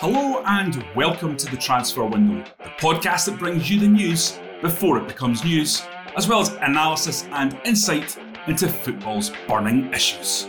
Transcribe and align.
Hello 0.00 0.44
and 0.46 0.86
welcome 0.94 1.36
to 1.36 1.50
the 1.50 1.56
Transfer 1.56 2.04
Window, 2.04 2.44
the 2.58 2.70
podcast 2.78 3.26
that 3.26 3.36
brings 3.36 3.68
you 3.68 3.80
the 3.80 3.88
news 3.88 4.38
before 4.62 4.96
it 4.96 5.08
becomes 5.08 5.42
news, 5.42 5.82
as 6.16 6.28
well 6.28 6.38
as 6.38 6.50
analysis 6.60 7.24
and 7.32 7.60
insight 7.64 8.16
into 8.46 8.68
football's 8.68 9.32
burning 9.48 9.92
issues. 9.92 10.48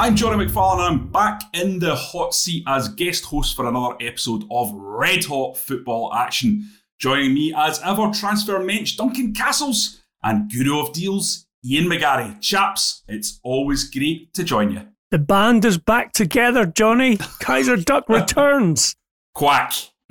I'm 0.00 0.14
Jonny 0.14 0.46
McFarlane 0.46 0.74
and 0.74 0.82
I'm 0.82 1.08
back 1.08 1.40
in 1.52 1.80
the 1.80 1.96
hot 1.96 2.32
seat 2.32 2.62
as 2.68 2.88
guest 2.90 3.24
host 3.24 3.56
for 3.56 3.66
another 3.66 3.96
episode 4.00 4.44
of 4.52 4.70
Red 4.72 5.24
Hot 5.24 5.56
Football 5.56 6.14
Action. 6.14 6.70
Joining 6.98 7.32
me 7.32 7.54
as 7.56 7.80
ever, 7.84 8.10
transfer 8.12 8.58
mensch 8.58 8.96
Duncan 8.96 9.32
Castles 9.32 10.00
and 10.24 10.50
guru 10.50 10.80
of 10.80 10.92
deals, 10.92 11.46
Ian 11.64 11.84
McGarry. 11.84 12.40
Chaps, 12.40 13.04
it's 13.06 13.38
always 13.44 13.88
great 13.88 14.34
to 14.34 14.42
join 14.42 14.72
you. 14.72 14.82
The 15.12 15.20
band 15.20 15.64
is 15.64 15.78
back 15.78 16.12
together, 16.12 16.66
Jonny. 16.66 17.18
Kaiser 17.38 17.76
Duck 17.76 18.08
returns. 18.08 18.96
Quack. 19.32 19.74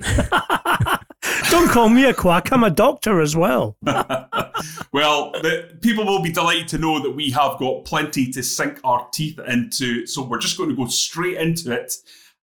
Don't 1.50 1.68
call 1.68 1.90
me 1.90 2.06
a 2.06 2.14
quack. 2.14 2.50
I'm 2.52 2.64
a 2.64 2.70
doctor 2.70 3.20
as 3.20 3.36
well. 3.36 3.76
well, 3.82 5.32
the, 5.32 5.78
people 5.82 6.06
will 6.06 6.22
be 6.22 6.32
delighted 6.32 6.68
to 6.68 6.78
know 6.78 7.02
that 7.02 7.10
we 7.10 7.30
have 7.32 7.58
got 7.58 7.84
plenty 7.84 8.30
to 8.32 8.42
sink 8.42 8.80
our 8.82 9.06
teeth 9.12 9.38
into. 9.46 10.06
So 10.06 10.22
we're 10.24 10.38
just 10.38 10.56
going 10.56 10.70
to 10.70 10.76
go 10.76 10.86
straight 10.86 11.36
into 11.36 11.70
it. 11.70 11.92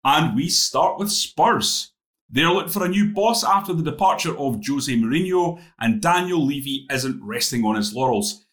And 0.05 0.35
we 0.35 0.49
start 0.49 0.99
with 0.99 1.13
Spurs. 1.13 1.92
They're 2.33 2.51
looking 2.51 2.73
for 2.73 2.85
a 2.85 2.89
new 2.89 3.13
boss 3.13 3.45
after 3.45 3.75
the 3.75 3.83
departure 3.83 4.37
of 4.39 4.61
Jose 4.67 4.93
Mourinho, 4.93 5.63
and 5.79 6.01
Daniel 6.01 6.45
Levy 6.45 6.87
isn't 6.91 7.23
resting 7.23 7.65
on 7.65 7.77
his 7.77 7.95
laurels. 7.95 8.47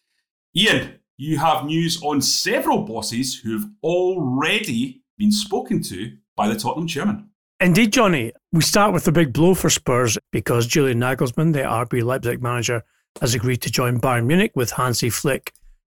Ian, 0.54 1.00
you 1.16 1.38
have 1.38 1.64
news 1.64 2.02
on 2.02 2.20
several 2.20 2.82
bosses 2.82 3.40
who've 3.40 3.66
already 3.82 5.02
been 5.16 5.32
spoken 5.32 5.82
to 5.84 6.16
by 6.36 6.48
the 6.48 6.58
Tottenham 6.58 6.86
chairman. 6.86 7.30
Indeed, 7.58 7.92
Jonny. 7.92 8.32
We 8.52 8.62
start 8.62 8.92
with 8.92 9.04
the 9.04 9.12
big 9.12 9.32
blow 9.32 9.54
for 9.54 9.70
Spurs 9.70 10.18
because 10.30 10.66
Julian 10.66 10.98
Nagelsmann, 10.98 11.52
the 11.52 11.60
RB 11.60 12.02
Leipzig 12.02 12.42
manager, 12.42 12.82
has 13.20 13.34
agreed 13.34 13.62
to 13.62 13.70
join 13.70 14.00
Bayern 14.00 14.26
Munich 14.26 14.52
with 14.54 14.72
Hansi 14.72 15.10
Flick 15.10 15.52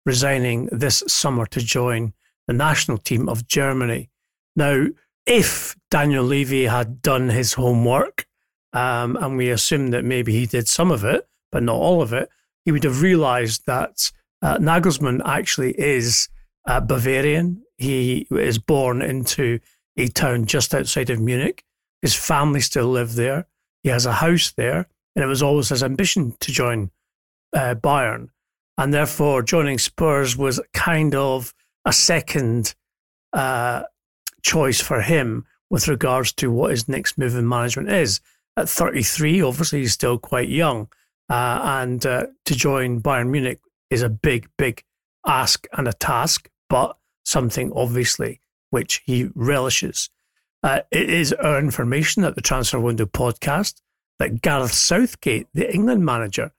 resigning 0.04 0.66
this 0.72 1.02
summer 1.06 1.46
to 1.46 1.60
join 1.60 2.12
the 2.46 2.52
national 2.52 2.98
team 2.98 3.28
of 3.28 3.46
Germany. 3.46 4.10
Now, 4.56 4.86
if 5.26 5.76
Daniel 5.90 6.24
Levy 6.24 6.66
had 6.66 7.02
done 7.02 7.28
his 7.28 7.54
homework, 7.54 8.26
um, 8.72 9.16
and 9.16 9.36
we 9.36 9.50
assume 9.50 9.88
that 9.88 10.04
maybe 10.04 10.32
he 10.32 10.46
did 10.46 10.66
some 10.66 10.90
of 10.90 11.04
it, 11.04 11.28
but 11.50 11.62
not 11.62 11.76
all 11.76 12.02
of 12.02 12.12
it, 12.12 12.30
he 12.64 12.72
would 12.72 12.84
have 12.84 13.02
realized 13.02 13.66
that 13.66 14.10
uh, 14.40 14.58
Nagelsmann 14.58 15.20
actually 15.24 15.72
is 15.78 16.28
uh, 16.66 16.80
Bavarian. 16.80 17.62
He 17.76 18.26
is 18.30 18.58
born 18.58 19.02
into 19.02 19.60
a 19.96 20.08
town 20.08 20.46
just 20.46 20.74
outside 20.74 21.10
of 21.10 21.20
Munich. 21.20 21.64
His 22.00 22.14
family 22.14 22.60
still 22.60 22.88
live 22.88 23.14
there. 23.14 23.46
He 23.82 23.90
has 23.90 24.06
a 24.06 24.12
house 24.12 24.52
there, 24.52 24.86
and 25.14 25.22
it 25.22 25.28
was 25.28 25.42
always 25.42 25.68
his 25.68 25.82
ambition 25.82 26.34
to 26.40 26.52
join 26.52 26.90
uh, 27.54 27.74
Bayern. 27.74 28.28
And 28.78 28.94
therefore, 28.94 29.42
joining 29.42 29.78
Spurs 29.78 30.36
was 30.36 30.60
kind 30.72 31.14
of 31.14 31.52
a 31.84 31.92
second 31.92 32.74
uh, 33.32 33.82
choice 34.42 34.80
for 34.80 35.00
him 35.00 35.46
with 35.70 35.88
regards 35.88 36.32
to 36.34 36.50
what 36.50 36.70
his 36.70 36.88
next 36.88 37.16
move 37.16 37.34
in 37.34 37.48
management 37.48 37.88
is. 37.88 38.20
At 38.56 38.68
33, 38.68 39.40
obviously, 39.40 39.80
he's 39.80 39.92
still 39.92 40.18
quite 40.18 40.48
young. 40.48 40.88
Uh, 41.30 41.60
and 41.62 42.04
uh, 42.04 42.26
to 42.44 42.54
join 42.54 43.00
Bayern 43.00 43.30
Munich 43.30 43.60
is 43.88 44.02
a 44.02 44.10
big, 44.10 44.48
big 44.58 44.84
ask 45.26 45.66
and 45.72 45.88
a 45.88 45.92
task, 45.92 46.50
but 46.68 46.96
something 47.24 47.72
obviously 47.74 48.40
which 48.70 49.02
he 49.04 49.28
relishes. 49.34 50.10
Uh, 50.62 50.80
it 50.90 51.08
is 51.08 51.32
our 51.32 51.58
information 51.58 52.24
at 52.24 52.34
the 52.34 52.40
Transfer 52.40 52.80
Window 52.80 53.06
podcast 53.06 53.80
that 54.18 54.42
Gareth 54.42 54.72
Southgate, 54.72 55.46
the 55.52 55.72
England 55.72 56.04
manager, 56.04 56.52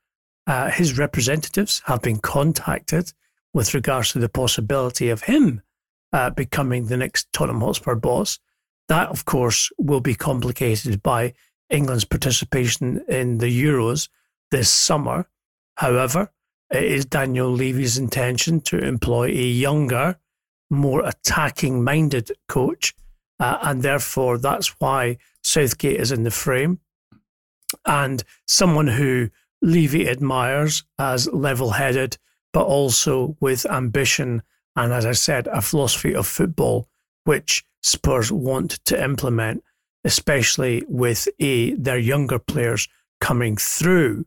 uh, 0.47 0.69
his 0.69 0.97
representatives 0.97 1.81
have 1.85 2.01
been 2.01 2.19
contacted 2.19 3.13
with 3.53 3.73
regards 3.73 4.11
to 4.11 4.19
the 4.19 4.29
possibility 4.29 5.09
of 5.09 5.23
him 5.23 5.61
uh, 6.13 6.29
becoming 6.29 6.85
the 6.85 6.97
next 6.97 7.31
Tottenham 7.33 7.61
Hotspur 7.61 7.95
boss. 7.95 8.39
That, 8.87 9.09
of 9.09 9.25
course, 9.25 9.71
will 9.77 9.99
be 9.99 10.15
complicated 10.15 11.01
by 11.01 11.33
England's 11.69 12.05
participation 12.05 13.03
in 13.07 13.39
the 13.39 13.47
Euros 13.47 14.09
this 14.51 14.69
summer. 14.69 15.27
However, 15.75 16.31
it 16.71 16.83
is 16.83 17.05
Daniel 17.05 17.51
Levy's 17.51 17.97
intention 17.97 18.61
to 18.61 18.77
employ 18.77 19.25
a 19.25 19.31
younger, 19.31 20.17
more 20.69 21.05
attacking 21.05 21.83
minded 21.83 22.31
coach. 22.47 22.93
Uh, 23.39 23.57
and 23.61 23.81
therefore, 23.81 24.37
that's 24.37 24.79
why 24.79 25.17
Southgate 25.41 25.99
is 25.99 26.11
in 26.11 26.23
the 26.23 26.31
frame. 26.31 26.79
And 27.85 28.23
someone 28.45 28.87
who 28.87 29.29
Levy 29.61 30.07
admires 30.07 30.83
as 30.99 31.31
level 31.31 31.71
headed, 31.71 32.17
but 32.51 32.65
also 32.65 33.37
with 33.39 33.65
ambition 33.65 34.43
and 34.75 34.91
as 34.93 35.05
I 35.05 35.11
said, 35.11 35.47
a 35.47 35.61
philosophy 35.61 36.15
of 36.15 36.27
football 36.27 36.87
which 37.25 37.65
Spurs 37.81 38.31
want 38.31 38.71
to 38.85 39.01
implement, 39.01 39.63
especially 40.03 40.83
with 40.87 41.27
a 41.39 41.73
their 41.73 41.97
younger 41.97 42.39
players 42.39 42.87
coming 43.21 43.57
through. 43.57 44.25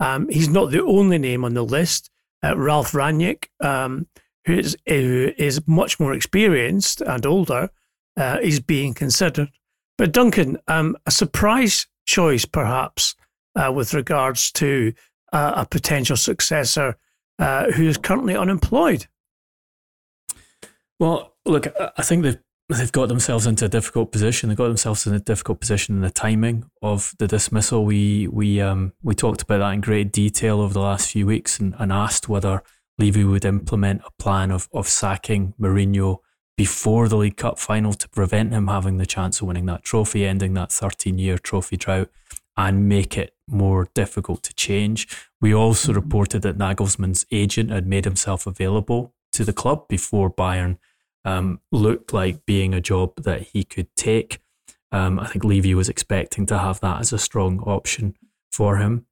Um, 0.00 0.28
he's 0.28 0.48
not 0.48 0.70
the 0.70 0.84
only 0.84 1.18
name 1.18 1.44
on 1.44 1.54
the 1.54 1.64
list. 1.64 2.10
Uh, 2.44 2.56
Ralf 2.56 2.92
Rangnick, 2.92 3.46
um, 3.60 4.06
who 4.44 4.58
is, 4.58 4.76
who 4.86 5.32
is 5.38 5.66
much 5.66 5.98
more 5.98 6.12
experienced 6.12 7.00
and 7.00 7.24
older, 7.24 7.70
uh, 8.16 8.38
is 8.42 8.60
being 8.60 8.94
considered. 8.94 9.50
But 9.98 10.12
Duncan, 10.12 10.58
um, 10.68 10.96
a 11.06 11.10
surprise 11.10 11.86
choice 12.04 12.44
perhaps 12.44 13.14
uh, 13.56 13.72
with 13.72 13.94
regards 13.94 14.52
to 14.52 14.92
uh, 15.32 15.52
a 15.56 15.66
potential 15.66 16.16
successor 16.16 16.96
uh, 17.38 17.72
who 17.72 17.88
is 17.88 17.96
currently 17.96 18.36
unemployed. 18.36 19.06
Well, 20.98 21.34
look, 21.44 21.66
I 21.96 22.02
think 22.02 22.22
they've 22.22 22.38
they've 22.68 22.92
got 22.92 23.08
themselves 23.08 23.46
into 23.46 23.64
a 23.64 23.68
difficult 23.68 24.12
position. 24.12 24.48
They 24.48 24.54
got 24.54 24.68
themselves 24.68 25.06
in 25.06 25.14
a 25.14 25.20
difficult 25.20 25.60
position 25.60 25.96
in 25.96 26.00
the 26.00 26.10
timing 26.10 26.68
of 26.82 27.14
the 27.18 27.28
dismissal. 27.28 27.84
We 27.84 28.28
we 28.28 28.60
um 28.60 28.92
we 29.02 29.14
talked 29.14 29.42
about 29.42 29.58
that 29.58 29.72
in 29.72 29.80
great 29.80 30.12
detail 30.12 30.60
over 30.60 30.74
the 30.74 30.80
last 30.80 31.10
few 31.10 31.26
weeks 31.26 31.58
and, 31.58 31.74
and 31.78 31.92
asked 31.92 32.28
whether 32.28 32.62
Levy 32.98 33.24
would 33.24 33.44
implement 33.44 34.02
a 34.06 34.22
plan 34.22 34.50
of 34.50 34.68
of 34.72 34.88
sacking 34.88 35.54
Mourinho 35.60 36.18
before 36.56 37.06
the 37.08 37.16
League 37.16 37.36
Cup 37.36 37.58
final 37.58 37.92
to 37.92 38.08
prevent 38.08 38.52
him 38.52 38.68
having 38.68 38.96
the 38.96 39.06
chance 39.06 39.40
of 39.40 39.46
winning 39.46 39.66
that 39.66 39.82
trophy, 39.82 40.26
ending 40.26 40.54
that 40.54 40.72
13 40.72 41.18
year 41.18 41.36
trophy 41.36 41.76
drought, 41.76 42.10
and 42.56 42.88
make 42.88 43.18
it 43.18 43.34
more 43.46 43.88
difficult 43.94 44.42
to 44.42 44.54
change. 44.54 45.06
We 45.40 45.54
also 45.54 45.92
mm-hmm. 45.92 46.00
reported 46.00 46.42
that 46.42 46.58
Nagelsmann's 46.58 47.26
agent 47.30 47.70
had 47.70 47.86
made 47.86 48.06
himself 48.06 48.46
available 48.46 49.12
to 49.36 49.44
the 49.44 49.52
club 49.52 49.86
before 49.88 50.30
Bayern 50.30 50.78
um, 51.24 51.60
looked 51.70 52.12
like 52.12 52.46
being 52.46 52.72
a 52.72 52.80
job 52.80 53.22
that 53.22 53.42
he 53.42 53.64
could 53.64 53.94
take. 53.96 54.40
Um, 54.92 55.20
I 55.20 55.26
think 55.26 55.44
Levy 55.44 55.74
was 55.74 55.88
expecting 55.88 56.46
to 56.46 56.58
have 56.58 56.80
that 56.80 57.00
as 57.00 57.12
a 57.12 57.18
strong 57.18 57.60
option 57.60 58.14
for 58.50 58.78
him. 58.78 59.06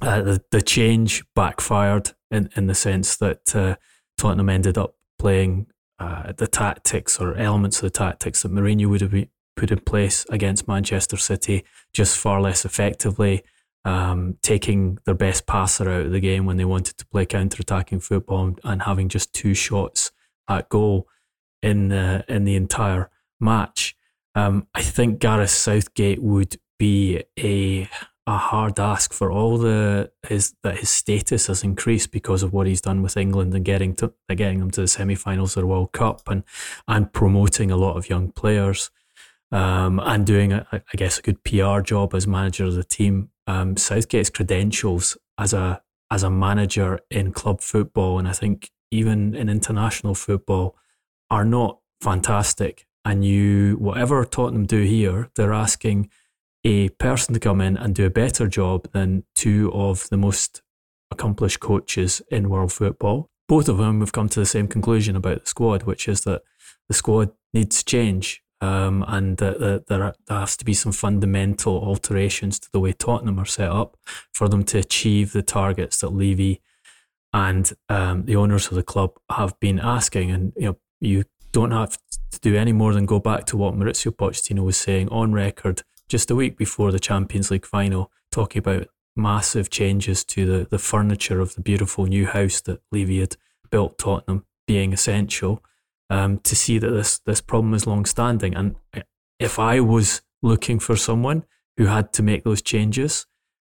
Uh, 0.00 0.22
the, 0.22 0.44
the 0.50 0.62
change 0.62 1.24
backfired 1.34 2.12
in, 2.30 2.50
in 2.54 2.66
the 2.66 2.74
sense 2.74 3.16
that 3.16 3.56
uh, 3.56 3.76
Tottenham 4.16 4.50
ended 4.50 4.78
up 4.78 4.94
playing 5.18 5.66
uh, 5.98 6.32
the 6.36 6.46
tactics 6.46 7.18
or 7.18 7.34
elements 7.34 7.78
of 7.78 7.82
the 7.82 7.90
tactics 7.90 8.42
that 8.42 8.52
Mourinho 8.52 8.86
would 8.86 9.00
have 9.00 9.14
put 9.56 9.70
in 9.70 9.80
place 9.80 10.26
against 10.28 10.68
Manchester 10.68 11.16
City 11.16 11.64
just 11.92 12.18
far 12.18 12.40
less 12.40 12.64
effectively, 12.64 13.42
um, 13.86 14.36
taking 14.42 14.98
their 15.06 15.14
best 15.14 15.46
passer 15.46 15.88
out 15.88 16.06
of 16.06 16.12
the 16.12 16.20
game 16.20 16.44
when 16.44 16.56
they 16.56 16.64
wanted 16.64 16.98
to 16.98 17.06
play 17.06 17.24
counter 17.24 17.58
attacking 17.60 18.00
football 18.00 18.56
and 18.64 18.82
having 18.82 19.08
just 19.08 19.32
two 19.32 19.54
shots 19.54 20.10
at 20.48 20.68
goal 20.68 21.06
in 21.62 21.88
the 21.88 22.24
in 22.28 22.44
the 22.44 22.56
entire 22.56 23.10
match. 23.40 23.96
Um, 24.34 24.66
I 24.74 24.82
think 24.82 25.20
Gareth 25.20 25.50
Southgate 25.50 26.20
would 26.20 26.56
be 26.78 27.22
a 27.38 27.88
a 28.26 28.36
hard 28.36 28.80
ask 28.80 29.12
for 29.12 29.30
all 29.30 29.56
the 29.56 30.10
his 30.26 30.54
that 30.64 30.78
his 30.78 30.90
status 30.90 31.46
has 31.46 31.62
increased 31.62 32.10
because 32.10 32.42
of 32.42 32.52
what 32.52 32.66
he's 32.66 32.80
done 32.80 33.02
with 33.02 33.16
England 33.16 33.54
and 33.54 33.64
getting 33.64 33.94
to 33.94 34.12
getting 34.30 34.58
them 34.58 34.72
to 34.72 34.80
the 34.80 34.88
semi-finals 34.88 35.56
of 35.56 35.60
the 35.60 35.66
World 35.68 35.92
Cup 35.92 36.22
and 36.26 36.42
and 36.88 37.12
promoting 37.12 37.70
a 37.70 37.76
lot 37.76 37.96
of 37.96 38.08
young 38.08 38.32
players 38.32 38.90
um, 39.52 40.00
and 40.00 40.26
doing 40.26 40.52
a, 40.52 40.66
I 40.72 40.96
guess 40.96 41.18
a 41.18 41.22
good 41.22 41.42
PR 41.44 41.80
job 41.80 42.14
as 42.14 42.26
manager 42.26 42.64
of 42.64 42.74
the 42.74 42.84
team. 42.84 43.30
Um, 43.46 43.76
Southgate's 43.76 44.30
credentials 44.30 45.16
as 45.38 45.52
a 45.52 45.82
as 46.10 46.22
a 46.22 46.30
manager 46.30 47.00
in 47.10 47.32
club 47.32 47.60
football 47.60 48.18
and 48.18 48.28
I 48.28 48.32
think 48.32 48.70
even 48.90 49.34
in 49.34 49.48
international 49.48 50.14
football 50.14 50.76
are 51.30 51.44
not 51.44 51.80
fantastic. 52.00 52.86
And 53.04 53.24
you 53.24 53.74
whatever 53.74 54.24
Tottenham 54.24 54.66
do 54.66 54.82
here, 54.82 55.30
they're 55.36 55.52
asking 55.52 56.10
a 56.64 56.88
person 56.90 57.34
to 57.34 57.40
come 57.40 57.60
in 57.60 57.76
and 57.76 57.94
do 57.94 58.06
a 58.06 58.10
better 58.10 58.48
job 58.48 58.90
than 58.92 59.24
two 59.34 59.70
of 59.72 60.08
the 60.08 60.16
most 60.16 60.62
accomplished 61.12 61.60
coaches 61.60 62.20
in 62.30 62.48
world 62.48 62.72
football. 62.72 63.30
Both 63.48 63.68
of 63.68 63.78
them 63.78 64.00
have 64.00 64.12
come 64.12 64.28
to 64.30 64.40
the 64.40 64.46
same 64.46 64.66
conclusion 64.66 65.14
about 65.14 65.44
the 65.44 65.46
squad, 65.46 65.84
which 65.84 66.08
is 66.08 66.22
that 66.22 66.42
the 66.88 66.94
squad 66.94 67.30
needs 67.54 67.84
change 67.84 68.42
um, 68.60 69.04
and 69.06 69.36
that, 69.38 69.60
that 69.60 69.86
there, 69.86 70.14
there 70.26 70.38
has 70.38 70.56
to 70.56 70.64
be 70.64 70.74
some 70.74 70.92
fundamental 70.92 71.76
alterations 71.82 72.58
to 72.58 72.68
the 72.72 72.80
way 72.80 72.92
Tottenham 72.92 73.38
are 73.38 73.44
set 73.44 73.70
up 73.70 73.96
for 74.32 74.48
them 74.48 74.64
to 74.64 74.78
achieve 74.78 75.32
the 75.32 75.42
targets 75.42 76.00
that 76.00 76.10
Levy 76.10 76.60
and 77.32 77.72
um, 77.88 78.24
the 78.24 78.36
owners 78.36 78.68
of 78.68 78.74
the 78.74 78.82
club 78.82 79.12
have 79.30 79.58
been 79.60 79.78
asking. 79.78 80.30
And 80.30 80.52
you 80.56 80.66
know, 80.66 80.78
you 81.00 81.24
don't 81.52 81.72
have 81.72 81.98
to 82.30 82.40
do 82.40 82.56
any 82.56 82.72
more 82.72 82.94
than 82.94 83.06
go 83.06 83.20
back 83.20 83.44
to 83.46 83.56
what 83.56 83.74
Mauricio 83.74 84.10
Pochettino 84.10 84.64
was 84.64 84.76
saying 84.76 85.08
on 85.10 85.32
record 85.32 85.82
just 86.08 86.30
a 86.30 86.34
week 86.34 86.56
before 86.56 86.92
the 86.92 86.98
Champions 86.98 87.50
League 87.50 87.66
final, 87.66 88.10
talking 88.30 88.60
about 88.60 88.88
massive 89.16 89.70
changes 89.70 90.24
to 90.24 90.46
the, 90.46 90.68
the 90.68 90.78
furniture 90.78 91.40
of 91.40 91.54
the 91.54 91.60
beautiful 91.60 92.06
new 92.06 92.26
house 92.26 92.60
that 92.62 92.80
Levy 92.92 93.20
had 93.20 93.36
built 93.70 93.98
Tottenham 93.98 94.44
being 94.66 94.92
essential 94.92 95.62
um, 96.10 96.38
to 96.40 96.56
see 96.56 96.78
that 96.78 96.90
this 96.90 97.18
this 97.20 97.40
problem 97.40 97.74
is 97.74 97.86
long 97.86 98.04
standing. 98.04 98.54
And 98.54 98.76
if 99.38 99.58
I 99.58 99.80
was 99.80 100.22
looking 100.42 100.78
for 100.78 100.96
someone 100.96 101.44
who 101.76 101.86
had 101.86 102.12
to 102.14 102.22
make 102.22 102.44
those 102.44 102.62
changes 102.62 103.26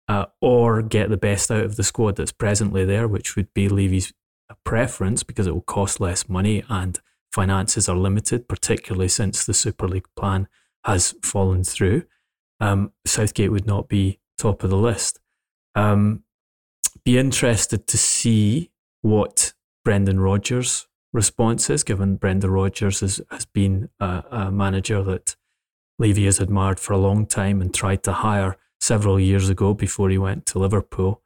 uh, 0.08 0.26
or 0.40 0.82
get 0.82 1.08
the 1.08 1.16
best 1.16 1.50
out 1.50 1.64
of 1.64 1.76
the 1.76 1.84
squad 1.84 2.16
that's 2.16 2.32
presently 2.32 2.84
there, 2.84 3.08
which 3.08 3.36
would 3.36 3.52
be 3.54 3.68
Levy's 3.68 4.12
preference 4.64 5.22
because 5.22 5.46
it 5.46 5.54
will 5.54 5.62
cost 5.62 6.00
less 6.00 6.28
money 6.28 6.62
and 6.68 7.00
finances 7.32 7.88
are 7.88 7.96
limited, 7.96 8.48
particularly 8.48 9.08
since 9.08 9.44
the 9.44 9.54
Super 9.54 9.88
League 9.88 10.08
plan 10.16 10.48
has 10.84 11.14
fallen 11.22 11.64
through 11.64 12.04
um, 12.60 12.92
Southgate 13.04 13.50
would 13.50 13.66
not 13.66 13.88
be 13.88 14.20
top 14.38 14.62
of 14.62 14.70
the 14.70 14.76
list. 14.76 15.20
Um, 15.74 16.24
be 17.04 17.18
interested 17.18 17.86
to 17.88 17.98
see 17.98 18.70
what 19.02 19.52
Brendan 19.84 20.20
Rodgers' 20.20 20.88
response 21.16 21.68
is, 21.70 21.82
given 21.82 22.16
Brendan 22.16 22.50
Rodgers 22.50 23.00
has, 23.00 23.20
has 23.30 23.46
been 23.46 23.88
a, 23.98 24.22
a 24.30 24.50
manager 24.52 25.02
that 25.02 25.34
Levy 25.98 26.26
has 26.26 26.38
admired 26.38 26.78
for 26.78 26.92
a 26.92 26.98
long 26.98 27.26
time 27.26 27.60
and 27.60 27.74
tried 27.74 28.02
to 28.04 28.12
hire 28.12 28.56
several 28.80 29.18
years 29.18 29.48
ago 29.48 29.74
before 29.74 30.10
he 30.10 30.18
went 30.18 30.46
to 30.46 30.58
Liverpool. 30.58 31.22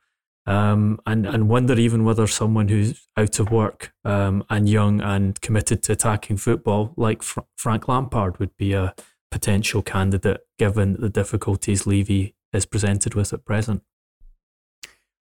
Um, 0.46 0.98
and 1.06 1.26
and 1.26 1.48
wonder 1.48 1.78
even 1.78 2.02
whether 2.02 2.26
someone 2.26 2.68
who's 2.68 3.08
out 3.16 3.38
of 3.38 3.50
work 3.50 3.92
um, 4.04 4.42
and 4.48 4.68
young 4.68 5.00
and 5.00 5.38
committed 5.40 5.82
to 5.82 5.92
attacking 5.92 6.38
football, 6.38 6.94
like 6.96 7.22
Fr- 7.22 7.40
Frank 7.56 7.88
Lampard, 7.88 8.38
would 8.38 8.56
be 8.56 8.72
a 8.72 8.94
potential 9.30 9.82
candidate 9.82 10.40
given 10.58 10.96
the 10.98 11.10
difficulties 11.10 11.86
Levy 11.86 12.34
is 12.52 12.64
presented 12.64 13.14
with 13.14 13.32
at 13.32 13.44
present? 13.44 13.82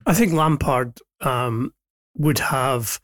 I 0.06 0.13
think 0.13 0.31
Lampard 0.31 1.00
um, 1.21 1.74
would 2.16 2.39
have 2.39 3.00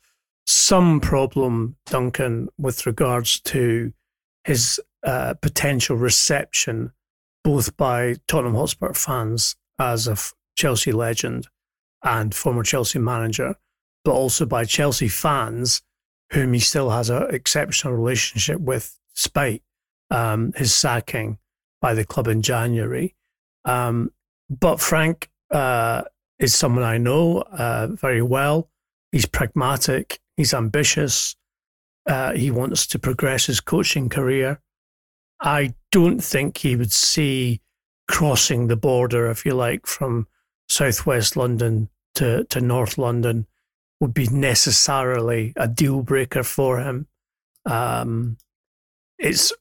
some 0.46 1.00
problem, 1.00 1.76
Duncan, 1.86 2.50
with 2.58 2.86
regards 2.86 3.40
to 3.42 3.94
his 4.44 4.80
uh, 5.04 5.34
potential 5.42 5.98
reception, 5.98 6.92
both 7.44 7.76
by 7.78 8.16
Tottenham 8.28 8.56
Hotspur 8.56 8.94
fans 8.94 9.56
as 9.80 10.08
a 10.08 10.18
Chelsea 10.56 10.92
legend 10.92 11.48
and 12.04 12.34
former 12.34 12.64
Chelsea 12.64 13.00
manager, 13.00 13.56
but 14.04 14.14
also 14.14 14.46
by 14.46 14.66
Chelsea 14.66 15.08
fans, 15.08 15.82
whom 16.32 16.54
he 16.54 16.60
still 16.60 16.92
has 16.92 17.10
an 17.10 17.34
exceptional 17.34 17.94
relationship 17.94 18.60
with, 18.60 19.00
despite 19.16 19.64
um, 20.12 20.54
his 20.56 20.74
sacking 20.74 21.40
by 21.82 21.94
the 21.94 22.06
club 22.06 22.28
in 22.28 22.42
January. 22.42 23.16
Um, 23.66 24.12
but 24.50 24.80
Frank 24.80 25.30
uh, 25.50 26.04
is 26.38 26.54
someone 26.54 26.84
I 26.84 26.98
know 26.98 27.40
uh, 27.42 27.88
very 27.88 28.22
well. 28.22 28.70
He's 29.12 29.26
pragmatic, 29.26 30.20
he's 30.38 30.54
ambitious, 30.54 31.36
uh, 32.08 32.34
he 32.34 32.52
wants 32.52 32.86
to 32.88 33.00
progress 33.00 33.46
his 33.46 33.60
coaching 33.60 34.10
career. 34.10 34.62
I 35.42 35.74
don't 35.92 36.24
think 36.24 36.58
he 36.58 36.76
would 36.76 36.92
see 36.92 37.62
crossing 38.08 38.68
the 38.68 38.76
border, 38.76 39.30
if 39.30 39.46
you 39.46 39.54
like, 39.54 39.88
from 39.88 40.28
southwest 40.68 41.36
London 41.36 41.90
to, 42.16 42.46
to 42.46 42.62
North 42.62 42.98
London 42.98 43.48
would 44.00 44.14
be 44.14 44.28
necessarily 44.28 45.54
a 45.56 45.68
deal 45.68 46.02
breaker 46.02 46.44
for 46.44 46.80
him. 46.80 47.08
Um, 47.66 48.38
it's 49.18 49.54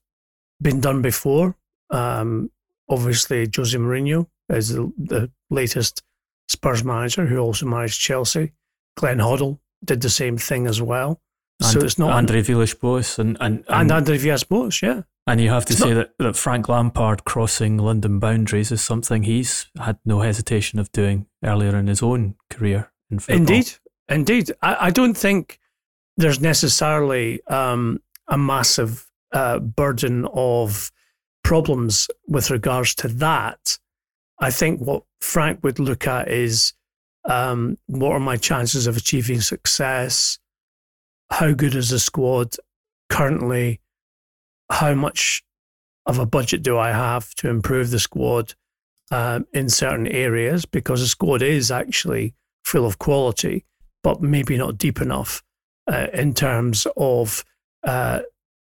been 0.60 0.80
done 0.80 1.02
before. 1.02 1.56
Um, 1.90 2.50
obviously, 2.88 3.48
Jose 3.54 3.76
Mourinho 3.76 4.26
is 4.48 4.70
the, 4.70 4.92
the, 4.98 5.30
latest 5.50 6.02
Spurs 6.48 6.82
manager 6.82 7.26
who 7.26 7.38
also 7.38 7.66
managed 7.66 8.00
Chelsea. 8.00 8.52
Glenn 8.96 9.18
Hoddle 9.18 9.58
did 9.84 10.00
the 10.00 10.10
same 10.10 10.38
thing 10.38 10.66
as 10.66 10.80
well. 10.80 11.20
And, 11.60 11.70
so 11.70 11.80
it's 11.80 11.98
not 11.98 12.10
Andre 12.10 12.42
Villas-Boas 12.42 13.18
and 13.18 13.36
and, 13.40 13.64
and, 13.68 13.82
and 13.82 13.92
Andre 13.92 14.18
Villas-Boas, 14.18 14.82
yeah. 14.82 15.02
And 15.26 15.40
you 15.40 15.48
have 15.50 15.64
to 15.66 15.72
it's 15.72 15.82
say 15.82 15.94
not, 15.94 15.94
that, 16.18 16.24
that 16.24 16.36
Frank 16.36 16.68
Lampard 16.68 17.24
crossing 17.24 17.78
London 17.78 18.18
boundaries 18.18 18.70
is 18.70 18.82
something 18.82 19.22
he's 19.22 19.66
had 19.80 19.98
no 20.04 20.20
hesitation 20.20 20.78
of 20.78 20.92
doing 20.92 21.26
earlier 21.42 21.76
in 21.76 21.86
his 21.86 22.02
own 22.02 22.34
career 22.50 22.92
in 23.10 23.18
football. 23.20 23.36
Indeed, 23.36 23.72
indeed. 24.08 24.52
I, 24.60 24.76
I 24.86 24.90
don't 24.90 25.16
think 25.16 25.58
there's 26.16 26.40
necessarily 26.40 27.42
um, 27.46 28.02
a 28.28 28.36
massive 28.36 29.08
uh, 29.32 29.60
burden 29.60 30.26
of 30.34 30.92
problems 31.42 32.08
with 32.26 32.50
regards 32.50 32.94
to 32.96 33.08
that. 33.08 33.78
I 34.40 34.50
think 34.50 34.80
what 34.80 35.04
Frank 35.20 35.60
would 35.62 35.78
look 35.78 36.06
at 36.06 36.28
is 36.28 36.74
um, 37.24 37.78
what 37.86 38.12
are 38.12 38.20
my 38.20 38.36
chances 38.36 38.86
of 38.86 38.96
achieving 38.96 39.40
success? 39.40 40.38
How 41.30 41.52
good 41.52 41.74
is 41.74 41.90
the 41.90 41.98
squad 41.98 42.56
currently? 43.08 43.80
How 44.70 44.94
much 44.94 45.42
of 46.06 46.18
a 46.18 46.26
budget 46.26 46.62
do 46.62 46.78
I 46.78 46.90
have 46.90 47.34
to 47.36 47.48
improve 47.48 47.90
the 47.90 47.98
squad 47.98 48.54
um, 49.10 49.46
in 49.52 49.68
certain 49.68 50.06
areas? 50.06 50.64
Because 50.64 51.00
the 51.00 51.06
squad 51.06 51.42
is 51.42 51.70
actually 51.70 52.34
full 52.64 52.86
of 52.86 52.98
quality, 52.98 53.64
but 54.02 54.22
maybe 54.22 54.56
not 54.56 54.78
deep 54.78 55.00
enough 55.00 55.42
uh, 55.86 56.08
in 56.12 56.34
terms 56.34 56.86
of 56.96 57.44
uh, 57.84 58.20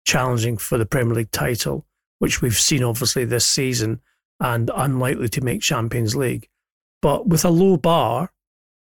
challenging 0.06 0.58
for 0.58 0.78
the 0.78 0.86
Premier 0.86 1.16
League 1.16 1.32
title, 1.32 1.86
which 2.20 2.42
we've 2.42 2.58
seen 2.58 2.84
obviously 2.84 3.26
this 3.26 3.46
season 3.46 4.02
and 4.40 4.72
unlikely 4.74 5.30
to 5.30 5.42
make 5.42 5.62
Champions 5.62 6.16
League. 6.16 6.50
But 7.02 7.28
with 7.28 7.46
a 7.46 7.50
low 7.50 7.78
bar, 7.78 8.32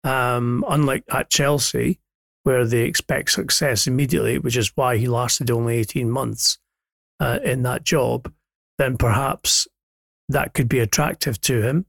um, 0.09 0.65
unlike 0.69 1.05
at 1.11 1.29
Chelsea, 1.29 2.01
where 2.45 2.65
they 2.67 2.81
expect 2.81 3.31
success 3.31 3.87
immediately, 3.87 4.39
which 4.39 4.57
is 4.57 4.73
why 4.75 4.97
he 4.97 5.07
lasted 5.07 5.51
only 5.51 5.77
18 5.77 6.11
months 6.11 6.59
uh, 7.21 7.39
in 7.45 7.63
that 7.65 7.85
job, 7.85 8.33
then 8.79 8.97
perhaps 8.97 9.69
that 10.31 10.55
could 10.55 10.69
be 10.69 10.79
attractive 10.79 11.39
to 11.43 11.61
him. 11.61 11.87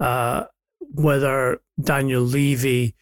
Uh, 0.00 0.44
whether 0.80 1.60
Daniel 1.78 2.22
Levy 2.22 2.94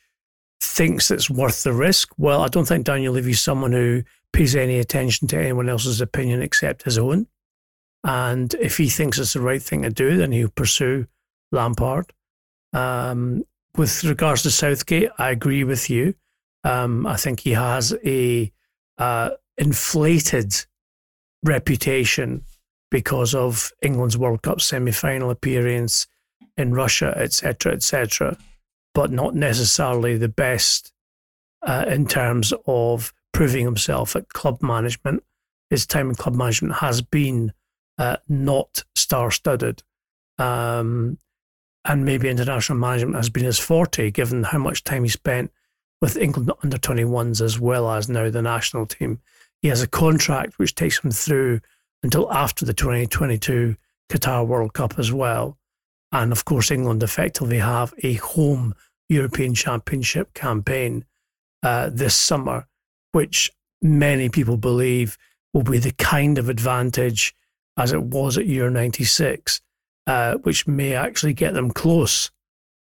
thinks 0.61 1.13
it's 1.13 1.31
worth 1.31 1.63
the 1.63 1.73
risk, 1.73 2.09
well, 2.19 2.43
I 2.43 2.49
don't 2.49 2.67
think 2.67 2.87
Daniel 2.87 3.15
Levy 3.15 3.33
is 3.33 3.41
someone 3.41 3.73
who 3.73 4.03
pays 4.33 4.57
any 4.57 4.81
attention 4.81 5.29
to 5.29 5.39
anyone 5.39 5.69
else's 5.69 6.01
opinion 6.01 6.43
except 6.43 6.83
his 6.83 6.99
own. 6.99 7.29
And 8.03 8.53
if 8.55 8.79
he 8.79 8.89
thinks 8.89 9.19
it's 9.19 9.35
the 9.35 9.41
right 9.41 9.63
thing 9.63 9.83
to 9.83 9.91
do, 9.91 10.17
then 10.17 10.33
he'll 10.33 10.49
pursue 10.49 11.07
Lampard. 11.53 12.13
Um, 12.73 13.45
with 13.77 14.05
regards 14.05 14.43
to 14.43 14.51
Southgate, 14.51 15.11
I 15.19 15.31
agree 15.31 15.65
with 15.65 15.91
you. 15.91 16.15
Um, 16.65 17.07
I 17.07 17.17
think 17.17 17.41
he 17.41 17.53
has 17.53 17.95
a 18.05 18.53
uh, 18.99 19.31
inflated 19.57 20.55
reputation 21.43 22.43
because 22.91 23.35
of 23.35 23.73
England's 23.83 24.19
World 24.19 24.43
Cup 24.43 24.61
semi-final 24.61 25.31
appearance 25.31 26.07
in 26.57 26.73
Russia, 26.73 27.13
etc., 27.17 27.73
etc., 27.73 28.37
but 28.95 29.11
not 29.11 29.35
necessarily 29.35 30.17
the 30.17 30.29
best 30.29 30.93
uh, 31.63 31.85
in 31.89 32.07
terms 32.07 32.53
of 32.67 33.13
proving 33.33 33.65
himself 33.65 34.17
at 34.17 34.29
club 34.31 34.63
management. 34.63 35.23
His 35.69 35.87
time 35.87 36.09
in 36.09 36.15
club 36.15 36.35
management 36.35 36.77
has 36.77 37.03
been 37.03 37.53
uh, 37.99 38.17
not 38.29 38.85
star 38.95 39.31
studded. 39.31 39.83
Um, 40.39 41.19
and 41.87 42.05
maybe 42.05 42.29
international 42.29 42.79
management 42.79 43.17
has 43.17 43.31
been 43.31 43.45
his 43.45 43.59
forte, 43.59 44.11
given 44.11 44.43
how 44.43 44.59
much 44.59 44.85
time 44.85 45.05
he 45.05 45.09
spent 45.09 45.53
with 46.01 46.17
England 46.17 46.51
under 46.63 46.77
21s 46.77 47.41
as 47.41 47.59
well 47.59 47.91
as 47.91 48.09
now 48.09 48.29
the 48.29 48.43
national 48.43 48.87
team. 48.87 49.21
He 49.63 49.69
has 49.69 49.83
a 49.83 49.87
contract 49.87 50.59
which 50.59 50.75
takes 50.75 50.99
him 50.99 51.11
through 51.11 51.61
until 52.03 52.31
after 52.33 52.65
the 52.65 52.75
2022 52.75 53.77
Qatar 54.11 54.47
World 54.47 54.75
Cup 54.75 54.99
as 54.99 55.13
well. 55.13 55.57
And 56.13 56.33
of 56.33 56.45
course, 56.45 56.71
England 56.71 57.03
effectively 57.03 57.59
have 57.59 57.95
a 58.03 58.15
home 58.15 58.75
European 59.09 59.55
Championship 59.55 60.35
campaign 60.35 61.05
uh, 61.63 61.91
this 61.93 62.15
summer, 62.15 62.67
which 63.13 63.51
many 63.81 64.29
people 64.29 64.57
believe 64.57 65.17
will 65.55 65.63
be 65.63 65.79
the 65.79 65.93
kind 65.93 66.39
of 66.39 66.49
advantage 66.49 67.35
as 67.77 67.93
it 67.93 68.03
was 68.03 68.37
at 68.37 68.47
year 68.47 68.71
96, 68.71 69.61
uh, 70.07 70.37
which 70.39 70.67
may 70.67 70.95
actually 70.95 71.35
get 71.35 71.55
them 71.55 71.71
close 71.71 72.31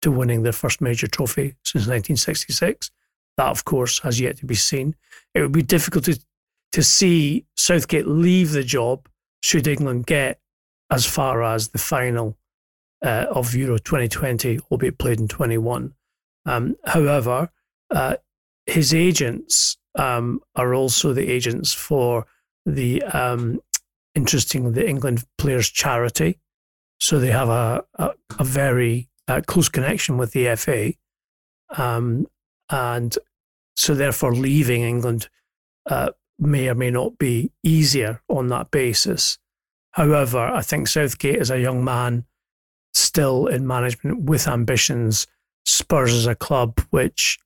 to 0.02 0.10
winning 0.10 0.42
their 0.42 0.52
first 0.52 0.80
major 0.80 1.06
trophy 1.06 1.54
since 1.64 1.86
1966. 1.86 2.90
That, 3.36 3.48
of 3.48 3.64
course, 3.64 4.00
has 4.00 4.20
yet 4.20 4.38
to 4.38 4.46
be 4.46 4.54
seen. 4.54 4.94
It 5.34 5.40
would 5.40 5.52
be 5.52 5.62
difficult 5.62 6.04
to, 6.04 6.18
to 6.72 6.82
see 6.82 7.44
Southgate 7.56 8.06
leave 8.06 8.52
the 8.52 8.64
job 8.64 9.08
should 9.40 9.66
England 9.66 10.06
get 10.06 10.40
as 10.90 11.04
far 11.06 11.42
as 11.42 11.68
the 11.68 11.78
final 11.78 12.36
uh, 13.04 13.26
of 13.30 13.54
Euro 13.54 13.78
2020, 13.78 14.60
albeit 14.70 14.98
played 14.98 15.20
in 15.20 15.28
21. 15.28 15.94
Um, 16.46 16.76
however, 16.84 17.50
uh, 17.90 18.16
his 18.66 18.94
agents 18.94 19.76
um, 19.96 20.40
are 20.54 20.74
also 20.74 21.12
the 21.12 21.28
agents 21.28 21.72
for 21.72 22.26
the 22.64 23.02
um, 23.02 23.60
interesting 24.14 24.72
the 24.72 24.88
England 24.88 25.24
Players 25.38 25.68
Charity. 25.68 26.38
So 26.98 27.18
they 27.18 27.30
have 27.30 27.48
a 27.48 27.84
a, 27.94 28.10
a 28.38 28.44
very 28.44 29.08
uh, 29.28 29.42
close 29.46 29.68
connection 29.68 30.16
with 30.16 30.32
the 30.32 30.54
FA, 30.56 30.94
um, 31.76 32.26
and 32.70 33.16
so 33.76 33.94
therefore 33.94 34.34
leaving 34.34 34.82
England 34.82 35.28
uh, 35.90 36.10
may 36.38 36.68
or 36.68 36.74
may 36.74 36.90
not 36.90 37.18
be 37.18 37.52
easier 37.62 38.22
on 38.28 38.48
that 38.48 38.70
basis. 38.70 39.38
However, 39.92 40.38
I 40.38 40.62
think 40.62 40.88
Southgate 40.88 41.36
is 41.36 41.50
a 41.50 41.60
young 41.60 41.84
man 41.84 42.24
still 42.92 43.46
in 43.46 43.66
management 43.66 44.22
with 44.22 44.48
ambitions. 44.48 45.26
Spurs 45.64 46.12
as 46.12 46.26
a 46.26 46.34
club, 46.34 46.80
which 46.90 47.38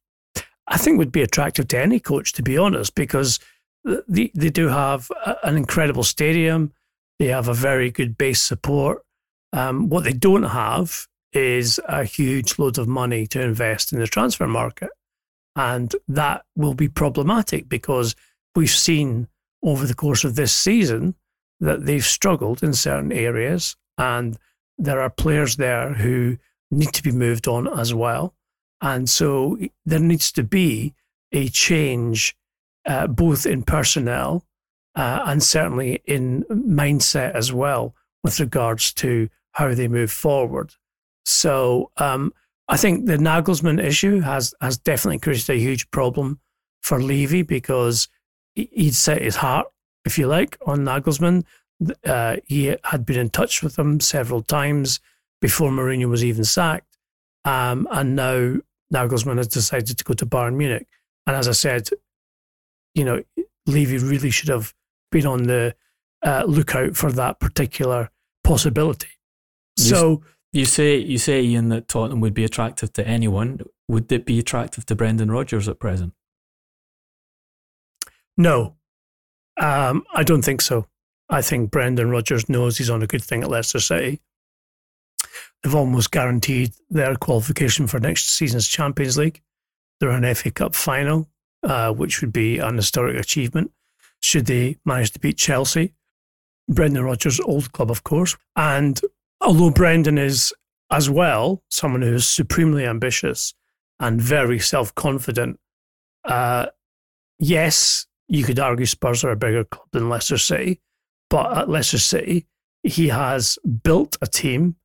I 0.67 0.77
think 0.77 0.99
would 0.99 1.13
be 1.13 1.23
attractive 1.23 1.69
to 1.69 1.81
any 1.81 2.01
coach, 2.01 2.33
to 2.35 2.43
be 2.43 2.59
honest, 2.59 2.95
because 2.95 3.39
they, 3.85 4.31
they 4.35 4.51
do 4.51 4.69
have 4.69 5.11
an 5.43 5.57
incredible 5.57 6.05
stadium. 6.05 6.73
They 7.19 7.27
have 7.27 7.49
a 7.49 7.55
very 7.55 7.91
good 7.91 8.19
base 8.19 8.43
support. 8.43 9.05
Um, 9.53 9.89
what 9.89 10.05
they 10.05 10.13
don't 10.13 10.45
have 10.45 11.07
is 11.33 11.81
a 11.89 12.05
huge 12.05 12.59
load 12.59 12.79
of 12.79 12.89
money 12.89 13.27
to 13.29 13.41
invest 13.41 13.93
in 13.93 13.99
the 13.99 14.07
transfer 14.07 14.47
market. 14.47 14.91
And 15.57 15.95
that 16.09 16.45
will 16.57 16.75
be 16.75 16.89
problematic 16.89 17.69
because 17.69 18.15
we've 18.55 18.71
seen 18.71 19.29
over 19.63 19.87
the 19.87 19.95
course 19.95 20.25
of 20.25 20.37
this 20.37 20.53
season 20.53 21.15
that 21.61 21.85
they've 21.85 22.05
struggled 22.05 22.63
in 22.63 22.73
certain 22.73 23.13
areas. 23.13 23.77
And 23.99 24.39
there 24.79 25.01
are 25.01 25.11
players 25.11 25.57
there 25.57 25.95
who 25.95 26.39
need 26.71 26.93
to 26.95 27.03
be 27.03 27.13
moved 27.13 27.49
on 27.49 27.67
as 27.67 27.93
well. 27.93 28.35
And 28.81 29.11
so 29.11 29.59
there 29.85 30.01
needs 30.01 30.33
to 30.33 30.43
be 30.43 30.95
a 31.33 31.49
change, 31.49 32.35
uh, 32.87 33.07
both 33.07 33.45
in 33.45 33.63
personnel 33.63 34.45
uh, 34.95 35.23
and 35.27 35.43
certainly 35.43 36.03
in 36.07 36.45
mindset 36.51 37.33
as 37.35 37.53
well, 37.53 37.95
with 38.25 38.41
regards 38.41 38.93
to 38.95 39.29
how 39.53 39.75
they 39.75 39.89
move 39.89 40.11
forward. 40.11 40.75
So 41.25 41.91
um, 41.97 42.33
I 42.69 42.77
think 42.77 43.07
the 43.07 43.17
Nagelsmann 43.17 43.83
issue 43.83 44.21
has 44.21 44.55
has 44.61 44.79
definitely 44.79 45.19
created 45.19 45.51
a 45.51 45.59
huge 45.59 45.91
problem 45.91 46.41
for 46.83 47.03
Levy 47.03 47.43
because 47.43 48.09
he'd 48.55 48.95
set 48.95 49.23
his 49.23 49.37
heart, 49.37 49.67
if 50.05 50.19
you 50.19 50.27
like, 50.27 50.57
on 50.67 50.81
Nagelsmann. 50.81 51.45
Uh, 52.05 52.37
he 52.45 52.77
had 52.85 53.07
been 53.07 53.19
in 53.19 53.31
touch 53.31 53.63
with 53.63 53.79
him 53.79 54.01
several 54.01 54.43
times 54.43 55.01
before 55.41 55.71
Mourinho 55.71 56.09
was 56.09 56.25
even 56.25 56.45
sacked, 56.45 56.99
um, 57.45 57.89
and 57.91 58.15
now 58.17 58.57
Nagelsmann 58.93 59.39
has 59.39 59.49
decided 59.49 59.97
to 59.97 60.05
go 60.05 60.15
to 60.15 60.27
Bayern 60.27 60.57
Munich. 60.57 60.87
And 61.27 61.37
as 61.37 61.49
I 61.49 61.53
said, 61.53 61.89
you 62.95 63.05
know, 63.05 63.23
Levy 63.67 63.99
really 63.99 64.31
should 64.31 64.49
have 64.49 64.75
been 65.11 65.27
on 65.27 65.45
the 65.45 65.75
uh, 66.23 66.45
lookout 66.47 66.97
for 66.97 67.11
that 67.13 67.41
particular 67.41 68.11
possibility. 68.45 69.09
You, 69.81 69.97
so 69.97 70.23
you 70.53 70.65
say 70.65 70.97
you 70.97 71.19
say 71.19 71.43
Ian 71.43 71.69
that 71.71 71.89
Tottenham 71.89 72.21
would 72.21 72.35
be 72.35 72.45
attractive 72.45 72.93
to 72.95 73.07
anyone. 73.07 73.61
Would 73.89 74.11
it 74.13 74.25
be 74.25 74.39
attractive 74.39 74.87
to 74.87 74.95
Brendan 74.95 75.31
Rodgers 75.31 75.69
at 75.69 75.79
present? 75.79 76.13
No, 78.37 78.77
um, 79.61 80.05
I 80.15 80.23
don't 80.23 80.43
think 80.43 80.61
so. 80.61 80.87
I 81.29 81.43
think 81.43 81.71
Brendan 81.71 82.11
Rodgers 82.11 82.49
knows 82.49 82.79
he's 82.79 82.91
on 82.91 83.03
a 83.03 83.07
good 83.07 83.23
thing 83.23 83.43
at 83.43 83.51
Leicester 83.51 83.81
City 83.81 84.21
they've 85.63 85.75
almost 85.75 86.11
guaranteed 86.11 86.73
their 86.89 87.15
qualification 87.17 87.87
for 87.87 88.01
next 88.01 88.31
season's 88.31 88.67
Champions 88.67 89.19
League. 89.19 89.43
They're 89.99 90.11
an 90.11 90.35
FA 90.35 90.51
Cup 90.51 90.75
final, 90.75 91.29
uh, 91.63 91.93
which 91.93 92.21
would 92.21 92.33
be 92.33 92.59
an 92.59 92.77
historic 92.77 93.19
achievement 93.19 93.73
should 94.23 94.47
they 94.47 94.77
manage 94.85 95.13
to 95.13 95.19
beat 95.19 95.39
Chelsea. 95.39 95.95
Brendan 96.69 97.05
Rodgers' 97.05 97.41
old 97.41 97.73
club, 97.73 97.91
of 97.91 98.05
course. 98.05 98.37
And 98.55 99.01
although 99.41 99.71
Brendan 99.71 100.19
is, 100.19 100.53
as 100.91 101.09
well, 101.09 101.63
someone 101.71 102.03
who 102.03 102.15
is 102.15 102.27
supremely 102.27 102.85
ambitious 102.87 103.55
and 103.99 104.21
very 104.21 104.59
self 104.59 104.95
confident, 104.95 105.59
uh, 106.25 106.67
yes, 107.39 108.07
you 108.29 108.45
could 108.45 108.59
argue 108.59 108.87
Spurs 108.87 109.25
are 109.25 109.31
a 109.31 109.37
bigger 109.37 109.65
club 109.65 109.87
than 109.93 110.09
Leicester 110.09 110.39
City. 110.39 110.81
But 111.29 111.57
at 111.57 111.69
Leicester 111.69 111.99
City, 111.99 112.47
he 112.83 113.09
has 113.09 113.59
built 113.83 114.17
a 114.21 114.27
team 114.27 114.77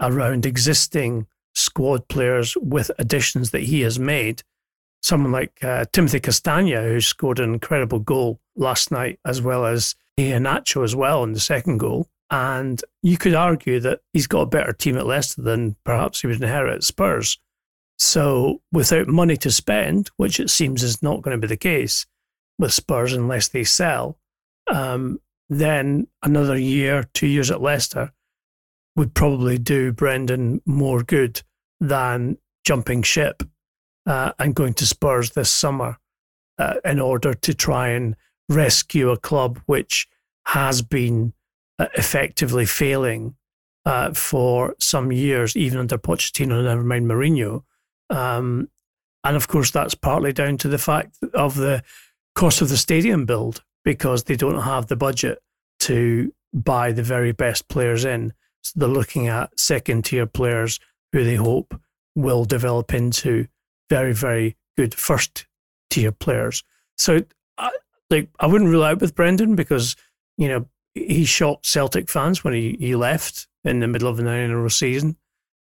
around 0.00 0.44
existing 0.44 1.26
squad 1.54 2.08
players 2.08 2.56
with 2.60 2.90
additions 2.98 3.50
that 3.52 3.62
he 3.62 3.82
has 3.82 3.98
made. 3.98 4.42
Someone 5.02 5.32
like 5.32 5.62
uh, 5.62 5.84
Timothy 5.92 6.20
Castagne, 6.20 6.82
who 6.82 7.00
scored 7.00 7.38
an 7.38 7.52
incredible 7.54 7.98
goal 7.98 8.40
last 8.56 8.90
night, 8.90 9.18
as 9.24 9.40
well 9.40 9.66
as 9.66 9.94
Iheanacho 10.18 10.82
as 10.82 10.96
well 10.96 11.22
in 11.24 11.32
the 11.32 11.40
second 11.40 11.78
goal. 11.78 12.08
And 12.34 12.82
you 13.00 13.16
could 13.16 13.36
argue 13.36 13.78
that 13.78 14.00
he's 14.12 14.26
got 14.26 14.40
a 14.40 14.46
better 14.46 14.72
team 14.72 14.96
at 14.96 15.06
Leicester 15.06 15.40
than 15.40 15.76
perhaps 15.84 16.20
he 16.20 16.26
would 16.26 16.42
inherit 16.42 16.74
at 16.74 16.82
Spurs. 16.82 17.38
So, 17.96 18.60
without 18.72 19.06
money 19.06 19.36
to 19.36 19.52
spend, 19.52 20.10
which 20.16 20.40
it 20.40 20.50
seems 20.50 20.82
is 20.82 21.00
not 21.00 21.22
going 21.22 21.40
to 21.40 21.40
be 21.40 21.46
the 21.46 21.56
case 21.56 22.06
with 22.58 22.72
Spurs 22.72 23.12
unless 23.12 23.46
they 23.46 23.62
sell, 23.62 24.18
um, 24.66 25.20
then 25.48 26.08
another 26.24 26.58
year, 26.58 27.08
two 27.14 27.28
years 27.28 27.52
at 27.52 27.62
Leicester, 27.62 28.12
would 28.96 29.14
probably 29.14 29.56
do 29.56 29.92
Brendan 29.92 30.60
more 30.66 31.04
good 31.04 31.40
than 31.78 32.38
jumping 32.66 33.04
ship 33.04 33.44
uh, 34.06 34.32
and 34.40 34.56
going 34.56 34.74
to 34.74 34.86
Spurs 34.88 35.30
this 35.30 35.50
summer 35.50 36.00
uh, 36.58 36.74
in 36.84 36.98
order 36.98 37.32
to 37.32 37.54
try 37.54 37.90
and 37.90 38.16
rescue 38.48 39.10
a 39.10 39.16
club 39.16 39.60
which 39.66 40.08
has 40.46 40.82
been 40.82 41.32
effectively 41.78 42.66
failing 42.66 43.34
uh, 43.84 44.12
for 44.12 44.74
some 44.78 45.12
years, 45.12 45.56
even 45.56 45.78
under 45.78 45.98
Pochettino, 45.98 46.64
never 46.64 46.82
mind 46.82 47.06
Mourinho. 47.06 47.62
Um, 48.10 48.68
and 49.22 49.36
of 49.36 49.48
course, 49.48 49.70
that's 49.70 49.94
partly 49.94 50.32
down 50.32 50.58
to 50.58 50.68
the 50.68 50.78
fact 50.78 51.16
of 51.34 51.54
the 51.54 51.82
cost 52.34 52.60
of 52.60 52.68
the 52.68 52.76
stadium 52.76 53.26
build 53.26 53.62
because 53.84 54.24
they 54.24 54.36
don't 54.36 54.62
have 54.62 54.86
the 54.86 54.96
budget 54.96 55.38
to 55.80 56.32
buy 56.52 56.92
the 56.92 57.02
very 57.02 57.32
best 57.32 57.68
players 57.68 58.04
in 58.04 58.32
so 58.64 58.80
they're 58.80 58.88
looking 58.88 59.28
at 59.28 59.58
second 59.60 60.06
tier 60.06 60.26
players 60.26 60.80
who 61.12 61.22
they 61.22 61.34
hope 61.34 61.78
will 62.14 62.44
develop 62.44 62.94
into 62.94 63.46
very, 63.90 64.14
very 64.14 64.56
good 64.76 64.94
first 64.94 65.46
tier 65.90 66.10
players. 66.10 66.64
So, 66.96 67.20
I, 67.58 67.70
like, 68.08 68.30
I 68.40 68.46
wouldn't 68.46 68.70
rule 68.70 68.82
out 68.82 69.00
with 69.00 69.14
Brendan 69.14 69.54
because, 69.54 69.96
you 70.38 70.48
know, 70.48 70.66
he 70.94 71.24
shot 71.24 71.64
Celtic 71.64 72.08
fans 72.08 72.44
when 72.44 72.54
he, 72.54 72.76
he 72.78 72.94
left 72.94 73.48
in 73.64 73.80
the 73.80 73.88
middle 73.88 74.08
of 74.08 74.16
the 74.16 74.22
nine 74.22 74.44
in 74.44 74.50
a 74.50 74.56
row 74.56 74.68
season 74.68 75.16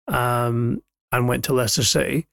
um, 0.07 0.81
and 1.11 1.27
went 1.27 1.43
to 1.45 1.53
Leicester 1.53 1.83
City. 1.83 2.27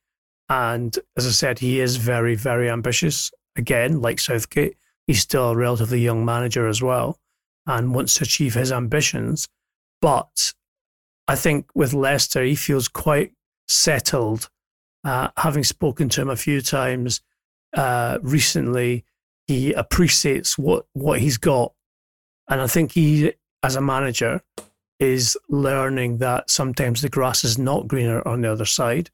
And 0.49 0.97
as 1.17 1.27
I 1.27 1.31
said, 1.31 1.59
he 1.59 1.81
is 1.81 1.97
very, 1.97 2.35
very 2.35 2.71
ambitious. 2.71 3.31
Again, 3.57 4.01
like 4.01 4.21
Southgate, 4.21 4.77
he's 5.07 5.21
still 5.21 5.51
a 5.51 5.57
relatively 5.57 6.01
young 6.01 6.25
manager 6.25 6.67
as 6.67 6.83
well 6.83 7.19
and 7.67 7.95
wants 7.95 8.15
to 8.15 8.25
achieve 8.25 8.55
his 8.55 8.73
ambitions. 8.73 9.49
But 10.01 10.55
I 11.27 11.35
think 11.35 11.67
with 11.75 11.93
Leicester, 11.93 12.43
he 12.43 12.55
feels 12.55 12.89
quite 12.89 13.33
settled. 13.69 14.49
Uh, 15.05 15.29
having 15.37 15.65
spoken 15.65 16.09
to 16.11 16.23
him 16.23 16.31
a 16.31 16.37
few 16.37 16.61
times 16.61 17.21
uh, 17.77 18.19
recently, 18.23 19.05
he 19.47 19.73
appreciates 19.73 20.57
what, 20.57 20.87
what 20.93 21.21
he's 21.21 21.39
got. 21.39 21.73
And 22.49 22.61
I 22.61 22.67
think 22.67 22.93
he, 22.93 23.33
as 23.63 23.77
a 23.77 23.81
manager, 23.81 24.43
is 24.99 25.37
learning 25.49 26.19
that 26.19 26.49
sometimes 26.49 27.03
the 27.03 27.09
grass 27.09 27.45
is 27.45 27.59
not 27.59 27.89
greener 27.89 28.27
on 28.27 28.41
the 28.41 28.53
other 28.53 28.65
side. 28.65 29.11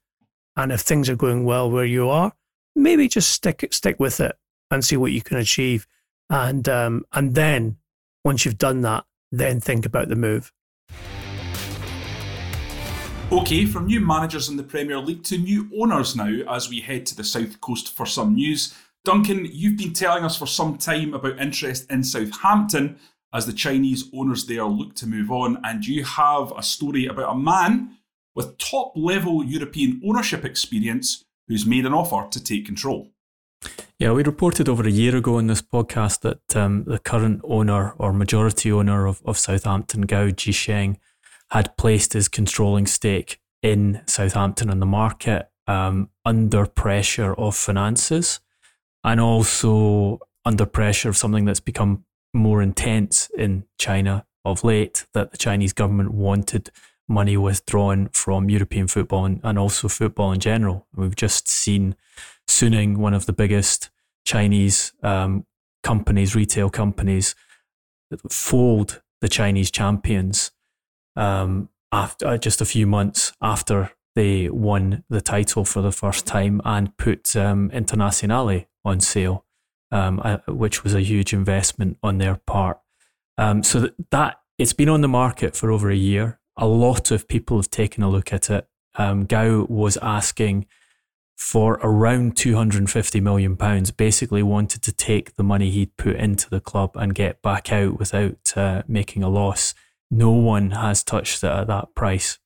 And 0.55 0.71
if 0.71 0.81
things 0.81 1.09
are 1.09 1.15
going 1.15 1.45
well 1.45 1.69
where 1.69 1.85
you 1.85 2.09
are, 2.09 2.33
maybe 2.75 3.07
just 3.07 3.31
stick 3.31 3.67
stick 3.71 3.99
with 3.99 4.19
it 4.19 4.35
and 4.69 4.85
see 4.85 4.97
what 4.97 5.11
you 5.11 5.21
can 5.21 5.37
achieve. 5.37 5.87
And 6.29 6.69
um, 6.69 7.05
and 7.11 7.33
then 7.33 7.77
once 8.23 8.45
you've 8.45 8.57
done 8.57 8.81
that, 8.81 9.05
then 9.31 9.59
think 9.59 9.85
about 9.85 10.09
the 10.09 10.15
move. 10.15 10.53
Okay, 13.31 13.65
from 13.65 13.87
new 13.87 13.99
managers 13.99 14.47
in 14.47 14.57
the 14.57 14.63
Premier 14.63 14.99
League 14.99 15.23
to 15.23 15.39
new 15.39 15.67
owners 15.79 16.15
now 16.15 16.29
as 16.47 16.69
we 16.69 16.81
head 16.81 17.07
to 17.07 17.15
the 17.15 17.23
South 17.23 17.59
Coast 17.61 17.95
for 17.95 18.05
some 18.05 18.35
news. 18.35 18.75
Duncan, 19.03 19.47
you've 19.51 19.77
been 19.77 19.91
telling 19.91 20.23
us 20.23 20.37
for 20.37 20.45
some 20.45 20.77
time 20.77 21.13
about 21.13 21.39
interest 21.39 21.91
in 21.91 22.03
Southampton 22.03 22.97
as 23.33 23.45
the 23.45 23.53
Chinese 23.53 24.09
owners 24.13 24.45
there 24.45 24.65
look 24.65 24.95
to 24.95 25.07
move 25.07 25.31
on, 25.31 25.59
and 25.63 25.85
you 25.85 26.03
have 26.03 26.53
a 26.55 26.63
story 26.63 27.07
about 27.07 27.35
a 27.35 27.37
man 27.37 27.97
with 28.35 28.57
top 28.57 28.93
level 28.95 29.43
European 29.43 30.01
ownership 30.05 30.45
experience 30.45 31.25
who's 31.47 31.65
made 31.65 31.85
an 31.85 31.93
offer 31.93 32.27
to 32.29 32.43
take 32.43 32.65
control. 32.65 33.09
Yeah, 33.97 34.11
we 34.11 34.23
reported 34.23 34.67
over 34.67 34.83
a 34.83 34.91
year 34.91 35.15
ago 35.15 35.37
in 35.37 35.47
this 35.47 35.61
podcast 35.61 36.21
that 36.21 36.55
um, 36.55 36.83
the 36.85 36.99
current 36.99 37.41
owner 37.43 37.93
or 37.97 38.11
majority 38.11 38.71
owner 38.71 39.05
of, 39.05 39.21
of 39.25 39.37
Southampton, 39.37 40.01
Gao 40.01 40.27
Jisheng, 40.27 40.97
had 41.51 41.77
placed 41.77 42.13
his 42.13 42.27
controlling 42.27 42.87
stake 42.87 43.39
in 43.61 44.01
Southampton 44.05 44.69
on 44.69 44.79
the 44.79 44.85
market 44.85 45.49
um, 45.67 46.09
under 46.25 46.65
pressure 46.65 47.33
of 47.35 47.55
finances 47.55 48.41
and 49.03 49.21
also 49.21 50.19
under 50.45 50.65
pressure 50.65 51.09
of 51.09 51.17
something 51.17 51.45
that's 51.45 51.59
become 51.59 52.03
more 52.33 52.61
intense 52.61 53.29
in 53.37 53.65
China 53.77 54.25
of 54.45 54.63
late 54.63 55.05
that 55.13 55.31
the 55.31 55.37
Chinese 55.37 55.73
government 55.73 56.11
wanted 56.13 56.71
money 57.07 57.37
withdrawn 57.37 58.09
from 58.13 58.49
European 58.49 58.87
football 58.87 59.25
and, 59.25 59.39
and 59.43 59.59
also 59.59 59.87
football 59.87 60.31
in 60.31 60.39
general. 60.39 60.87
We've 60.95 61.15
just 61.15 61.47
seen 61.47 61.95
Suning, 62.47 62.97
one 62.97 63.13
of 63.13 63.25
the 63.25 63.33
biggest 63.33 63.89
Chinese 64.25 64.93
um, 65.01 65.45
companies, 65.81 66.35
retail 66.35 66.69
companies, 66.69 67.35
fold 68.29 69.01
the 69.21 69.29
Chinese 69.29 69.71
champions 69.71 70.51
um, 71.15 71.69
after 71.91 72.27
uh, 72.27 72.37
just 72.37 72.61
a 72.61 72.65
few 72.65 72.85
months 72.85 73.33
after 73.41 73.91
they 74.15 74.49
won 74.49 75.03
the 75.09 75.21
title 75.21 75.65
for 75.65 75.81
the 75.81 75.91
first 75.91 76.25
time 76.27 76.61
and 76.65 76.95
put 76.97 77.35
um, 77.35 77.69
Internazionale 77.71 78.67
on 78.85 78.99
sale, 78.99 79.45
um, 79.93 80.21
uh, 80.23 80.37
which 80.47 80.83
was 80.83 80.93
a 80.93 81.01
huge 81.01 81.33
investment 81.33 81.97
on 82.03 82.17
their 82.17 82.35
part. 82.45 82.79
Um, 83.37 83.63
so 83.63 83.79
that, 83.79 83.93
that 84.11 84.39
it's 84.57 84.73
been 84.73 84.89
on 84.89 85.01
the 85.01 85.07
market 85.07 85.55
for 85.55 85.71
over 85.71 85.89
a 85.89 85.95
year. 85.95 86.39
A 86.57 86.67
lot 86.67 87.11
of 87.11 87.27
people 87.27 87.57
have 87.57 87.69
taken 87.69 88.03
a 88.03 88.09
look 88.09 88.33
at 88.33 88.49
it. 88.49 88.67
Um, 88.95 89.25
Gao 89.25 89.65
was 89.69 89.97
asking 89.97 90.67
for 91.35 91.79
around 91.81 92.37
250 92.37 93.19
million 93.19 93.57
pounds 93.57 93.89
basically 93.89 94.43
wanted 94.43 94.81
to 94.83 94.91
take 94.91 95.35
the 95.35 95.43
money 95.43 95.71
he'd 95.71 95.97
put 95.97 96.15
into 96.15 96.49
the 96.49 96.61
club 96.61 96.91
and 96.95 97.15
get 97.15 97.41
back 97.41 97.71
out 97.71 97.97
without 97.97 98.55
uh, 98.55 98.83
making 98.87 99.23
a 99.23 99.29
loss 99.29 99.73
no 100.13 100.31
one 100.31 100.71
has 100.71 101.03
touched 101.03 101.43
it 101.43 101.47
at 101.47 101.67
that 101.67 101.95
price. 101.95 102.37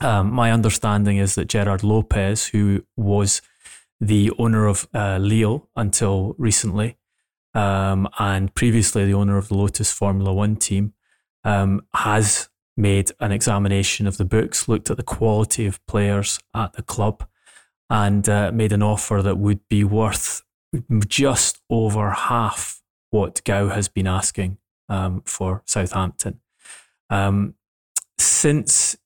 Um, 0.00 0.32
my 0.32 0.52
understanding 0.52 1.16
is 1.16 1.34
that 1.36 1.48
Gerard 1.48 1.82
Lopez, 1.82 2.46
who 2.46 2.84
was 2.96 3.40
the 4.00 4.32
owner 4.38 4.66
of 4.66 4.88
uh, 4.94 5.18
Lille 5.18 5.68
until 5.76 6.34
recently, 6.38 6.96
um, 7.54 8.08
and 8.18 8.54
previously 8.54 9.04
the 9.04 9.14
owner 9.14 9.36
of 9.36 9.48
the 9.48 9.56
Lotus 9.56 9.92
Formula 9.92 10.32
One 10.32 10.56
team, 10.56 10.94
um, 11.44 11.82
has 11.94 12.48
made 12.76 13.10
an 13.20 13.32
examination 13.32 14.06
of 14.06 14.16
the 14.16 14.24
books, 14.24 14.68
looked 14.68 14.90
at 14.90 14.96
the 14.96 15.02
quality 15.02 15.66
of 15.66 15.84
players 15.86 16.38
at 16.54 16.74
the 16.74 16.82
club, 16.82 17.26
and 17.90 18.28
uh, 18.28 18.52
made 18.52 18.72
an 18.72 18.82
offer 18.82 19.20
that 19.22 19.38
would 19.38 19.66
be 19.68 19.82
worth 19.82 20.42
just 21.06 21.60
over 21.70 22.10
half 22.10 22.82
what 23.10 23.42
Gao 23.44 23.68
has 23.68 23.88
been 23.88 24.06
asking 24.06 24.58
um, 24.88 25.22
for 25.24 25.62
Southampton. 25.66 26.40
Um, 27.10 27.54
since 28.18 28.96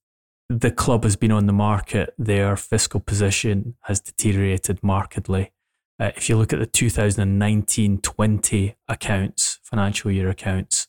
the 0.61 0.71
club 0.71 1.05
has 1.05 1.17
been 1.17 1.33
on 1.33 1.47
the 1.47 1.53
market, 1.53 2.15
their 2.19 2.57
fiscal 2.57 3.01
position 3.01 3.75
has 3.83 4.01
deteriorated 4.01 4.83
markedly. 4.83 5.53
Uh, 5.99 6.11
if 6.17 6.29
you 6.29 6.37
look 6.37 6.53
at 6.53 6.59
the 6.59 6.67
2019 6.67 7.99
20 7.99 8.77
accounts, 8.89 9.61
financial 9.63 10.11
year 10.11 10.29
accounts, 10.29 10.89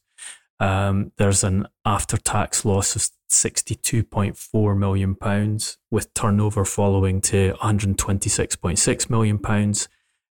um, 0.60 1.12
there's 1.18 1.44
an 1.44 1.68
after 1.86 2.18
tax 2.18 2.66
loss 2.66 2.96
of 2.96 3.10
£62.4 3.30 4.78
million, 4.78 5.60
with 5.92 6.14
turnover 6.14 6.66
following 6.66 7.22
to 7.22 7.54
£126.6 7.62 9.10
million. 9.10 9.74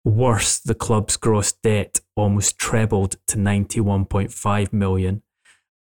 Worse, 0.06 0.60
the 0.60 0.76
club's 0.76 1.18
gross 1.18 1.52
debt 1.52 2.00
almost 2.16 2.58
trebled 2.58 3.16
to 3.28 3.38
£91.5 3.38 4.74
million 4.74 5.24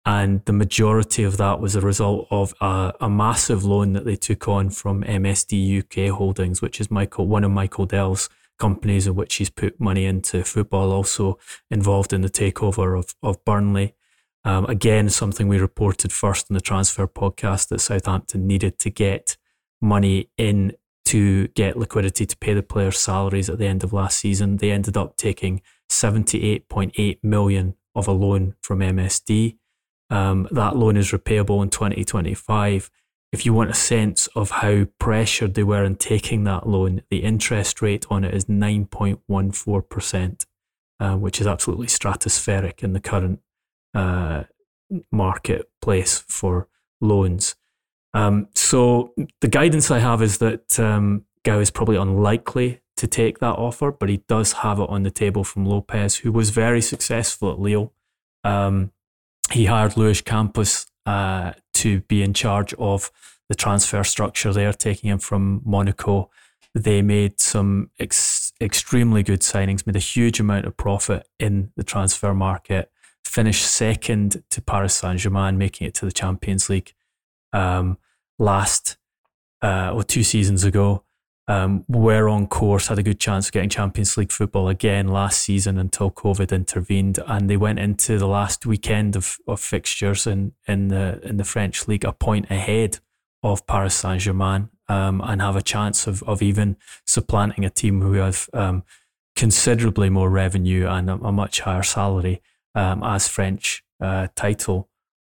and 0.09 0.43
the 0.47 0.55
majority 0.55 1.23
of 1.23 1.37
that 1.37 1.61
was 1.61 1.77
a 1.77 1.83
result 1.83 2.29
of 2.31 2.55
a, 2.63 2.95
a, 2.99 3.11
massive 3.11 3.63
loan 3.63 3.93
that 3.93 4.07
they 4.07 4.17
took 4.17 4.49
on 4.49 4.71
from 4.71 5.05
MSD 5.05 5.81
UK 5.81 6.11
Holdings, 6.17 6.63
which 6.63 6.81
is 6.81 6.91
Michael 6.91 7.27
one 7.27 7.45
of 7.45 7.51
Michael 7.51 7.85
Dell's 7.85 8.31
companies 8.59 9.07
in 9.07 9.15
which 9.15 9.35
he's 9.35 9.51
put 9.51 9.79
money 9.79 10.07
into 10.07 10.45
football, 10.45 10.93
also 10.93 11.39
involved 11.71 12.15
in 12.15 12.23
the 12.23 12.31
takeover 12.31 12.99
of, 12.99 13.15
of 13.23 13.45
Burnley. 13.45 13.95
Um, 14.45 14.65
again, 14.65 15.11
something 15.11 15.47
we 15.47 15.59
reported 15.59 16.11
first 16.11 16.49
in 16.49 16.55
the 16.55 16.63
transfer 16.63 17.07
podcast 17.07 17.69
that 17.69 17.81
Southampton 17.81 18.47
needed 18.47 18.79
to 18.79 18.89
get 18.89 19.37
money 19.79 20.31
in 20.39 20.73
to 21.05 21.49
get 21.49 21.77
liquidity 21.77 22.25
to 22.25 22.37
pay 22.39 22.55
the 22.55 22.63
players' 22.63 22.99
salaries 22.99 23.51
at 23.51 23.59
the 23.59 23.67
end 23.67 23.85
of 23.85 23.93
last 23.93 24.17
season. 24.17 24.57
They 24.57 24.71
ended 24.71 24.97
up 24.97 25.17
taking 25.17 25.61
78.8 25.91 27.19
million 27.23 27.75
of 27.95 28.09
a 28.09 28.13
loan 28.13 28.55
from 28.63 28.79
MSD. 28.79 29.59
Um, 30.11 30.49
that 30.51 30.77
loan 30.77 30.97
is 30.97 31.13
repayable 31.13 31.63
in 31.63 31.71
2025. 31.71 32.91
If 33.31 33.45
you 33.45 33.53
want 33.53 33.71
a 33.71 33.75
sense 33.75 34.27
of 34.29 34.51
how 34.51 34.87
pressured 34.99 35.55
they 35.55 35.63
were 35.63 35.85
in 35.85 35.97
taking 35.97 36.45
that 36.45 36.67
loan, 36.67 37.03
the 37.11 37.19
interest 37.19 37.83
rate 37.83 38.07
on 38.09 38.25
it 38.25 38.35
is 38.35 38.47
9.14%, 38.47 40.47
uh, 41.01 41.17
which 41.17 41.41
is 41.41 41.47
absolutely 41.47 41.89
stratospheric 41.89 42.83
in 42.83 42.95
the 42.95 43.01
current 43.01 43.41
uh, 43.95 44.45
marketplace 45.13 46.25
for 46.27 46.69
loans. 47.01 47.55
Um, 48.15 48.49
so 48.55 49.13
the 49.41 49.49
guidance 49.49 49.91
I 49.91 49.99
have 49.99 50.23
is 50.23 50.39
that 50.39 50.81
um, 50.81 51.25
Gao 51.45 51.59
is 51.59 51.71
probably 51.71 51.97
unlikely 51.97 52.81
to 52.97 53.07
take 53.07 53.39
that 53.39 53.57
offer, 53.57 53.93
but 53.93 54.09
he 54.09 54.19
does 54.29 54.55
have 54.55 54.81
it 54.81 54.89
on 54.89 55.03
the 55.03 55.11
table 55.11 55.45
from 55.45 55.67
Lopez, 55.67 56.17
who 56.17 56.33
was 56.33 56.51
very 56.51 56.81
successful 56.81 57.53
at 57.53 57.61
Lille. 57.61 57.93
Um, 58.43 58.93
he 59.51 59.67
hired 59.67 59.97
Luis 59.97 60.21
Campos 60.21 60.87
uh, 61.07 61.53
to 61.75 62.01
be 62.03 62.23
in 62.23 62.35
charge 62.35 62.75
of 62.75 63.11
the 63.49 63.55
transfer 63.55 64.05
structure 64.05 64.53
there, 64.53 64.73
taking 64.73 65.11
him 65.11 65.19
from 65.19 65.63
Monaco. 65.65 66.31
They 66.75 67.03
made 67.03 67.41
some 67.41 67.91
ex- 67.99 68.53
extremely 68.61 69.23
good 69.23 69.41
signings, 69.41 69.87
made 69.87 69.97
a 69.97 70.01
huge 70.01 70.39
amount 70.39 70.67
of 70.67 70.77
profit 70.77 71.27
in 71.39 71.73
the 71.77 71.85
transfer 71.85 72.35
market, 72.35 72.91
finished 73.25 73.67
second 73.67 74.43
to 74.51 74.61
Paris 74.61 74.95
Saint 74.95 75.21
Germain, 75.21 75.57
making 75.57 75.87
it 75.87 75.95
to 75.95 76.05
the 76.05 76.13
Champions 76.13 76.69
League 76.69 76.93
um, 77.53 77.97
last, 78.39 78.99
uh, 79.63 79.93
or 79.95 80.05
two 80.05 80.23
seasons 80.23 80.65
ago 80.65 81.05
um, 81.49 81.85
were 81.89 82.29
on 82.29 82.47
course, 82.47 82.89
had 82.89 82.99
a 82.99 83.03
good 83.03 83.19
chance 83.19 83.47
of 83.47 83.53
getting 83.53 83.71
Champions 83.71 84.19
League 84.19 84.31
football 84.31 84.69
again 84.69 85.09
last 85.09 85.43
season 85.43 85.79
until 85.79 86.11
COVID 86.11 86.53
intervened, 86.53 87.19
and 87.27 87.49
they 87.49 87.57
went 87.57 87.79
into 87.79 88.19
the 88.19 88.29
last 88.29 88.67
weekend 88.67 89.17
of, 89.17 89.39
of 89.49 89.59
fixtures 89.59 90.27
in, 90.27 90.53
in 90.67 90.89
the 90.89 91.21
in 91.27 91.39
the 91.39 91.45
French 91.45 91.89
league 91.89 92.05
a 92.05 92.13
point 92.13 92.51
ahead 92.51 92.99
of 93.43 93.67
Paris 93.67 93.95
Saint 93.95 94.21
Germain, 94.21 94.69
um, 94.89 95.23
and 95.25 95.41
have 95.41 95.57
a 95.57 95.63
chance 95.63 96.07
of 96.07 96.23
of 96.25 96.43
even 96.43 96.77
supplanting 97.07 97.65
a 97.65 97.71
team 97.71 98.03
who 98.03 98.13
have 98.13 98.51
um, 98.53 98.83
considerably 99.35 100.11
more 100.11 100.29
revenue 100.29 100.87
and 100.87 101.09
a, 101.09 101.15
a 101.15 101.33
much 101.33 101.61
higher 101.61 101.83
salary 101.83 102.43
um, 102.75 103.03
as 103.03 103.27
French 103.27 103.83
uh, 104.03 104.29
title 104.37 104.91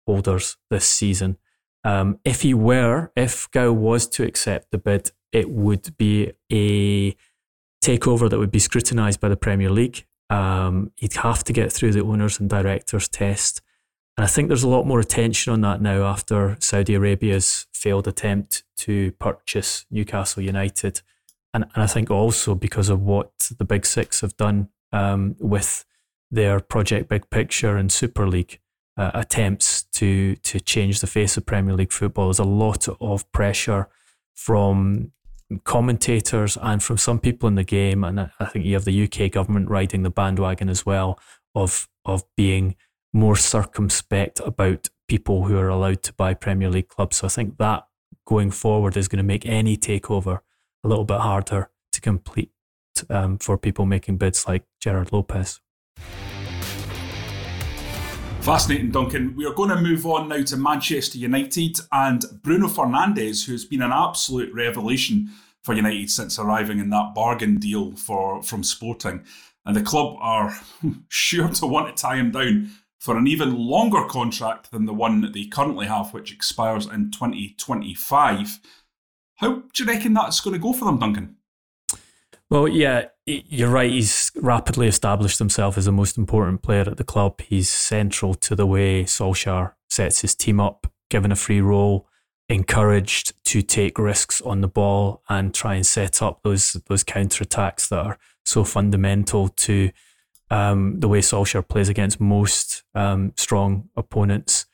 holders 0.05 0.57
this 0.69 0.85
season. 0.85 1.37
Um, 1.83 2.19
if 2.23 2.41
he 2.41 2.53
were, 2.53 3.11
if 3.15 3.49
Gao 3.51 3.71
was 3.71 4.07
to 4.09 4.23
accept 4.23 4.69
the 4.71 4.77
bid, 4.77 5.11
it 5.33 5.49
would 5.49 5.97
be 5.97 6.31
a 6.51 7.15
takeover 7.83 8.29
that 8.29 8.39
would 8.39 8.51
be 8.51 8.59
scrutinised 8.59 9.19
by 9.19 9.27
the 9.27 9.35
Premier 9.35 9.69
League. 9.69 10.05
Um, 10.29 10.91
he'd 10.95 11.13
have 11.15 11.43
to 11.43 11.53
get 11.53 11.73
through 11.73 11.91
the 11.91 12.03
owners 12.03 12.39
and 12.39 12.49
directors 12.49 13.09
test. 13.09 13.61
And 14.15 14.23
I 14.23 14.27
think 14.27 14.47
there's 14.47 14.63
a 14.63 14.69
lot 14.69 14.85
more 14.85 14.99
attention 14.99 15.51
on 15.51 15.61
that 15.61 15.81
now 15.81 16.03
after 16.03 16.55
Saudi 16.59 16.93
Arabia's 16.93 17.67
failed 17.73 18.07
attempt 18.07 18.63
to 18.77 19.11
purchase 19.13 19.85
Newcastle 19.89 20.43
United. 20.43 21.01
And, 21.53 21.65
and 21.73 21.83
I 21.83 21.87
think 21.87 22.09
also 22.09 22.55
because 22.55 22.89
of 22.89 23.01
what 23.01 23.31
the 23.57 23.65
Big 23.65 23.85
Six 23.85 24.21
have 24.21 24.37
done 24.37 24.69
um, 24.91 25.35
with 25.39 25.83
their 26.31 26.59
Project 26.59 27.09
Big 27.09 27.29
Picture 27.29 27.75
and 27.75 27.91
Super 27.91 28.27
League 28.27 28.59
uh, 28.95 29.11
attempts 29.15 29.83
to 29.83 30.35
to 30.37 30.59
change 30.59 30.99
the 30.99 31.07
face 31.07 31.35
of 31.35 31.45
Premier 31.45 31.73
League 31.73 31.91
football. 31.91 32.27
There's 32.27 32.39
a 32.39 32.43
lot 32.43 32.87
of 33.01 33.31
pressure 33.31 33.89
from 34.35 35.11
commentators 35.59 36.57
and 36.61 36.81
from 36.81 36.97
some 36.97 37.19
people 37.19 37.47
in 37.47 37.55
the 37.55 37.63
game, 37.63 38.03
and 38.03 38.19
I 38.39 38.45
think 38.45 38.65
you 38.65 38.73
have 38.73 38.85
the 38.85 39.03
UK 39.03 39.31
government 39.31 39.69
riding 39.69 40.03
the 40.03 40.09
bandwagon 40.09 40.69
as 40.69 40.85
well 40.85 41.19
of 41.55 41.87
of 42.05 42.23
being 42.35 42.75
more 43.13 43.35
circumspect 43.35 44.39
about 44.39 44.89
people 45.07 45.45
who 45.45 45.57
are 45.57 45.69
allowed 45.69 46.01
to 46.03 46.13
buy 46.13 46.33
Premier 46.33 46.69
League 46.69 46.87
clubs. 46.87 47.17
So 47.17 47.27
I 47.27 47.29
think 47.29 47.57
that 47.57 47.85
going 48.25 48.51
forward 48.51 48.97
is 48.97 49.07
going 49.07 49.17
to 49.17 49.23
make 49.23 49.45
any 49.45 49.77
takeover 49.77 50.39
a 50.83 50.87
little 50.87 51.05
bit 51.05 51.19
harder 51.19 51.69
to 51.91 52.01
complete 52.01 52.51
um, 53.09 53.37
for 53.37 53.57
people 53.57 53.85
making 53.85 54.17
bids 54.17 54.47
like 54.47 54.63
Gerard 54.79 55.11
Lopez. 55.13 55.61
Fascinating, 58.41 58.91
Duncan. 58.91 59.35
We 59.37 59.45
are 59.45 59.53
going 59.53 59.69
to 59.69 59.79
move 59.79 60.05
on 60.05 60.27
now 60.27 60.41
to 60.41 60.57
Manchester 60.57 61.17
United 61.17 61.77
and 61.93 62.25
Bruno 62.41 62.67
Fernandes, 62.67 63.45
who's 63.45 63.63
been 63.63 63.81
an 63.81 63.93
absolute 63.93 64.53
revelation 64.53 65.29
for 65.63 65.73
United 65.73 66.09
since 66.09 66.37
arriving 66.37 66.79
in 66.79 66.89
that 66.89 67.13
bargain 67.15 67.57
deal 67.57 67.95
for 67.95 68.43
from 68.43 68.63
Sporting. 68.63 69.23
And 69.65 69.75
the 69.75 69.81
club 69.81 70.17
are 70.19 70.57
sure 71.07 71.49
to 71.49 71.65
want 71.65 71.95
to 71.95 72.01
tie 72.01 72.17
him 72.17 72.31
down 72.31 72.71
for 72.99 73.17
an 73.17 73.27
even 73.27 73.55
longer 73.55 74.05
contract 74.05 74.71
than 74.71 74.85
the 74.85 74.93
one 74.93 75.21
that 75.21 75.33
they 75.33 75.45
currently 75.45 75.87
have, 75.87 76.13
which 76.13 76.31
expires 76.31 76.85
in 76.85 77.11
2025. 77.11 78.59
How 79.35 79.55
do 79.55 79.83
you 79.83 79.85
reckon 79.85 80.13
that's 80.13 80.39
going 80.39 80.53
to 80.53 80.59
go 80.59 80.73
for 80.73 80.85
them, 80.85 80.99
Duncan? 80.99 81.35
Well, 82.49 82.67
yeah, 82.67 83.07
you're 83.25 83.69
right. 83.69 83.91
He's 83.91 84.31
rapidly 84.35 84.87
established 84.87 85.39
himself 85.39 85.77
as 85.77 85.85
the 85.85 85.91
most 85.91 86.17
important 86.17 86.61
player 86.61 86.81
at 86.81 86.97
the 86.97 87.03
club. 87.03 87.41
He's 87.41 87.69
central 87.69 88.35
to 88.35 88.55
the 88.55 88.67
way 88.67 89.03
Solskjaer 89.03 89.73
sets 89.89 90.21
his 90.21 90.35
team 90.35 90.59
up, 90.59 90.87
given 91.09 91.31
a 91.31 91.35
free 91.35 91.61
role, 91.61 92.07
encouraged 92.53 93.33
to 93.45 93.61
take 93.61 93.97
risks 93.97 94.41
on 94.41 94.61
the 94.61 94.67
ball 94.67 95.23
and 95.27 95.53
try 95.53 95.75
and 95.75 95.85
set 95.85 96.21
up 96.21 96.41
those 96.43 96.73
those 96.87 97.03
counter 97.03 97.43
attacks 97.43 97.89
that 97.89 98.05
are 98.05 98.19
so 98.45 98.63
fundamental 98.63 99.49
to 99.49 99.91
um, 100.49 100.99
the 100.99 101.07
way 101.07 101.19
Solskjaer 101.19 101.67
plays 101.67 101.89
against 101.89 102.19
most 102.19 102.83
um, 102.93 103.33
strong 103.35 103.89
opponents. 103.95 104.65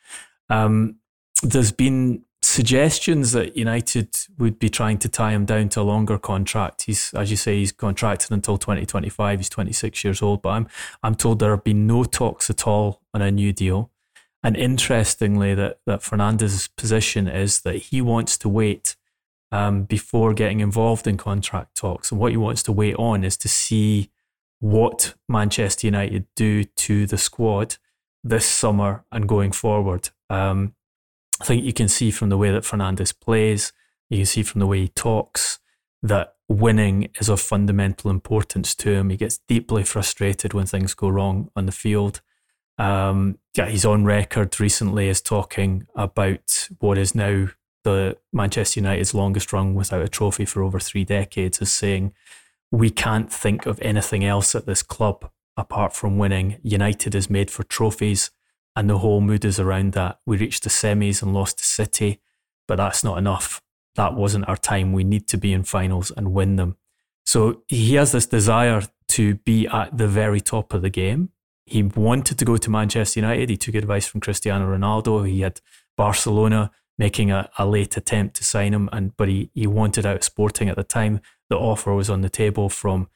Um, 0.49 0.97
there's 1.41 1.71
been 1.71 2.23
suggestions 2.41 3.31
that 3.33 3.55
United 3.55 4.15
would 4.37 4.59
be 4.59 4.69
trying 4.69 4.97
to 4.97 5.09
tie 5.09 5.31
him 5.31 5.45
down 5.45 5.69
to 5.69 5.81
a 5.81 5.83
longer 5.83 6.17
contract. 6.17 6.83
He's, 6.83 7.13
as 7.13 7.31
you 7.31 7.37
say, 7.37 7.59
he's 7.59 7.71
contracted 7.71 8.31
until 8.31 8.57
2025. 8.57 9.39
He's 9.39 9.49
26 9.49 10.03
years 10.03 10.21
old, 10.21 10.41
but 10.41 10.49
I'm 10.49 10.67
I'm 11.03 11.15
told 11.15 11.39
there 11.39 11.51
have 11.51 11.63
been 11.63 11.87
no 11.87 12.03
talks 12.03 12.49
at 12.49 12.67
all 12.67 13.01
on 13.13 13.21
a 13.21 13.31
new 13.31 13.53
deal. 13.53 13.91
And 14.41 14.55
interestingly, 14.55 15.53
that 15.55 15.79
that 15.85 16.01
Fernandes' 16.01 16.69
position 16.77 17.27
is 17.27 17.61
that 17.61 17.75
he 17.75 18.01
wants 18.01 18.37
to 18.39 18.49
wait 18.49 18.95
um, 19.51 19.83
before 19.83 20.33
getting 20.33 20.59
involved 20.59 21.07
in 21.07 21.17
contract 21.17 21.75
talks, 21.75 22.11
and 22.11 22.19
what 22.19 22.31
he 22.31 22.37
wants 22.37 22.63
to 22.63 22.71
wait 22.71 22.95
on 22.95 23.23
is 23.23 23.35
to 23.37 23.49
see 23.49 24.11
what 24.59 25.15
Manchester 25.27 25.87
United 25.87 26.25
do 26.35 26.63
to 26.63 27.05
the 27.05 27.17
squad 27.17 27.77
this 28.23 28.45
summer 28.45 29.05
and 29.11 29.27
going 29.27 29.51
forward. 29.51 30.09
Um, 30.29 30.75
I 31.41 31.45
think 31.45 31.63
you 31.63 31.73
can 31.73 31.87
see 31.87 32.11
from 32.11 32.29
the 32.29 32.37
way 32.37 32.51
that 32.51 32.63
Fernandes 32.63 33.17
plays, 33.17 33.71
you 34.09 34.17
can 34.17 34.25
see 34.25 34.43
from 34.43 34.59
the 34.59 34.67
way 34.67 34.81
he 34.81 34.87
talks 34.89 35.59
that 36.01 36.35
winning 36.47 37.09
is 37.19 37.29
of 37.29 37.39
fundamental 37.39 38.09
importance 38.09 38.75
to 38.75 38.91
him. 38.91 39.09
He 39.09 39.17
gets 39.17 39.39
deeply 39.47 39.83
frustrated 39.83 40.53
when 40.53 40.65
things 40.65 40.93
go 40.93 41.09
wrong 41.09 41.49
on 41.55 41.65
the 41.65 41.71
field. 41.71 42.21
Um, 42.79 43.37
yeah, 43.55 43.67
he's 43.67 43.85
on 43.85 44.05
record 44.05 44.59
recently 44.59 45.09
as 45.09 45.21
talking 45.21 45.85
about 45.95 46.69
what 46.79 46.97
is 46.97 47.13
now 47.13 47.49
the 47.83 48.17
Manchester 48.33 48.79
United's 48.79 49.13
longest 49.13 49.53
run 49.53 49.75
without 49.75 50.01
a 50.01 50.07
trophy 50.07 50.45
for 50.45 50.63
over 50.63 50.79
three 50.79 51.03
decades, 51.03 51.61
as 51.61 51.71
saying, 51.71 52.13
We 52.71 52.89
can't 52.89 53.31
think 53.31 53.65
of 53.65 53.79
anything 53.81 54.23
else 54.23 54.55
at 54.55 54.65
this 54.65 54.81
club 54.81 55.29
apart 55.57 55.93
from 55.93 56.17
winning. 56.17 56.57
United 56.63 57.13
is 57.13 57.29
made 57.29 57.51
for 57.51 57.63
trophies 57.63 58.31
and 58.75 58.89
the 58.89 58.99
whole 58.99 59.19
mood 59.19 59.43
is 59.43 59.59
around 59.59 59.91
that. 59.93 60.19
We 60.25 60.37
reached 60.37 60.63
the 60.63 60.69
semis 60.69 61.21
and 61.21 61.33
lost 61.33 61.57
to 61.57 61.65
City, 61.65 62.21
but 62.65 62.77
that's 62.77 63.03
not 63.03 63.17
enough. 63.17 63.61
That 63.95 64.13
wasn't 64.13 64.47
our 64.47 64.55
time. 64.55 64.93
We 64.93 65.03
need 65.03 65.27
to 65.29 65.37
be 65.37 65.51
in 65.51 65.63
finals 65.63 66.11
and 66.15 66.33
win 66.33 66.55
them. 66.55 66.77
So 67.25 67.63
he 67.67 67.95
has 67.95 68.13
this 68.13 68.25
desire 68.25 68.83
to 69.09 69.35
be 69.35 69.67
at 69.67 69.97
the 69.97 70.07
very 70.07 70.39
top 70.39 70.73
of 70.73 70.81
the 70.81 70.89
game. 70.89 71.31
He 71.69 71.83
wanted 71.83 72.37
to 72.39 72.45
go 72.45 72.57
to 72.57 72.69
Manchester 72.69 73.19
United. 73.19 73.49
He 73.49 73.57
took 73.57 73.75
advice 73.75 74.07
from 74.07 74.21
Cristiano 74.21 74.65
Ronaldo. 74.75 75.27
He 75.27 75.41
had 75.41 75.61
Barcelona 75.95 76.71
making 76.97 77.31
a, 77.31 77.49
a 77.57 77.65
late 77.65 77.95
attempt 77.95 78.35
to 78.35 78.43
sign 78.43 78.73
him, 78.73 78.89
and 78.91 79.15
but 79.15 79.29
he, 79.29 79.49
he 79.53 79.67
wanted 79.67 80.05
out 80.05 80.23
Sporting 80.23 80.69
at 80.69 80.75
the 80.75 80.83
time. 80.83 81.21
The 81.49 81.57
offer 81.57 81.93
was 81.93 82.09
on 82.09 82.21
the 82.21 82.29
table 82.29 82.69
from 82.69 83.09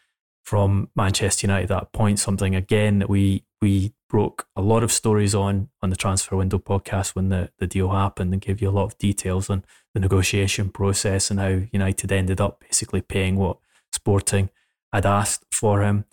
from 0.43 0.89
Manchester 0.95 1.47
United 1.47 1.71
at 1.71 1.79
that 1.79 1.93
point, 1.93 2.19
something 2.19 2.55
again 2.55 2.99
that 2.99 3.09
we 3.09 3.43
we 3.61 3.93
broke 4.09 4.45
a 4.55 4.61
lot 4.61 4.83
of 4.83 4.91
stories 4.91 5.33
on 5.33 5.69
on 5.81 5.89
the 5.89 5.95
transfer 5.95 6.35
window 6.35 6.59
podcast 6.59 7.15
when 7.15 7.29
the, 7.29 7.49
the 7.59 7.67
deal 7.67 7.89
happened 7.89 8.33
and 8.33 8.41
gave 8.41 8.61
you 8.61 8.69
a 8.69 8.71
lot 8.71 8.85
of 8.85 8.97
details 8.97 9.49
on 9.49 9.65
the 9.93 9.99
negotiation 9.99 10.69
process 10.69 11.31
and 11.31 11.39
how 11.39 11.61
United 11.71 12.11
ended 12.11 12.39
up 12.39 12.59
basically 12.59 13.01
paying 13.01 13.35
what 13.35 13.57
Sporting 13.91 14.49
had 14.91 15.05
asked 15.05 15.45
for 15.51 15.81
him. 15.81 16.05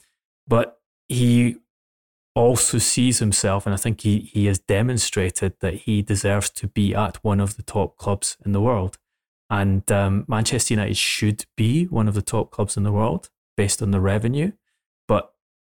But 0.46 0.80
he 1.08 1.56
also 2.34 2.78
sees 2.78 3.18
himself, 3.18 3.66
and 3.66 3.74
I 3.74 3.78
think 3.78 4.02
he, 4.02 4.20
he 4.20 4.46
has 4.46 4.58
demonstrated 4.58 5.54
that 5.60 5.74
he 5.74 6.02
deserves 6.02 6.50
to 6.50 6.68
be 6.68 6.94
at 6.94 7.22
one 7.24 7.40
of 7.40 7.56
the 7.56 7.62
top 7.62 7.96
clubs 7.96 8.36
in 8.44 8.52
the 8.52 8.60
world. 8.60 8.98
And 9.48 9.90
um, 9.90 10.24
Manchester 10.28 10.74
United 10.74 10.96
should 10.96 11.44
be 11.56 11.86
one 11.86 12.06
of 12.06 12.14
the 12.14 12.22
top 12.22 12.52
clubs 12.52 12.76
in 12.76 12.84
the 12.84 12.92
world 12.92 13.30
based 13.56 13.82
on 13.82 13.90
the 13.90 14.00
revenue. 14.00 14.52
But 15.08 15.32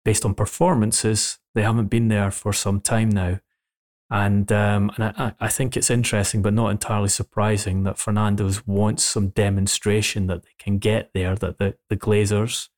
based 0.05 0.25
on 0.25 0.35
performances, 0.35 1.39
they 1.55 1.63
haven't 1.63 1.87
been 1.87 2.07
there 2.07 2.29
for 2.29 2.53
some 2.53 2.81
time 2.81 3.09
now. 3.09 3.39
And, 4.11 4.51
um, 4.51 4.91
and 4.95 5.15
I, 5.17 5.33
I 5.39 5.47
think 5.47 5.75
it's 5.75 5.89
interesting, 5.89 6.43
but 6.43 6.53
not 6.53 6.69
entirely 6.69 7.09
surprising, 7.09 7.81
that 7.83 7.95
Fernandes 7.95 8.67
wants 8.67 9.03
some 9.03 9.29
demonstration 9.29 10.27
that 10.27 10.43
they 10.43 10.53
can 10.59 10.77
get 10.77 11.09
there, 11.15 11.35
that 11.35 11.57
the, 11.57 11.77
the 11.89 11.97
Glazers, 11.97 12.69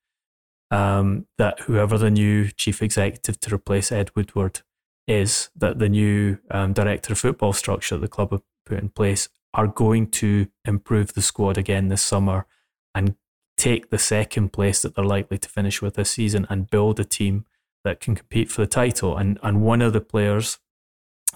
um, 0.75 1.25
that 1.37 1.61
whoever 1.61 1.97
the 1.97 2.11
new 2.11 2.49
chief 2.49 2.81
executive 2.81 3.39
to 3.39 3.55
replace 3.55 3.91
Ed 3.91 4.11
Woodward 4.15 4.61
is, 5.07 5.49
that 5.55 5.79
the 5.79 5.87
new 5.87 6.39
um, 6.51 6.73
director 6.73 7.13
of 7.13 7.19
football 7.19 7.53
structure 7.53 7.97
the 7.97 8.09
club 8.09 8.31
have 8.31 8.41
put 8.65 8.79
in 8.79 8.89
place 8.89 9.29
are 9.53 9.67
going 9.67 10.07
to 10.07 10.47
improve 10.65 11.13
the 11.13 11.21
squad 11.21 11.57
again 11.57 11.87
this 11.87 12.01
summer 12.01 12.45
and 12.93 13.15
take 13.57 13.89
the 13.89 13.97
second 13.97 14.51
place 14.51 14.81
that 14.81 14.95
they're 14.95 15.05
likely 15.05 15.37
to 15.37 15.47
finish 15.47 15.81
with 15.81 15.93
this 15.93 16.11
season 16.11 16.45
and 16.49 16.69
build 16.69 16.99
a 16.99 17.05
team 17.05 17.45
that 17.85 18.01
can 18.01 18.15
compete 18.15 18.51
for 18.51 18.61
the 18.61 18.67
title. 18.67 19.15
And 19.15 19.39
and 19.41 19.61
one 19.61 19.81
of 19.81 19.93
the 19.93 20.01
players 20.01 20.59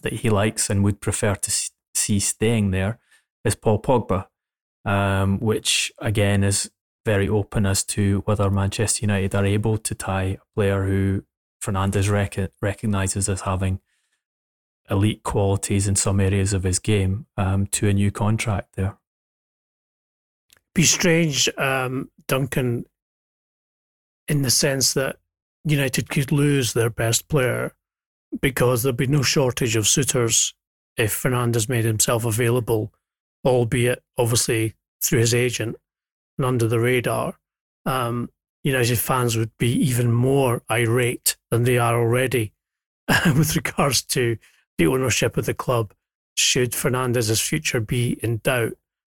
that 0.01 0.13
he 0.13 0.29
likes 0.29 0.69
and 0.69 0.83
would 0.83 0.99
prefer 0.99 1.35
to 1.35 1.69
see 1.95 2.19
staying 2.19 2.71
there 2.71 2.99
is 3.45 3.55
Paul 3.55 3.81
Pogba, 3.81 4.27
um, 4.83 5.39
which 5.39 5.93
again 5.99 6.43
is 6.43 6.69
very 7.05 7.27
open 7.27 7.65
as 7.65 7.83
to 7.83 8.21
whether 8.25 8.49
Manchester 8.49 9.01
United 9.05 9.35
are 9.35 9.45
able 9.45 9.77
to 9.77 9.95
tie 9.95 10.23
a 10.23 10.55
player 10.55 10.85
who 10.85 11.23
Fernandes 11.61 12.09
rec- 12.09 12.51
recognises 12.61 13.29
as 13.29 13.41
having 13.41 13.79
elite 14.89 15.23
qualities 15.23 15.87
in 15.87 15.95
some 15.95 16.19
areas 16.19 16.53
of 16.53 16.63
his 16.63 16.79
game 16.79 17.25
um, 17.37 17.67
to 17.67 17.87
a 17.87 17.93
new 17.93 18.11
contract 18.11 18.75
there. 18.75 18.97
Be 20.73 20.83
strange, 20.83 21.49
um, 21.57 22.09
Duncan, 22.27 22.85
in 24.27 24.41
the 24.41 24.51
sense 24.51 24.93
that 24.93 25.17
United 25.65 26.09
could 26.09 26.31
lose 26.31 26.73
their 26.73 26.89
best 26.89 27.27
player 27.27 27.73
because 28.41 28.83
there'd 28.83 28.97
be 28.97 29.07
no 29.07 29.23
shortage 29.23 29.75
of 29.75 29.87
suitors 29.87 30.53
if 30.97 31.13
Fernandes 31.13 31.69
made 31.69 31.85
himself 31.85 32.25
available, 32.25 32.93
albeit 33.45 34.03
obviously 34.17 34.75
through 35.01 35.19
his 35.19 35.33
agent 35.33 35.75
and 36.39 36.45
under 36.45 36.67
the 36.67 36.79
radar. 36.79 37.37
Um, 37.85 38.29
United 38.63 38.97
fans 38.97 39.37
would 39.37 39.51
be 39.57 39.71
even 39.71 40.11
more 40.11 40.63
irate 40.69 41.37
than 41.51 41.63
they 41.63 41.77
are 41.77 41.99
already 41.99 42.53
with 43.25 43.55
regards 43.55 44.01
to 44.01 44.37
the 44.77 44.87
ownership 44.87 45.37
of 45.37 45.45
the 45.45 45.53
club 45.53 45.93
should 46.35 46.73
Fernandes's 46.73 47.41
future 47.41 47.79
be 47.79 48.17
in 48.23 48.37
doubt 48.37 48.73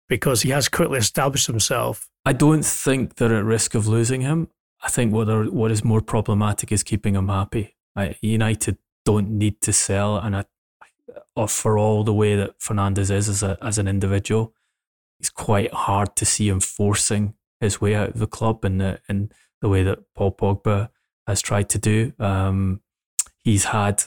because 0.09 0.43
he 0.43 0.51
has 0.51 0.69
quickly 0.69 0.99
established 0.99 1.47
himself. 1.47 2.11
I 2.25 2.33
don't 2.33 2.65
think 2.65 3.17
they're 3.17 3.37
at 3.37 3.45
risk 3.45 3.75
of 3.75 3.87
losing 3.87 4.21
him. 4.21 4.49
I 4.83 4.89
think 4.89 5.13
what 5.13 5.29
are, 5.29 5.45
what 5.45 5.71
is 5.71 5.85
more 5.85 6.01
problematic 6.01 6.73
is 6.73 6.83
keeping 6.83 7.15
him 7.15 7.29
happy. 7.29 7.77
I, 7.97 8.17
United 8.21 8.79
don't 9.05 9.31
need 9.31 9.61
to 9.63 9.73
sell, 9.73 10.17
and 10.17 10.37
I, 10.37 10.45
for 11.47 11.79
all 11.79 12.05
the 12.05 12.15
way 12.15 12.37
that 12.37 12.59
Fernandes 12.59 13.11
is 13.11 13.29
as 13.29 13.43
a 13.43 13.59
as 13.61 13.79
an 13.79 13.89
individual, 13.89 14.55
it's 15.23 15.31
quite 15.31 15.73
hard 15.73 16.17
to 16.17 16.25
see 16.25 16.49
him 16.49 16.59
forcing 16.59 17.35
his 17.61 17.81
way 17.81 17.95
out 17.95 18.09
of 18.09 18.19
the 18.19 18.27
club 18.27 18.65
in 18.65 18.79
the 18.79 19.01
in 19.09 19.31
the 19.61 19.69
way 19.69 19.85
that 19.85 20.01
Paul 20.17 20.33
Pogba 20.33 20.89
has 21.29 21.41
tried 21.41 21.69
to 21.69 21.79
do. 21.79 22.13
Um, 22.19 22.81
he's 23.45 23.67
had 23.67 24.03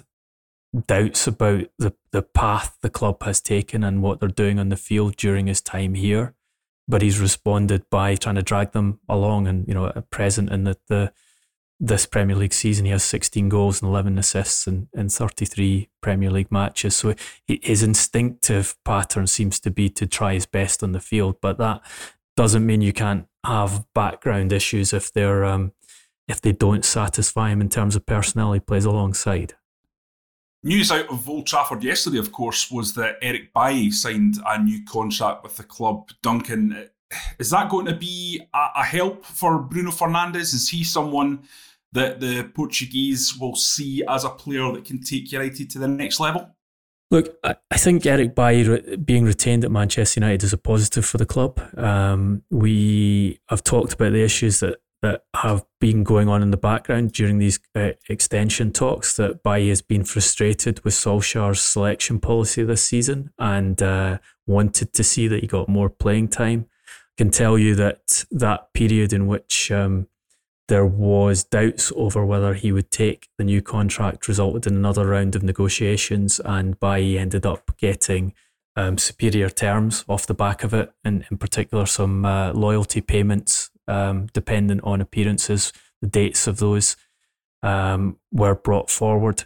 doubts 0.88 1.26
about 1.26 1.68
the, 1.80 1.94
the 2.12 2.22
path 2.22 2.76
the 2.82 2.90
club 2.90 3.24
has 3.24 3.40
taken 3.40 3.82
and 3.82 4.04
what 4.04 4.20
they're 4.20 4.28
doing 4.28 4.60
on 4.60 4.68
the 4.68 4.76
field 4.76 5.16
during 5.16 5.48
his 5.48 5.62
time 5.62 5.94
here. 5.94 6.36
But 6.86 7.02
he's 7.02 7.18
responded 7.18 7.90
by 7.90 8.16
trying 8.16 8.36
to 8.36 8.44
drag 8.44 8.74
them 8.74 9.00
along. 9.08 9.48
And, 9.48 9.66
you 9.70 9.74
know, 9.74 9.90
present 10.10 10.50
in 10.50 10.66
the, 10.66 10.78
the 10.90 11.14
this 11.80 12.06
Premier 12.06 12.36
League 12.36 12.54
season, 12.54 12.86
he 12.86 12.92
has 12.92 13.04
16 13.04 13.50
goals 13.50 13.82
and 13.82 13.90
11 13.90 14.18
assists 14.18 14.66
in, 14.66 14.88
in 14.94 15.10
33 15.10 15.90
Premier 16.02 16.32
League 16.32 16.52
matches. 16.52 16.96
So 16.96 17.16
his 17.48 17.84
instinctive 17.84 18.76
pattern 18.86 19.28
seems 19.28 19.60
to 19.62 19.72
be 19.72 19.90
to 19.90 20.08
try 20.08 20.34
his 20.34 20.46
best 20.46 20.84
on 20.84 20.94
the 20.94 21.00
field. 21.00 21.38
But 21.42 21.58
that 21.58 21.82
doesn't 22.38 22.66
mean 22.66 22.82
you 22.82 22.94
can't 22.94 23.28
have 23.46 23.86
background 23.94 24.54
issues 24.54 24.94
if 24.94 25.12
they're 25.12 25.46
um, 25.46 25.74
if 26.28 26.42
they 26.42 26.52
don't 26.52 26.84
satisfy 26.84 27.50
him 27.52 27.62
in 27.62 27.70
terms 27.70 27.96
of 27.96 28.06
personnel 28.06 28.54
he 28.54 28.60
plays 28.60 28.86
alongside. 28.86 29.54
News 30.64 30.92
out 30.92 31.08
of 31.12 31.30
Old 31.30 31.46
Trafford 31.46 31.84
yesterday, 31.84 32.18
of 32.18 32.32
course, 32.32 32.72
was 32.72 32.96
that 32.96 33.18
Eric 33.22 33.54
Bailly 33.54 33.92
signed 33.92 34.40
a 34.48 34.62
new 34.62 34.84
contract 34.86 35.44
with 35.44 35.58
the 35.58 35.64
club. 35.64 36.10
Duncan, 36.24 36.90
is 37.40 37.50
that 37.52 37.70
going 37.70 37.86
to 37.86 37.96
be 37.96 38.42
a, 38.54 38.68
a 38.78 38.84
help 38.84 39.26
for 39.26 39.60
Bruno 39.60 39.92
Fernandes? 39.92 40.54
Is 40.54 40.70
he 40.70 40.84
someone 40.84 41.44
that 41.92 42.20
the 42.20 42.50
Portuguese 42.54 43.38
will 43.40 43.56
see 43.56 44.04
as 44.08 44.24
a 44.24 44.30
player 44.30 44.72
that 44.74 44.86
can 44.86 45.02
take 45.02 45.32
United 45.32 45.70
to 45.72 45.80
the 45.80 45.88
next 45.88 46.20
level? 46.20 46.52
Look, 47.12 47.38
I 47.44 47.78
think 47.78 48.06
Eric 48.06 48.36
Bailly 48.36 48.98
being 48.98 49.26
retained 49.26 49.64
at 49.64 49.72
Manchester 49.72 50.20
United 50.20 50.44
is 50.44 50.54
a 50.54 50.58
positive 50.58 51.06
for 51.06 51.18
the 51.18 51.26
club. 51.26 51.62
Um, 51.78 52.44
we 52.50 53.40
have 53.48 53.64
talked 53.64 53.94
about 53.94 54.12
the 54.12 54.24
issues 54.24 54.60
that 54.60 54.80
that 55.02 55.24
have 55.36 55.64
been 55.80 56.04
going 56.04 56.28
on 56.28 56.42
in 56.42 56.50
the 56.50 56.58
background 56.58 57.12
during 57.12 57.38
these 57.38 57.60
uh, 57.76 57.92
extension 58.10 58.72
talks 58.72 59.16
that 59.18 59.44
Bailly 59.44 59.70
has 59.70 59.84
been 59.84 60.04
frustrated 60.04 60.84
with 60.84 60.96
Solskjaer's 60.96 61.62
selection 61.62 62.20
policy 62.20 62.64
this 62.64 62.84
season 62.84 63.30
and 63.38 63.80
uh, 63.84 64.18
wanted 64.48 64.94
to 64.94 65.04
see 65.04 65.28
that 65.28 65.42
he 65.42 65.48
got 65.48 65.70
more 65.70 65.90
playing 65.90 66.30
time. 66.30 66.66
Can 67.18 67.30
tell 67.32 67.58
you 67.58 67.76
that 67.76 68.26
that 68.32 68.74
period 68.74 69.14
in 69.14 69.28
which 69.28 69.72
um, 69.72 70.08
there 70.68 70.86
was 70.86 71.44
doubts 71.44 71.92
over 71.96 72.26
whether 72.26 72.54
he 72.54 72.72
would 72.72 72.92
take 72.92 73.30
the 73.38 73.44
new 73.44 73.62
contract 73.62 74.28
resulted 74.28 74.68
in 74.68 74.78
another 74.78 75.06
round 75.08 75.36
of 75.36 75.44
negotiations 75.44 76.40
and 76.44 76.80
Bailly 76.80 77.18
ended 77.18 77.46
up 77.46 77.78
getting 77.78 78.34
um, 78.76 78.98
superior 78.98 79.50
terms 79.50 80.04
off 80.08 80.28
the 80.28 80.34
back 80.34 80.64
of 80.64 80.74
it, 80.74 80.92
and 81.04 81.26
in 81.32 81.38
particular 81.38 81.86
some 81.86 82.26
uh, 82.26 82.52
loyalty 82.54 83.02
payments 83.02 83.70
um, 83.88 84.28
dependent 84.34 84.82
on 84.84 85.02
appearances. 85.02 85.72
The 86.02 86.08
dates 86.08 86.48
of 86.48 86.58
those 86.58 86.98
um, 87.64 88.18
were 88.32 88.56
brought 88.56 88.90
forward, 88.90 89.46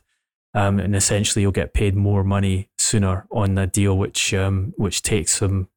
um, 0.54 0.80
and 0.80 0.96
essentially 0.96 1.44
you'll 1.44 1.52
get 1.52 1.74
paid 1.74 1.96
more 1.96 2.24
money 2.24 2.70
sooner 2.78 3.28
on 3.32 3.56
the 3.56 3.68
deal, 3.68 3.98
which 3.98 4.34
um, 4.34 4.74
which 4.78 5.04
takes 5.04 5.40
them 5.40 5.70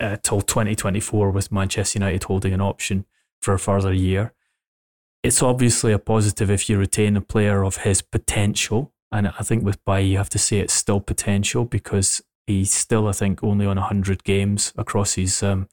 uh, 0.00 0.16
till 0.22 0.40
2024, 0.40 1.30
with 1.30 1.52
Manchester 1.52 1.98
United 1.98 2.24
holding 2.24 2.52
an 2.52 2.60
option 2.60 3.04
for 3.40 3.54
a 3.54 3.58
further 3.58 3.92
year. 3.92 4.32
It's 5.22 5.42
obviously 5.42 5.92
a 5.92 5.98
positive 5.98 6.50
if 6.50 6.68
you 6.68 6.78
retain 6.78 7.16
a 7.16 7.20
player 7.20 7.64
of 7.64 7.78
his 7.78 8.02
potential, 8.02 8.92
and 9.10 9.28
I 9.28 9.42
think 9.42 9.64
with 9.64 9.84
Bailly 9.84 10.08
you 10.08 10.18
have 10.18 10.30
to 10.30 10.38
say 10.38 10.58
it's 10.58 10.74
still 10.74 11.00
potential 11.00 11.64
because 11.64 12.22
he's 12.46 12.72
still, 12.72 13.08
I 13.08 13.12
think, 13.12 13.42
only 13.42 13.66
on 13.66 13.76
100 13.76 14.24
games 14.24 14.72
across 14.76 15.14
his 15.14 15.42
um, 15.42 15.68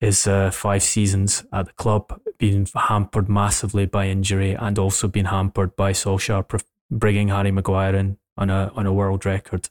his 0.00 0.26
uh, 0.26 0.50
five 0.50 0.82
seasons 0.82 1.44
at 1.52 1.66
the 1.66 1.72
club, 1.74 2.18
being 2.38 2.66
hampered 2.74 3.28
massively 3.28 3.84
by 3.84 4.08
injury 4.08 4.54
and 4.54 4.78
also 4.78 5.06
been 5.08 5.26
hampered 5.26 5.76
by 5.76 5.92
Solskjaer 5.92 6.62
bringing 6.90 7.28
Harry 7.28 7.50
Maguire 7.50 7.94
in 7.94 8.18
on 8.36 8.50
a 8.50 8.72
on 8.74 8.86
a 8.86 8.92
world 8.92 9.24
record 9.24 9.68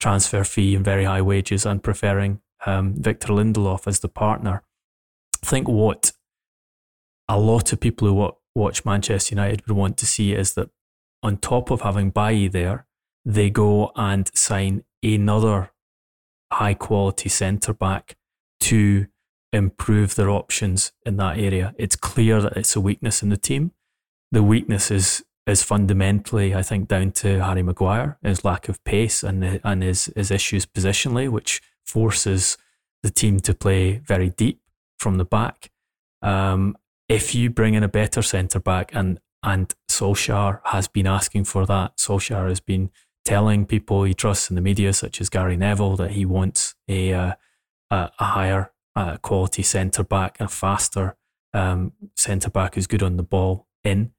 transfer 0.00 0.44
fee 0.44 0.74
and 0.74 0.84
very 0.84 1.04
high 1.04 1.22
wages 1.22 1.64
and 1.64 1.82
preferring 1.82 2.40
um, 2.66 2.94
Victor 2.94 3.28
Lindelof 3.28 3.86
as 3.86 4.00
the 4.00 4.08
partner. 4.08 4.62
I 5.42 5.46
think 5.46 5.68
what 5.68 6.12
a 7.28 7.38
lot 7.38 7.72
of 7.72 7.80
people 7.80 8.08
who 8.08 8.32
watch 8.54 8.84
Manchester 8.84 9.34
United 9.34 9.66
would 9.66 9.76
want 9.76 9.96
to 9.98 10.06
see 10.06 10.32
is 10.32 10.54
that 10.54 10.70
on 11.22 11.38
top 11.38 11.70
of 11.70 11.80
having 11.80 12.10
Bailly 12.10 12.48
there, 12.48 12.86
they 13.24 13.50
go 13.50 13.92
and 13.96 14.30
sign 14.36 14.84
another 15.02 15.70
high 16.52 16.74
quality 16.74 17.28
centre 17.28 17.72
back 17.72 18.16
to 18.60 19.06
improve 19.52 20.14
their 20.14 20.30
options 20.30 20.92
in 21.04 21.16
that 21.16 21.38
area. 21.38 21.74
It's 21.78 21.96
clear 21.96 22.40
that 22.42 22.56
it's 22.56 22.76
a 22.76 22.80
weakness 22.80 23.22
in 23.22 23.28
the 23.28 23.36
team. 23.36 23.72
The 24.32 24.42
weakness 24.42 24.90
is 24.90 25.24
is 25.46 25.62
fundamentally, 25.62 26.56
I 26.56 26.62
think, 26.62 26.88
down 26.88 27.12
to 27.12 27.44
Harry 27.44 27.62
Maguire, 27.62 28.18
his 28.22 28.44
lack 28.44 28.68
of 28.68 28.82
pace 28.84 29.22
and 29.22 29.60
and 29.62 29.82
his 29.82 30.12
his 30.16 30.30
issues 30.30 30.66
positionally, 30.66 31.28
which 31.28 31.60
forces 31.86 32.58
the 33.02 33.10
team 33.10 33.40
to 33.40 33.54
play 33.54 33.98
very 33.98 34.30
deep 34.30 34.60
from 34.98 35.16
the 35.16 35.24
back. 35.24 35.70
Um, 36.22 36.76
if 37.08 37.34
you 37.34 37.50
bring 37.50 37.74
in 37.74 37.82
a 37.82 37.88
better 37.88 38.22
centre 38.22 38.60
back, 38.60 38.94
and 38.94 39.20
and 39.42 39.72
Solskjaer 39.88 40.60
has 40.64 40.88
been 40.88 41.06
asking 41.06 41.44
for 41.44 41.66
that, 41.66 41.96
Solskjaer 41.98 42.48
has 42.48 42.60
been 42.60 42.90
telling 43.24 43.66
people 43.66 44.04
he 44.04 44.14
trusts 44.14 44.50
in 44.50 44.56
the 44.56 44.62
media, 44.62 44.92
such 44.92 45.20
as 45.20 45.28
Gary 45.28 45.56
Neville, 45.56 45.96
that 45.96 46.12
he 46.12 46.24
wants 46.24 46.74
a 46.88 47.12
uh, 47.12 47.32
a, 47.90 48.10
higher 48.18 48.72
uh, 48.94 49.16
quality 49.18 49.62
centre 49.62 50.04
back, 50.04 50.40
a 50.40 50.48
faster 50.48 51.16
um, 51.54 51.92
centre 52.16 52.50
back 52.50 52.74
who's 52.74 52.86
good 52.86 53.02
on 53.02 53.16
the 53.16 53.22
ball 53.22 53.66
in. 53.84 54.12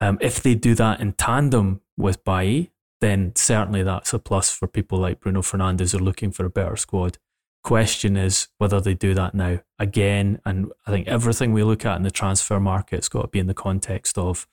Um, 0.00 0.18
if 0.20 0.42
they 0.42 0.54
do 0.54 0.74
that 0.74 1.00
in 1.00 1.12
tandem 1.12 1.80
with 1.96 2.22
Bailly, 2.24 2.70
then 3.00 3.32
certainly 3.36 3.82
that's 3.82 4.12
a 4.12 4.18
plus 4.18 4.50
for 4.50 4.66
people 4.66 4.98
like 4.98 5.20
Bruno 5.20 5.42
Fernandes 5.42 5.92
who 5.92 5.98
are 5.98 6.02
looking 6.02 6.30
for 6.30 6.44
a 6.44 6.50
better 6.50 6.76
squad. 6.76 7.18
Question 7.62 8.16
is 8.16 8.48
whether 8.58 8.80
they 8.80 8.94
do 8.94 9.12
that 9.14 9.34
now 9.34 9.60
again. 9.78 10.40
And 10.44 10.72
I 10.86 10.90
think 10.90 11.08
everything 11.08 11.52
we 11.52 11.64
look 11.64 11.84
at 11.84 11.96
in 11.96 12.02
the 12.02 12.10
transfer 12.10 12.60
market's 12.60 13.08
got 13.08 13.22
to 13.22 13.28
be 13.28 13.38
in 13.38 13.48
the 13.48 13.54
context 13.54 14.16
of 14.16 14.46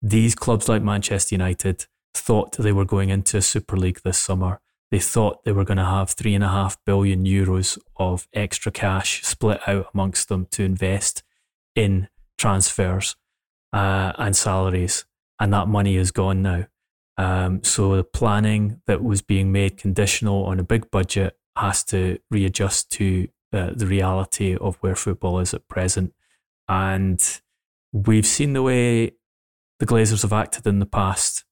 these 0.00 0.34
clubs 0.34 0.68
like 0.68 0.82
Manchester 0.82 1.34
United 1.34 1.86
thought 2.14 2.52
they 2.52 2.72
were 2.72 2.84
going 2.84 3.10
into 3.10 3.36
a 3.36 3.42
Super 3.42 3.76
League 3.76 4.00
this 4.04 4.18
summer 4.18 4.60
they 4.92 5.00
thought 5.00 5.42
they 5.44 5.52
were 5.52 5.64
going 5.64 5.78
to 5.78 5.84
have 5.86 6.10
three 6.10 6.34
and 6.34 6.44
a 6.44 6.48
half 6.48 6.76
billion 6.84 7.24
euros 7.24 7.78
of 7.96 8.28
extra 8.34 8.70
cash 8.70 9.22
split 9.24 9.66
out 9.66 9.86
amongst 9.94 10.28
them 10.28 10.46
to 10.50 10.62
invest 10.62 11.22
in 11.74 12.08
transfers 12.36 13.16
uh, 13.72 14.12
and 14.18 14.36
salaries, 14.36 15.06
and 15.40 15.50
that 15.54 15.66
money 15.66 15.96
is 15.96 16.10
gone 16.10 16.42
now. 16.42 16.66
Um, 17.18 17.62
so 17.62 17.96
the 17.96 18.04
planning 18.04 18.80
that 18.86 19.02
was 19.02 19.22
being 19.22 19.52
made 19.52 19.76
conditional 19.76 20.44
on 20.44 20.58
a 20.58 20.64
big 20.64 20.90
budget 20.90 21.36
has 21.56 21.84
to 21.84 22.18
readjust 22.30 22.90
to 22.92 23.28
uh, 23.52 23.70
the 23.74 23.86
reality 23.86 24.56
of 24.56 24.76
where 24.76 24.96
football 24.96 25.38
is 25.38 25.52
at 25.52 25.68
present. 25.68 26.14
And 26.68 27.22
we've 27.92 28.26
seen 28.26 28.54
the 28.54 28.62
way 28.62 29.12
the 29.78 29.86
Glazers 29.86 30.22
have 30.22 30.32
acted 30.32 30.66
in 30.66 30.78
the 30.78 30.86
past 30.86 31.44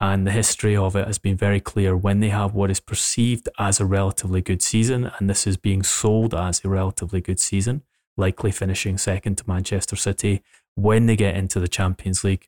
and 0.00 0.26
the 0.26 0.30
history 0.30 0.76
of 0.76 0.94
it 0.94 1.06
has 1.06 1.18
been 1.18 1.36
very 1.36 1.60
clear 1.60 1.96
when 1.96 2.20
they 2.20 2.28
have 2.28 2.54
what 2.54 2.70
is 2.70 2.78
perceived 2.78 3.48
as 3.58 3.80
a 3.80 3.86
relatively 3.86 4.40
good 4.40 4.62
season, 4.62 5.10
and 5.18 5.28
this 5.28 5.46
is 5.46 5.56
being 5.56 5.82
sold 5.82 6.34
as 6.34 6.64
a 6.64 6.68
relatively 6.68 7.20
good 7.20 7.40
season, 7.40 7.82
likely 8.16 8.52
finishing 8.52 8.96
second 8.96 9.38
to 9.38 9.44
Manchester 9.48 9.96
City. 9.96 10.42
When 10.76 11.06
they 11.06 11.16
get 11.16 11.36
into 11.36 11.58
the 11.58 11.66
Champions 11.66 12.22
League, 12.22 12.46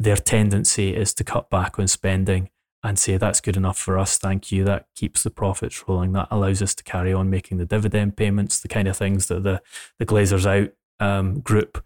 their 0.00 0.16
tendency 0.16 0.96
is 0.96 1.12
to 1.14 1.22
cut 1.22 1.50
back 1.50 1.78
on 1.78 1.86
spending 1.86 2.48
and 2.82 2.98
say, 2.98 3.18
that's 3.18 3.42
good 3.42 3.58
enough 3.58 3.76
for 3.76 3.98
us, 3.98 4.16
thank 4.16 4.50
you. 4.50 4.64
That 4.64 4.86
keeps 4.96 5.22
the 5.22 5.30
profits 5.30 5.84
rolling. 5.86 6.12
That 6.12 6.28
allows 6.30 6.62
us 6.62 6.74
to 6.76 6.82
carry 6.82 7.12
on 7.12 7.28
making 7.28 7.58
the 7.58 7.66
dividend 7.66 8.16
payments, 8.16 8.60
the 8.60 8.68
kind 8.68 8.88
of 8.88 8.96
things 8.96 9.26
that 9.26 9.42
the, 9.42 9.60
the 9.98 10.06
Glazers 10.06 10.46
Out 10.46 10.72
um, 11.06 11.40
group 11.40 11.84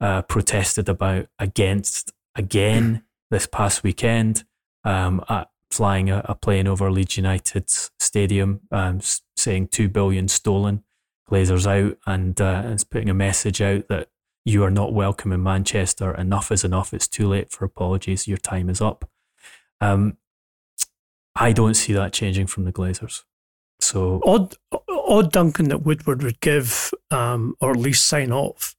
uh, 0.00 0.22
protested 0.22 0.88
about 0.88 1.26
against 1.40 2.12
again 2.36 3.02
this 3.30 3.48
past 3.48 3.82
weekend 3.82 4.44
um, 4.84 5.24
at 5.28 5.50
flying 5.72 6.08
a, 6.08 6.24
a, 6.26 6.34
plane 6.36 6.68
over 6.68 6.90
Leeds 6.90 7.16
United's 7.16 7.90
stadium, 7.98 8.60
um, 8.70 9.00
saying 9.36 9.66
two 9.68 9.88
billion 9.88 10.28
stolen, 10.28 10.84
Glazers 11.28 11.66
out, 11.66 11.98
and 12.06 12.40
uh, 12.40 12.62
it's 12.66 12.84
putting 12.84 13.10
a 13.10 13.14
message 13.14 13.60
out 13.60 13.88
that 13.88 14.08
you 14.46 14.62
are 14.62 14.70
not 14.70 14.94
welcome 14.94 15.32
in 15.32 15.42
Manchester. 15.42 16.14
Enough 16.14 16.52
is 16.52 16.64
enough. 16.64 16.94
It's 16.94 17.08
too 17.08 17.26
late 17.26 17.50
for 17.50 17.64
apologies. 17.64 18.28
Your 18.28 18.38
time 18.38 18.70
is 18.70 18.80
up. 18.80 19.10
Um, 19.80 20.18
I 21.34 21.52
don't 21.52 21.74
see 21.74 21.92
that 21.94 22.12
changing 22.12 22.46
from 22.46 22.64
the 22.64 22.72
Glazers. 22.72 23.24
So 23.80 24.22
odd, 24.24 24.54
odd 24.88 25.32
Duncan 25.32 25.68
that 25.68 25.84
Woodward 25.84 26.22
would 26.22 26.40
give, 26.40 26.92
um, 27.10 27.56
or 27.60 27.72
at 27.72 27.76
least 27.76 28.06
sign 28.06 28.30
off, 28.30 28.76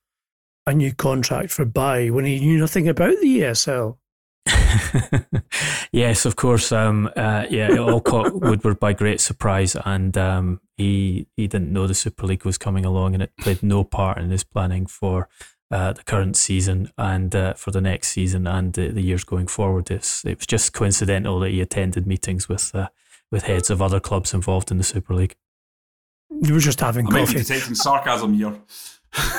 a 0.65 0.73
new 0.73 0.93
contract 0.93 1.51
for 1.51 1.65
Bailly 1.65 2.11
when 2.11 2.23
he 2.23 2.39
knew 2.39 2.57
nothing 2.57 2.87
about 2.87 3.19
the 3.19 3.39
ESL. 3.39 3.97
yes, 5.91 6.25
of 6.25 6.37
course. 6.37 6.71
Um, 6.71 7.07
uh, 7.17 7.45
yeah, 7.49 7.73
it 7.73 7.79
all 7.79 7.99
caught 7.99 8.33
Woodward 8.41 8.79
by 8.79 8.93
great 8.93 9.19
surprise, 9.19 9.75
and 9.85 10.17
um, 10.17 10.61
he 10.77 11.27
he 11.35 11.47
didn't 11.47 11.73
know 11.73 11.87
the 11.87 11.93
Super 11.93 12.25
League 12.25 12.45
was 12.45 12.57
coming 12.57 12.85
along, 12.85 13.13
and 13.13 13.21
it 13.21 13.33
played 13.37 13.61
no 13.61 13.83
part 13.83 14.17
in 14.17 14.29
his 14.29 14.45
planning 14.45 14.85
for 14.85 15.27
uh, 15.71 15.93
the 15.93 16.03
current 16.03 16.35
season 16.37 16.91
and 16.97 17.35
uh, 17.35 17.53
for 17.53 17.71
the 17.71 17.81
next 17.81 18.09
season 18.09 18.47
and 18.47 18.73
the, 18.73 18.89
the 18.89 19.01
years 19.01 19.23
going 19.23 19.47
forward. 19.47 19.91
It's, 19.91 20.23
it 20.25 20.37
was 20.37 20.47
just 20.47 20.73
coincidental 20.73 21.39
that 21.41 21.51
he 21.51 21.61
attended 21.61 22.07
meetings 22.07 22.47
with 22.47 22.73
uh, 22.73 22.89
with 23.31 23.43
heads 23.43 23.69
of 23.69 23.81
other 23.81 23.99
clubs 23.99 24.33
involved 24.33 24.71
in 24.71 24.77
the 24.77 24.83
Super 24.83 25.13
League. 25.13 25.35
You 26.29 26.53
were 26.53 26.59
just 26.59 26.79
having 26.79 27.07
I 27.07 27.09
coffee. 27.09 27.21
might 27.21 27.33
be 27.33 27.39
detecting 27.43 27.75
sarcasm 27.75 28.33
here. 28.33 28.55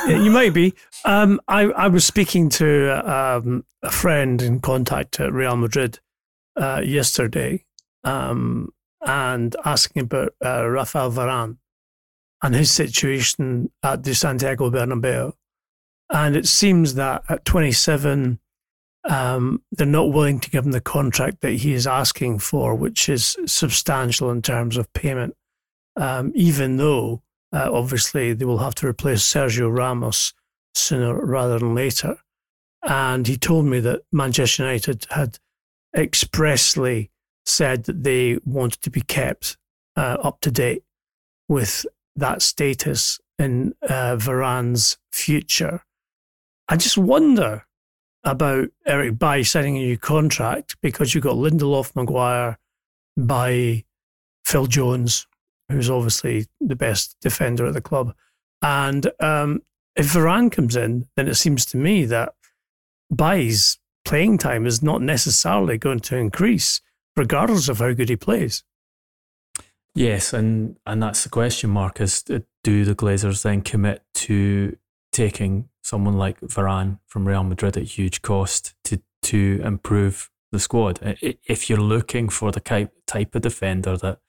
yeah, 0.07 0.23
you 0.23 0.31
might 0.31 0.55
be. 0.55 0.75
Um, 1.05 1.41
I, 1.47 1.63
I 1.63 1.87
was 1.87 2.05
speaking 2.05 2.49
to 2.51 2.91
um, 3.09 3.65
a 3.85 3.91
friend 3.91 4.43
in 4.43 4.59
contact 4.59 5.21
at 5.21 5.33
Real 5.33 5.57
Madrid 5.57 6.01
uh, 6.57 6.83
yesterday 6.85 7.65
um, 8.03 8.71
and 9.07 9.55
asking 9.65 10.03
about 10.03 10.35
uh, 10.45 10.69
Rafael 10.69 11.13
Varane 11.13 11.59
and 12.43 12.55
his 12.55 12.73
situation 12.73 13.71
at 13.83 14.03
the 14.03 14.15
Santiago 14.15 14.71
Bernabeu. 14.71 15.35
And 16.11 16.37
it 16.37 16.47
seems 16.47 16.95
that 16.95 17.25
at 17.29 17.45
27, 17.45 18.39
um, 19.09 19.63
they're 19.73 19.87
not 19.87 20.13
willing 20.13 20.41
to 20.41 20.51
give 20.51 20.65
him 20.65 20.73
the 20.73 20.81
contract 20.81 21.41
that 21.41 21.53
he 21.53 21.73
is 21.73 21.87
asking 21.87 22.41
for, 22.41 22.75
which 22.75 23.09
is 23.09 23.37
substantial 23.47 24.31
in 24.31 24.43
terms 24.43 24.77
of 24.77 24.93
payment, 24.93 25.35
um, 25.97 26.33
even 26.35 26.77
though 26.77 27.23
uh, 27.53 27.71
obviously 27.73 28.33
they 28.33 28.45
will 28.45 28.59
have 28.59 28.75
to 28.77 28.87
replace 28.87 29.23
Sergio 29.23 29.75
Ramos 29.75 30.33
sooner 30.75 31.15
rather 31.25 31.59
than 31.59 31.75
later. 31.75 32.19
And 32.83 33.27
he 33.27 33.37
told 33.37 33.67
me 33.67 33.81
that 33.81 34.03
Manchester 34.13 34.63
United 34.63 35.07
had 35.11 35.39
expressly 35.97 37.11
said 37.45 37.85
that 37.85 38.03
they 38.03 38.39
wanted 38.45 38.83
to 38.83 38.91
be 38.91 39.01
kept 39.01 39.57
uh, 39.97 40.19
up 40.23 40.41
to 40.43 40.51
date 40.51 40.85
with 41.49 41.87
that 42.15 42.43
status 42.43 43.19
in 43.39 43.75
uh, 43.83 44.17
Varane's 44.17 44.99
future. 45.11 45.83
I 46.69 46.77
just 46.77 46.99
wonder 46.99 47.67
about 48.25 48.69
Eric 48.87 49.19
Bailly 49.19 49.45
signing 49.45 49.77
a 49.77 49.81
new 49.81 49.99
contract 49.99 50.77
because 50.83 51.15
you've 51.15 51.25
got 51.25 51.37
Lindelof, 51.37 51.97
Maguire, 51.97 52.59
by 53.17 53.85
Phil 54.45 54.67
Jones, 54.67 55.27
who's 55.69 55.91
obviously 55.91 56.47
the 56.61 56.77
best 56.77 57.17
defender 57.21 57.67
at 57.67 57.75
the 57.75 57.81
club. 57.81 58.15
And 58.63 59.11
um, 59.21 59.63
if 59.97 60.07
Varane 60.07 60.53
comes 60.53 60.77
in, 60.77 61.09
then 61.17 61.29
it 61.29 61.35
seems 61.35 61.65
to 61.67 61.77
me 61.77 62.05
that 62.07 62.35
Bailly's 63.15 63.79
playing 64.05 64.39
time 64.39 64.67
is 64.67 64.83
not 64.83 65.03
necessarily 65.03 65.79
going 65.79 66.01
to 66.01 66.17
increase, 66.17 66.81
regardless 67.17 67.69
of 67.69 67.79
how 67.79 67.93
good 67.93 68.09
he 68.09 68.17
plays. 68.17 68.63
Yes, 69.95 70.33
and 70.33 70.77
and 70.87 71.03
that's 71.03 71.25
the 71.25 71.29
question 71.29 71.71
mark: 71.71 72.01
is 72.01 72.23
do 72.23 72.85
the 72.85 72.95
Glazers 72.95 73.43
then 73.43 73.63
commit 73.63 74.03
to 74.15 74.77
taking 75.13 75.69
someone 75.89 76.19
like 76.19 76.41
Varane 76.41 76.99
from 77.07 77.27
Real 77.27 77.45
Madrid 77.45 77.77
at 77.77 77.85
huge 77.85 78.23
cost 78.23 78.75
to 78.85 79.01
to 79.23 79.61
improve 79.65 80.31
the 80.53 80.61
squad? 80.61 81.01
If 81.23 81.69
you're 81.69 81.81
looking 81.81 82.29
for 82.29 82.53
the 82.53 82.61
type 82.61 82.93
type 83.07 83.35
of 83.35 83.43
defender 83.43 83.97
that 83.97 84.21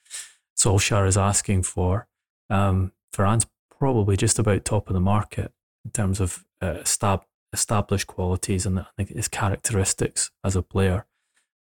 Solskjaer 0.58 1.08
is 1.08 1.18
asking 1.18 1.64
for, 1.64 2.08
um, 2.50 2.94
Varane's 3.16 3.48
probably 3.78 4.18
just 4.18 4.40
about 4.40 4.66
top 4.66 4.90
of 4.90 4.94
the 4.94 5.00
market 5.00 5.52
in 5.86 5.92
terms 5.92 6.20
of 6.20 6.46
uh, 6.62 6.84
stab, 6.84 7.22
established 7.54 8.08
qualities 8.08 8.66
and 8.66 8.80
I 8.80 9.04
his 9.04 9.28
characteristics 9.28 10.32
as 10.44 10.56
a 10.56 10.62
player. 10.62 11.06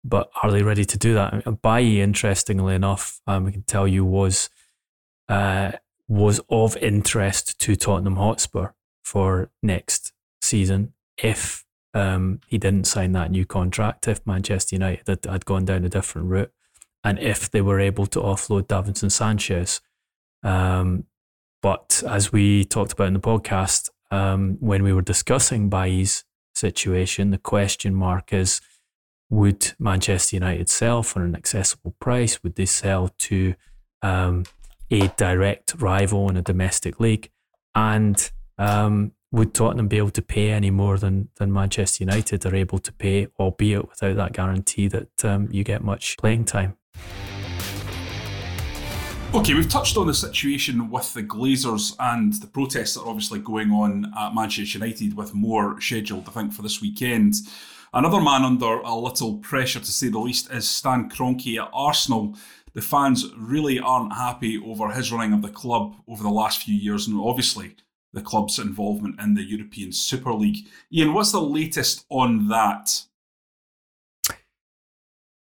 But 0.04 0.30
are 0.42 0.50
they 0.50 0.62
ready 0.62 0.84
to 0.84 0.98
do 0.98 1.14
that? 1.14 1.60
Bailly, 1.62 2.00
interestingly 2.00 2.74
enough, 2.74 3.20
um, 3.26 3.44
we 3.44 3.52
can 3.52 3.62
tell 3.62 3.86
you 3.86 4.04
was 4.04 4.48
uh, 5.28 5.72
was 6.06 6.40
of 6.48 6.76
interest 6.78 7.58
to 7.60 7.76
Tottenham 7.76 8.16
Hotspur 8.16 8.68
for 9.08 9.50
next 9.62 10.12
season 10.42 10.92
if 11.16 11.64
um, 11.94 12.40
he 12.46 12.58
didn't 12.58 12.86
sign 12.86 13.12
that 13.12 13.30
new 13.30 13.46
contract, 13.46 14.06
if 14.06 14.24
Manchester 14.26 14.76
United 14.76 15.08
had, 15.08 15.24
had 15.24 15.46
gone 15.46 15.64
down 15.64 15.84
a 15.86 15.88
different 15.88 16.28
route, 16.28 16.52
and 17.02 17.18
if 17.18 17.50
they 17.50 17.62
were 17.62 17.80
able 17.80 18.04
to 18.06 18.20
offload 18.20 18.66
Davinson 18.66 19.10
Sanchez. 19.10 19.80
Um, 20.42 21.04
but 21.62 22.02
as 22.06 22.30
we 22.32 22.64
talked 22.64 22.92
about 22.92 23.08
in 23.08 23.14
the 23.14 23.20
podcast, 23.20 23.88
um, 24.10 24.58
when 24.60 24.82
we 24.82 24.92
were 24.92 25.02
discussing 25.02 25.70
Bailly's 25.70 26.24
situation, 26.54 27.30
the 27.30 27.38
question 27.38 27.94
mark 27.94 28.32
is 28.34 28.60
would 29.30 29.72
Manchester 29.78 30.36
United 30.36 30.68
sell 30.68 31.02
for 31.02 31.24
an 31.24 31.34
accessible 31.34 31.94
price? 31.98 32.42
Would 32.42 32.56
they 32.56 32.66
sell 32.66 33.08
to 33.18 33.54
um, 34.02 34.44
a 34.90 35.08
direct 35.16 35.76
rival 35.78 36.28
in 36.28 36.36
a 36.36 36.42
domestic 36.42 37.00
league? 37.00 37.30
And 37.74 38.30
um, 38.58 39.12
would 39.30 39.54
Tottenham 39.54 39.88
be 39.88 39.98
able 39.98 40.10
to 40.10 40.22
pay 40.22 40.50
any 40.50 40.70
more 40.70 40.98
than, 40.98 41.28
than 41.36 41.52
Manchester 41.52 42.04
United 42.04 42.46
are 42.46 42.54
able 42.54 42.78
to 42.78 42.92
pay, 42.92 43.28
albeit 43.38 43.88
without 43.88 44.16
that 44.16 44.32
guarantee 44.32 44.88
that 44.88 45.24
um, 45.24 45.48
you 45.50 45.64
get 45.64 45.82
much 45.82 46.16
playing 46.16 46.44
time? 46.44 46.76
Okay, 49.34 49.52
we've 49.52 49.68
touched 49.68 49.98
on 49.98 50.06
the 50.06 50.14
situation 50.14 50.88
with 50.88 51.12
the 51.12 51.22
Glazers 51.22 51.94
and 52.00 52.32
the 52.32 52.46
protests 52.46 52.94
that 52.94 53.02
are 53.02 53.08
obviously 53.08 53.38
going 53.38 53.70
on 53.70 54.10
at 54.18 54.34
Manchester 54.34 54.78
United, 54.78 55.14
with 55.14 55.34
more 55.34 55.78
scheduled, 55.82 56.26
I 56.28 56.32
think, 56.32 56.54
for 56.54 56.62
this 56.62 56.80
weekend. 56.80 57.34
Another 57.92 58.22
man 58.22 58.42
under 58.42 58.78
a 58.80 58.94
little 58.94 59.36
pressure, 59.36 59.80
to 59.80 59.92
say 59.92 60.08
the 60.08 60.18
least, 60.18 60.50
is 60.50 60.66
Stan 60.66 61.10
Kroenke 61.10 61.62
at 61.62 61.68
Arsenal. 61.74 62.36
The 62.72 62.80
fans 62.80 63.26
really 63.36 63.78
aren't 63.78 64.14
happy 64.14 64.58
over 64.58 64.90
his 64.90 65.12
running 65.12 65.34
of 65.34 65.42
the 65.42 65.50
club 65.50 65.96
over 66.08 66.22
the 66.22 66.30
last 66.30 66.62
few 66.62 66.74
years, 66.74 67.06
and 67.06 67.20
obviously 67.20 67.76
the 68.18 68.24
club's 68.24 68.58
involvement 68.58 69.20
in 69.20 69.34
the 69.34 69.42
European 69.42 69.92
Super 69.92 70.32
League. 70.32 70.66
Ian, 70.92 71.14
what's 71.14 71.32
the 71.32 71.40
latest 71.40 72.04
on 72.10 72.48
that? 72.48 73.04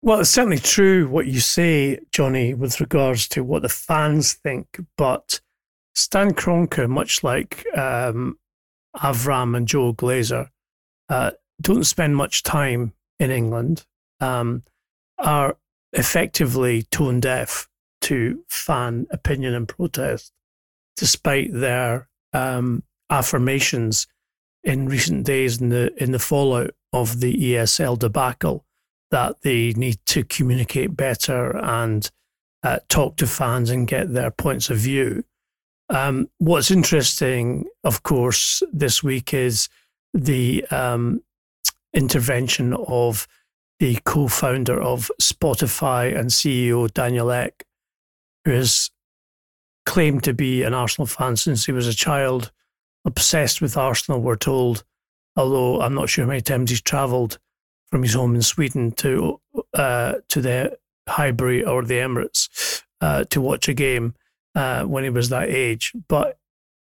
Well, 0.02 0.20
it's 0.20 0.30
certainly 0.30 0.58
true 0.58 1.08
what 1.08 1.26
you 1.26 1.40
say, 1.40 1.98
Jonny, 2.10 2.52
with 2.52 2.80
regards 2.80 3.26
to 3.28 3.42
what 3.42 3.62
the 3.62 3.68
fans 3.68 4.34
think. 4.34 4.80
But 4.98 5.40
Stan 5.94 6.32
Kroenke, 6.32 6.88
much 6.88 7.24
like 7.24 7.64
um, 7.76 8.38
Avram 8.96 9.56
and 9.56 9.66
Joel 9.66 9.94
Glazer, 9.94 10.50
uh, 11.08 11.32
don't 11.60 11.84
spend 11.84 12.16
much 12.16 12.42
time 12.42 12.92
in 13.18 13.30
England, 13.30 13.86
um, 14.20 14.62
are 15.18 15.56
effectively 15.92 16.82
tone 16.84 17.20
deaf 17.20 17.68
to 18.02 18.44
fan 18.48 19.06
opinion 19.10 19.54
and 19.54 19.68
protest, 19.68 20.32
despite 20.96 21.50
their 21.52 22.08
um, 22.34 22.82
affirmations 23.08 24.06
in 24.62 24.88
recent 24.88 25.24
days 25.24 25.60
in 25.60 25.68
the 25.70 25.92
in 26.02 26.12
the 26.12 26.18
fallout 26.18 26.70
of 26.92 27.20
the 27.20 27.34
ESL 27.34 27.98
debacle 27.98 28.64
that 29.10 29.40
they 29.42 29.72
need 29.72 29.98
to 30.06 30.24
communicate 30.24 30.96
better 30.96 31.56
and 31.56 32.10
uh, 32.62 32.78
talk 32.88 33.16
to 33.16 33.26
fans 33.26 33.70
and 33.70 33.86
get 33.86 34.12
their 34.12 34.30
points 34.30 34.70
of 34.70 34.78
view. 34.78 35.24
Um, 35.90 36.28
what's 36.38 36.70
interesting, 36.70 37.66
of 37.84 38.02
course, 38.02 38.62
this 38.72 39.02
week 39.02 39.34
is 39.34 39.68
the 40.14 40.64
um, 40.70 41.22
intervention 41.92 42.72
of 42.72 43.28
the 43.78 43.98
co 44.04 44.28
founder 44.28 44.80
of 44.80 45.10
Spotify 45.20 46.18
and 46.18 46.30
CEO 46.30 46.92
Daniel 46.92 47.30
Ek, 47.30 47.64
who 48.44 48.52
has 48.52 48.90
claimed 49.84 50.24
to 50.24 50.34
be 50.34 50.62
an 50.62 50.74
Arsenal 50.74 51.06
fan 51.06 51.36
since 51.36 51.66
he 51.66 51.72
was 51.72 51.86
a 51.86 51.94
child, 51.94 52.50
obsessed 53.04 53.60
with 53.60 53.76
Arsenal, 53.76 54.20
we're 54.20 54.36
told, 54.36 54.84
although 55.36 55.80
I'm 55.80 55.94
not 55.94 56.08
sure 56.08 56.24
how 56.24 56.28
many 56.28 56.40
times 56.40 56.70
he's 56.70 56.80
travelled 56.80 57.38
from 57.90 58.02
his 58.02 58.14
home 58.14 58.34
in 58.34 58.42
Sweden 58.42 58.92
to 58.92 59.40
uh, 59.74 60.14
to 60.28 60.40
the 60.40 60.78
Highbury 61.08 61.64
or 61.64 61.84
the 61.84 61.94
Emirates 61.94 62.82
uh, 63.00 63.24
to 63.24 63.40
watch 63.40 63.68
a 63.68 63.74
game 63.74 64.14
uh, 64.54 64.84
when 64.84 65.04
he 65.04 65.10
was 65.10 65.28
that 65.28 65.50
age. 65.50 65.92
But 66.08 66.38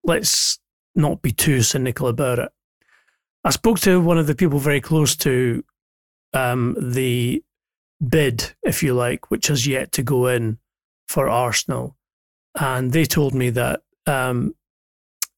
let's 0.04 0.58
not 0.94 1.22
be 1.22 1.32
too 1.32 1.62
cynical 1.62 2.08
about 2.08 2.38
it. 2.38 2.52
I 3.44 3.50
spoke 3.50 3.80
to 3.80 4.00
one 4.00 4.18
of 4.18 4.26
the 4.26 4.34
people 4.34 4.58
very 4.58 4.80
close 4.80 5.16
to 5.16 5.64
um, 6.34 6.76
the 6.78 7.42
bid, 8.06 8.54
if 8.62 8.82
you 8.82 8.94
like, 8.94 9.30
which 9.30 9.46
has 9.46 9.66
yet 9.66 9.92
to 9.92 10.02
go 10.02 10.26
in 10.26 10.58
for 11.08 11.28
Arsenal, 11.28 11.96
and 12.58 12.92
they 12.92 13.04
told 13.04 13.34
me 13.34 13.50
that 13.50 13.82
um, 14.06 14.54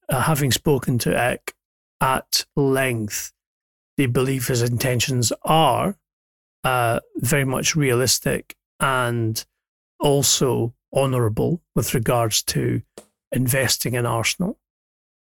uh, 0.09 0.23
having 0.23 0.51
spoken 0.51 0.99
to 0.99 1.17
Ek 1.19 1.55
at 2.01 2.47
length 2.57 3.33
they 3.97 4.07
believe 4.07 4.47
his 4.47 4.63
intentions 4.63 5.33
are 5.43 5.97
uh, 6.65 7.01
very 7.17 7.45
much 7.45 7.77
realistic 7.77 8.57
and 8.81 9.45
also 10.01 10.75
honourable 10.95 11.63
with 11.75 11.95
regards 11.95 12.43
to 12.43 12.83
investing 13.31 13.95
in 13.95 14.07
Arsenal, 14.07 14.59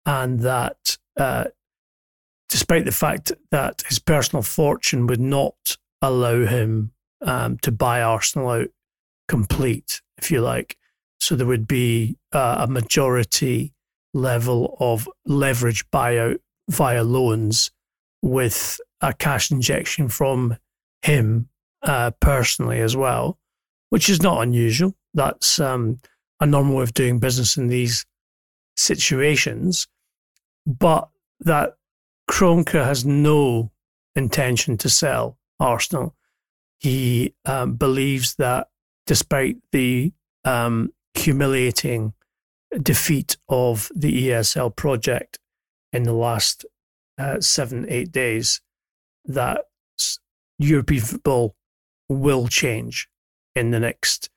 and 0.05 0.39
that 0.41 0.97
uh, 1.17 1.45
despite 2.49 2.85
the 2.85 2.91
fact 2.91 3.31
that 3.51 3.83
his 3.87 3.99
personal 3.99 4.43
fortune 4.43 5.07
would 5.07 5.19
not 5.19 5.77
allow 6.01 6.45
him 6.45 6.91
um, 7.21 7.57
to 7.59 7.71
buy 7.71 8.01
Arsenal 8.01 8.49
out 8.49 8.69
complete, 9.27 10.01
if 10.17 10.31
you 10.31 10.41
like, 10.41 10.77
so 11.23 11.37
there 11.37 11.47
would 11.47 11.67
be 11.67 12.17
uh, 12.33 12.57
a 12.59 12.67
majority 12.67 13.73
level 14.13 14.75
of 14.81 15.07
leverage 15.25 15.89
buyout 15.89 16.39
via 16.69 17.01
loans 17.01 17.71
with 18.21 18.77
a 18.99 19.13
cash 19.13 19.49
injection 19.49 20.09
from 20.09 20.57
him 21.01 21.47
uh, 21.81 22.11
personally 22.19 22.81
as 22.81 22.97
well, 22.97 23.39
which 23.89 24.09
is 24.09 24.21
not 24.21 24.41
unusual. 24.41 24.93
That's 25.13 25.59
um, 25.61 25.99
a 26.41 26.45
normal 26.45 26.75
way 26.75 26.83
of 26.83 26.93
doing 26.93 27.19
business 27.19 27.55
in 27.55 27.67
these 27.67 28.05
situations. 28.75 29.87
But 30.65 31.07
that 31.39 31.77
Kroenke 32.29 32.83
has 32.83 33.05
no 33.05 33.71
intention 34.13 34.77
to 34.79 34.89
sell 34.89 35.37
Arsenal. 35.57 36.15
He 36.79 37.33
um, 37.45 37.75
believes 37.75 38.35
that 38.35 38.67
despite 39.05 39.55
the 39.71 40.11
um, 40.43 40.91
humiliating 41.13 42.13
defeat 42.81 43.37
of 43.49 43.91
the 43.95 44.29
ESL 44.29 44.75
project 44.75 45.39
in 45.91 46.03
the 46.03 46.13
last 46.13 46.65
uh, 47.17 47.39
seven, 47.39 47.85
eight 47.87 48.11
days, 48.11 48.61
that 49.25 49.65
European 50.57 51.03
football 51.03 51.55
will 52.09 52.47
change 52.47 53.07
in 53.55 53.71
the 53.71 53.79
next 53.79 54.29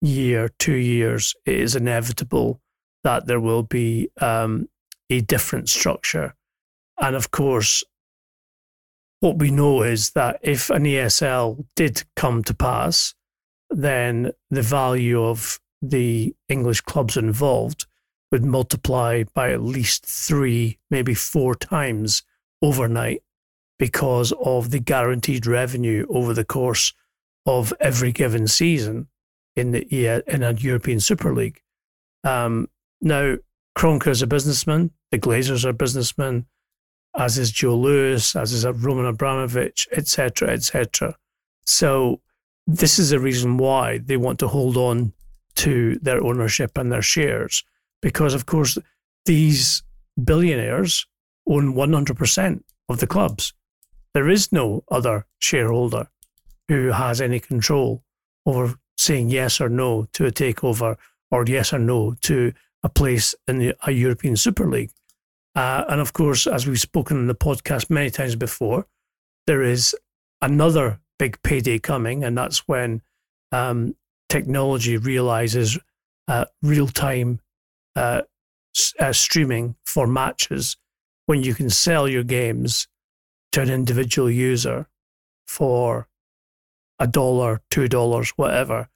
year, 0.00 0.50
two 0.58 0.74
years. 0.74 1.34
It 1.46 1.56
is 1.56 1.74
inevitable 1.74 2.60
that 3.02 3.26
there 3.26 3.40
will 3.40 3.62
be 3.62 4.10
um, 4.20 4.68
a 5.08 5.20
different 5.20 5.68
structure. 5.68 6.34
And 7.00 7.16
of 7.16 7.30
course, 7.30 7.82
what 9.20 9.38
we 9.38 9.50
know 9.50 9.82
is 9.82 10.10
that 10.10 10.38
if 10.42 10.70
an 10.70 10.84
ESL 10.84 11.64
did 11.76 12.04
come 12.16 12.42
to 12.44 12.54
pass, 12.54 13.14
then 13.70 14.32
the 14.50 14.62
value 14.62 15.22
of 15.22 15.60
the 15.82 16.34
English 16.48 16.82
clubs 16.82 17.16
involved 17.16 17.86
would 18.30 18.44
multiply 18.44 19.24
by 19.34 19.50
at 19.50 19.62
least 19.62 20.06
three, 20.06 20.78
maybe 20.90 21.14
four 21.14 21.54
times 21.54 22.22
overnight 22.62 23.22
because 23.78 24.32
of 24.44 24.70
the 24.70 24.78
guaranteed 24.78 25.46
revenue 25.46 26.06
over 26.10 26.34
the 26.34 26.44
course 26.44 26.92
of 27.46 27.72
every 27.80 28.12
given 28.12 28.46
season 28.46 29.08
in 29.56 29.72
the 29.72 30.22
in 30.26 30.42
a 30.42 30.52
European 30.52 31.00
Super 31.00 31.34
League. 31.34 31.62
Um, 32.22 32.68
now, 33.00 33.36
Kroenke 33.76 34.08
is 34.08 34.22
a 34.22 34.26
businessman. 34.26 34.90
The 35.10 35.18
Glazers 35.18 35.64
are 35.64 35.72
businessmen, 35.72 36.46
as 37.16 37.38
is 37.38 37.50
Joe 37.50 37.76
Lewis, 37.76 38.36
as 38.36 38.52
is 38.52 38.64
Roman 38.66 39.06
Abramovich, 39.06 39.88
etc., 39.92 40.50
etc. 40.50 41.16
So 41.64 42.20
this 42.66 42.98
is 42.98 43.12
a 43.12 43.18
reason 43.18 43.56
why 43.56 43.98
they 43.98 44.16
want 44.16 44.38
to 44.40 44.48
hold 44.48 44.76
on 44.76 45.12
to 45.60 45.98
their 46.00 46.22
ownership 46.24 46.78
and 46.78 46.90
their 46.90 47.02
shares, 47.02 47.64
because 48.00 48.34
of 48.34 48.46
course 48.46 48.78
these 49.26 49.82
billionaires 50.22 51.06
own 51.46 51.74
100% 51.74 52.62
of 52.88 53.00
the 53.00 53.06
clubs. 53.06 53.52
There 54.14 54.28
is 54.28 54.52
no 54.52 54.84
other 54.90 55.26
shareholder 55.38 56.08
who 56.68 56.92
has 56.92 57.20
any 57.20 57.40
control 57.40 58.02
over 58.46 58.74
saying 58.96 59.28
yes 59.28 59.60
or 59.60 59.68
no 59.68 60.06
to 60.12 60.26
a 60.26 60.30
takeover 60.30 60.96
or 61.30 61.44
yes 61.46 61.72
or 61.72 61.78
no 61.78 62.14
to 62.22 62.52
a 62.82 62.88
place 62.88 63.34
in 63.46 63.58
the, 63.58 63.74
a 63.86 63.90
European 63.90 64.36
Super 64.36 64.68
League. 64.68 64.92
Uh, 65.54 65.84
and 65.88 66.00
of 66.00 66.12
course, 66.12 66.46
as 66.46 66.66
we've 66.66 66.80
spoken 66.80 67.18
in 67.18 67.26
the 67.26 67.34
podcast 67.34 67.90
many 67.90 68.10
times 68.10 68.36
before, 68.36 68.86
there 69.46 69.62
is 69.62 69.94
another 70.40 71.00
big 71.18 71.40
payday 71.42 71.78
coming, 71.78 72.24
and 72.24 72.38
that's 72.38 72.66
when 72.68 73.02
um, 73.52 73.94
technology 74.30 74.96
realizes 74.96 75.78
uh, 76.28 76.46
real 76.62 76.88
time 76.88 77.40
uh, 77.96 78.22
uh, 78.98 79.12
streaming 79.12 79.74
for 79.84 80.06
matches 80.06 80.76
when 81.26 81.42
you 81.42 81.52
can 81.54 81.68
sell 81.68 82.08
your 82.08 82.22
games 82.22 82.88
to 83.52 83.60
an 83.60 83.68
individual 83.68 84.30
user 84.30 84.86
for 85.46 86.08
a 86.98 87.06
dollar, 87.06 87.60
two 87.70 87.88
dollars, 87.88 88.30
whatever, 88.36 88.88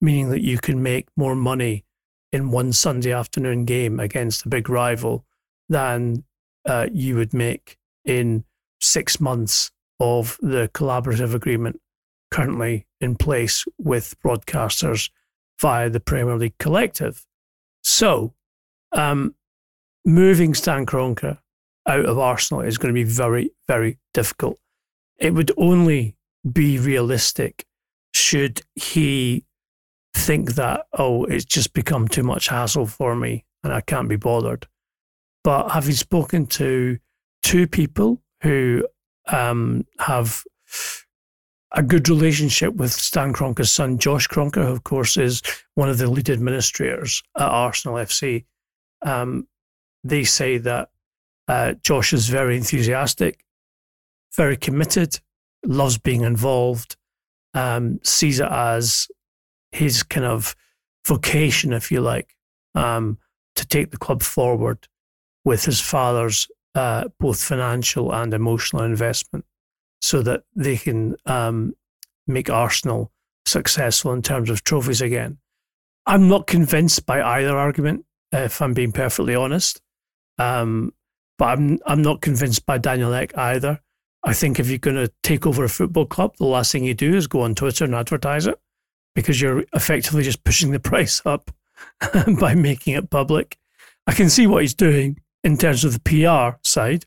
meaning 0.00 0.30
that 0.30 0.42
you 0.42 0.58
can 0.58 0.82
make 0.82 1.06
more 1.16 1.36
money 1.36 1.84
in 2.32 2.50
one 2.50 2.72
Sunday 2.72 3.12
afternoon 3.12 3.64
game 3.64 4.00
against 4.00 4.44
a 4.44 4.48
big 4.48 4.68
rival 4.68 5.24
than 5.68 6.24
uh, 6.66 6.86
you 6.92 7.14
would 7.16 7.32
make 7.32 7.78
in 8.04 8.44
six 8.80 9.20
months 9.20 9.70
of 10.00 10.38
the 10.40 10.68
collaborative 10.74 11.34
agreement 11.34 11.80
currently 12.30 12.86
in 13.00 13.16
place 13.16 13.64
with 13.78 14.16
broadcasters 14.20 15.10
via 15.60 15.90
the 15.90 16.00
Premier 16.00 16.36
League 16.36 16.58
collective. 16.58 17.26
So, 17.82 18.34
um, 18.92 19.34
moving 20.04 20.54
Stan 20.54 20.86
Kroenke 20.86 21.38
out 21.86 22.06
of 22.06 22.18
Arsenal 22.18 22.62
is 22.62 22.78
going 22.78 22.94
to 22.94 22.98
be 22.98 23.04
very, 23.04 23.50
very 23.66 23.98
difficult. 24.14 24.58
It 25.18 25.34
would 25.34 25.52
only 25.56 26.16
be 26.50 26.78
realistic 26.78 27.66
should 28.12 28.62
he 28.74 29.44
think 30.14 30.54
that, 30.54 30.86
oh, 30.98 31.24
it's 31.24 31.44
just 31.44 31.72
become 31.72 32.08
too 32.08 32.22
much 32.22 32.48
hassle 32.48 32.86
for 32.86 33.14
me 33.14 33.44
and 33.62 33.72
I 33.72 33.80
can't 33.80 34.08
be 34.08 34.16
bothered. 34.16 34.66
But 35.44 35.70
having 35.70 35.94
spoken 35.94 36.46
to 36.46 36.98
two 37.42 37.66
people 37.66 38.22
who 38.42 38.86
um, 39.28 39.86
have 39.98 40.42
a 41.72 41.82
good 41.82 42.08
relationship 42.08 42.74
with 42.74 42.92
Stan 42.92 43.32
Kroenke's 43.32 43.70
son, 43.70 43.98
Josh 43.98 44.26
Kroenke, 44.28 44.56
who, 44.56 44.72
of 44.72 44.84
course, 44.84 45.16
is 45.16 45.42
one 45.74 45.88
of 45.88 45.98
the 45.98 46.10
lead 46.10 46.28
administrators 46.28 47.22
at 47.36 47.48
Arsenal 47.48 47.96
FC. 47.96 48.44
Um, 49.02 49.46
they 50.02 50.24
say 50.24 50.58
that 50.58 50.90
uh, 51.46 51.74
Josh 51.82 52.12
is 52.12 52.28
very 52.28 52.56
enthusiastic, 52.56 53.44
very 54.36 54.56
committed, 54.56 55.20
loves 55.64 55.98
being 55.98 56.22
involved, 56.22 56.96
um, 57.54 58.00
sees 58.02 58.40
it 58.40 58.48
as 58.50 59.08
his 59.72 60.02
kind 60.02 60.26
of 60.26 60.56
vocation, 61.06 61.72
if 61.72 61.92
you 61.92 62.00
like, 62.00 62.36
um, 62.74 63.18
to 63.54 63.66
take 63.66 63.90
the 63.90 63.96
club 63.96 64.22
forward 64.22 64.88
with 65.44 65.64
his 65.64 65.80
father's 65.80 66.48
uh, 66.74 67.08
both 67.18 67.42
financial 67.42 68.12
and 68.12 68.32
emotional 68.32 68.82
investment 68.82 69.44
so 70.00 70.22
that 70.22 70.42
they 70.54 70.76
can 70.76 71.16
um, 71.26 71.74
make 72.26 72.50
Arsenal 72.50 73.12
successful 73.46 74.12
in 74.12 74.22
terms 74.22 74.50
of 74.50 74.64
trophies 74.64 75.00
again. 75.00 75.38
I'm 76.06 76.28
not 76.28 76.46
convinced 76.46 77.06
by 77.06 77.22
either 77.22 77.56
argument, 77.56 78.04
if 78.32 78.60
I'm 78.62 78.74
being 78.74 78.92
perfectly 78.92 79.34
honest. 79.34 79.80
Um, 80.38 80.92
but 81.38 81.58
I'm 81.58 81.78
I'm 81.86 82.02
not 82.02 82.20
convinced 82.20 82.66
by 82.66 82.78
Daniel 82.78 83.14
Ek 83.14 83.36
either. 83.36 83.80
I 84.22 84.34
think 84.34 84.58
if 84.58 84.68
you're 84.68 84.78
going 84.78 84.96
to 84.96 85.10
take 85.22 85.46
over 85.46 85.64
a 85.64 85.68
football 85.68 86.04
club, 86.04 86.36
the 86.36 86.44
last 86.44 86.72
thing 86.72 86.84
you 86.84 86.94
do 86.94 87.14
is 87.14 87.26
go 87.26 87.40
on 87.40 87.54
Twitter 87.54 87.84
and 87.84 87.94
advertise 87.94 88.46
it 88.46 88.58
because 89.14 89.40
you're 89.40 89.64
effectively 89.74 90.22
just 90.22 90.44
pushing 90.44 90.72
the 90.72 90.80
price 90.90 91.22
up 91.24 91.50
by 92.40 92.54
making 92.54 92.94
it 92.94 93.10
public. 93.10 93.58
I 94.06 94.12
can 94.12 94.28
see 94.28 94.46
what 94.46 94.62
he's 94.62 94.74
doing 94.74 95.20
in 95.42 95.56
terms 95.56 95.84
of 95.84 95.94
the 95.94 96.00
PR 96.00 96.58
side. 96.62 97.06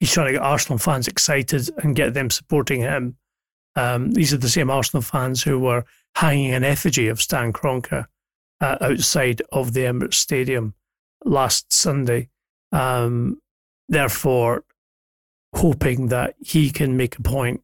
He's 0.00 0.12
trying 0.12 0.26
to 0.26 0.32
get 0.32 0.42
Arsenal 0.42 0.78
fans 0.78 1.08
excited 1.08 1.70
and 1.78 1.96
get 1.96 2.14
them 2.14 2.30
supporting 2.30 2.80
him. 2.80 3.16
Um, 3.76 4.10
these 4.10 4.32
are 4.32 4.38
the 4.38 4.48
same 4.48 4.70
Arsenal 4.70 5.02
fans 5.02 5.42
who 5.42 5.58
were 5.58 5.84
hanging 6.16 6.52
an 6.52 6.64
effigy 6.64 7.08
of 7.08 7.20
Stan 7.20 7.52
Kroenke 7.52 8.06
uh, 8.60 8.76
outside 8.80 9.42
of 9.52 9.72
the 9.72 9.80
Emirates 9.80 10.14
Stadium 10.14 10.74
last 11.24 11.72
Sunday. 11.72 12.28
Um, 12.72 13.40
therefore, 13.88 14.64
hoping 15.54 16.08
that 16.08 16.34
he 16.40 16.70
can 16.70 16.96
make 16.96 17.18
a 17.18 17.22
point 17.22 17.62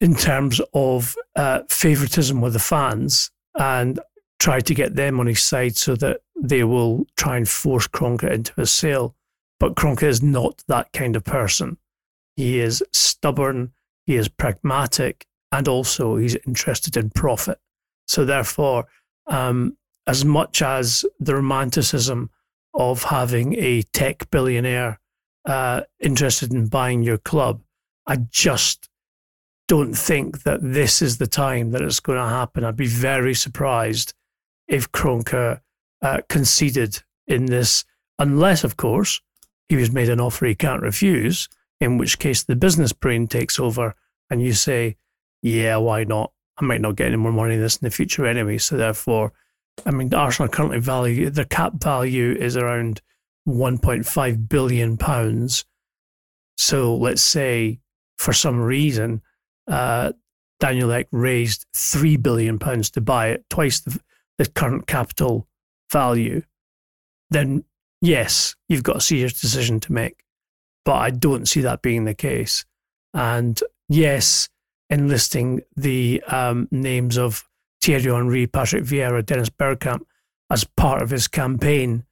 in 0.00 0.14
terms 0.14 0.60
of 0.72 1.14
uh, 1.36 1.60
favoritism 1.68 2.40
with 2.40 2.52
the 2.52 2.58
fans 2.58 3.30
and 3.58 3.98
try 4.38 4.60
to 4.60 4.74
get 4.74 4.94
them 4.94 5.18
on 5.18 5.26
his 5.26 5.42
side 5.42 5.76
so 5.76 5.96
that 5.96 6.20
they 6.40 6.62
will 6.64 7.06
try 7.16 7.36
and 7.36 7.48
force 7.48 7.88
Kroenke 7.88 8.30
into 8.30 8.52
a 8.60 8.66
sale. 8.66 9.16
But 9.60 9.74
Kroenke 9.74 10.04
is 10.04 10.22
not 10.22 10.62
that 10.68 10.92
kind 10.92 11.16
of 11.16 11.24
person. 11.24 11.78
He 12.36 12.60
is 12.60 12.82
stubborn, 12.92 13.72
he 14.06 14.16
is 14.16 14.28
pragmatic, 14.28 15.26
and 15.50 15.66
also 15.66 16.16
he's 16.16 16.36
interested 16.46 16.96
in 16.96 17.10
profit. 17.10 17.58
So, 18.06 18.24
therefore, 18.24 18.86
um, 19.26 19.76
as 20.06 20.24
much 20.24 20.62
as 20.62 21.04
the 21.18 21.34
romanticism 21.34 22.30
of 22.74 23.04
having 23.04 23.54
a 23.54 23.82
tech 23.82 24.30
billionaire 24.30 25.00
uh, 25.44 25.82
interested 26.00 26.52
in 26.52 26.68
buying 26.68 27.02
your 27.02 27.18
club, 27.18 27.60
I 28.06 28.16
just 28.30 28.88
don't 29.66 29.94
think 29.94 30.44
that 30.44 30.60
this 30.62 31.02
is 31.02 31.18
the 31.18 31.26
time 31.26 31.72
that 31.72 31.82
it's 31.82 32.00
going 32.00 32.18
to 32.18 32.28
happen. 32.28 32.64
I'd 32.64 32.76
be 32.76 32.86
very 32.86 33.34
surprised 33.34 34.14
if 34.66 34.90
Kroenke 34.92 35.60
uh, 36.00 36.20
conceded 36.28 37.02
in 37.26 37.46
this, 37.46 37.84
unless, 38.18 38.64
of 38.64 38.76
course, 38.76 39.20
he 39.68 39.76
was 39.76 39.92
made 39.92 40.08
an 40.08 40.20
offer 40.20 40.46
he 40.46 40.54
can't 40.54 40.82
refuse, 40.82 41.48
in 41.80 41.98
which 41.98 42.18
case 42.18 42.42
the 42.42 42.56
business 42.56 42.92
brain 42.92 43.26
takes 43.26 43.58
over 43.58 43.94
and 44.30 44.42
you 44.42 44.52
say, 44.52 44.96
yeah, 45.42 45.76
why 45.76 46.04
not? 46.04 46.32
I 46.56 46.64
might 46.64 46.80
not 46.80 46.96
get 46.96 47.08
any 47.08 47.16
more 47.16 47.32
money 47.32 47.54
in 47.54 47.60
this 47.60 47.76
in 47.76 47.86
the 47.86 47.90
future 47.90 48.26
anyway. 48.26 48.58
So 48.58 48.76
therefore, 48.76 49.32
I 49.86 49.90
mean, 49.90 50.12
Arsenal 50.12 50.48
currently 50.48 50.80
value, 50.80 51.30
their 51.30 51.44
cap 51.44 51.74
value 51.74 52.32
is 52.32 52.56
around 52.56 53.00
1.5 53.46 54.48
billion 54.48 54.96
pounds. 54.96 55.64
So 56.56 56.96
let's 56.96 57.22
say 57.22 57.80
for 58.16 58.32
some 58.32 58.60
reason, 58.60 59.22
uh, 59.68 60.12
Daniel 60.58 60.92
Ek 60.92 61.06
raised 61.12 61.66
three 61.74 62.16
billion 62.16 62.58
pounds 62.58 62.90
to 62.90 63.00
buy 63.00 63.28
it, 63.28 63.44
twice 63.48 63.80
the, 63.80 64.00
the 64.38 64.46
current 64.46 64.86
capital 64.86 65.46
value. 65.92 66.42
Then 67.30 67.64
yes, 68.00 68.54
you've 68.68 68.82
got 68.82 68.96
a 68.96 69.00
serious 69.00 69.40
decision 69.40 69.80
to 69.80 69.92
make. 69.92 70.24
But 70.84 70.96
I 70.96 71.10
don't 71.10 71.46
see 71.46 71.60
that 71.62 71.82
being 71.82 72.04
the 72.04 72.14
case. 72.14 72.64
And 73.12 73.60
yes, 73.88 74.48
enlisting 74.90 75.62
the 75.76 76.22
um, 76.28 76.68
names 76.70 77.18
of 77.18 77.48
Thierry 77.82 78.02
Henry, 78.02 78.46
Patrick 78.46 78.84
Vieira, 78.84 79.24
Dennis 79.24 79.50
Bergkamp 79.50 80.02
as 80.50 80.64
part 80.64 81.02
of 81.02 81.10
his 81.10 81.28
campaign 81.28 82.04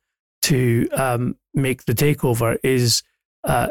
to 0.42 0.88
um, 0.92 1.36
make 1.54 1.84
the 1.84 1.94
takeover 1.94 2.58
is 2.62 3.02
uh, 3.44 3.68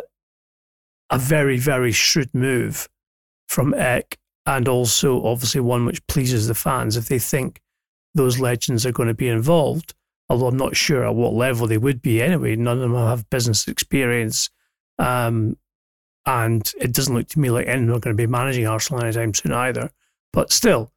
a 1.10 1.18
very, 1.18 1.58
very 1.58 1.92
shrewd 1.92 2.34
move 2.34 2.90
from 3.48 3.74
Ek, 3.76 4.18
and 4.46 4.68
also 4.68 5.24
obviously 5.24 5.62
one 5.62 5.86
which 5.86 6.06
pleases 6.08 6.48
the 6.48 6.56
fans 6.56 6.98
if 6.98 7.08
they 7.08 7.20
think 7.20 7.62
those 8.14 8.40
legends 8.40 8.86
are 8.86 8.92
going 8.92 9.08
to 9.08 9.14
be 9.14 9.28
involved. 9.28 9.94
Although 10.30 10.48
I'm 10.48 10.58
not 10.58 10.76
sure 10.76 11.06
at 11.06 11.16
what 11.16 11.34
level 11.34 11.68
they 11.68 11.78
would 11.78 12.02
be 12.02 12.22
anyway. 12.22 12.56
None 12.56 12.82
of 12.82 12.82
them 12.82 12.96
have 12.96 13.30
business 13.30 13.68
experience. 13.68 14.50
Um, 14.98 15.58
and 16.26 16.72
it 16.80 16.94
doesn't 16.94 17.14
look 17.14 17.28
to 17.30 17.40
me 17.40 17.52
like 17.52 17.68
anyone 17.68 18.00
going 18.00 18.16
to 18.16 18.22
be 18.22 18.28
managing 18.28 18.66
Arsenal 18.66 19.04
anytime 19.04 19.34
soon 19.34 19.52
either. 19.52 19.92
But 20.34 20.52
still, 20.52 20.92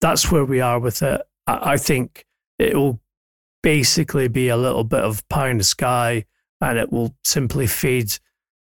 that's 0.00 0.30
where 0.30 0.44
we 0.44 0.60
are 0.60 0.78
with 0.78 1.02
it. 1.02 1.22
I, 1.46 1.76
think 1.76 2.26
it 2.58 2.74
will 2.74 3.00
basically 3.62 4.28
be 4.28 4.48
a 4.48 4.56
little 4.56 4.84
bit 4.84 5.00
of 5.00 5.26
pie 5.28 5.48
in 5.48 5.58
the 5.58 5.64
sky 5.64 6.24
and 6.60 6.78
it 6.78 6.92
will 6.92 7.14
simply 7.24 7.66
fade 7.66 8.18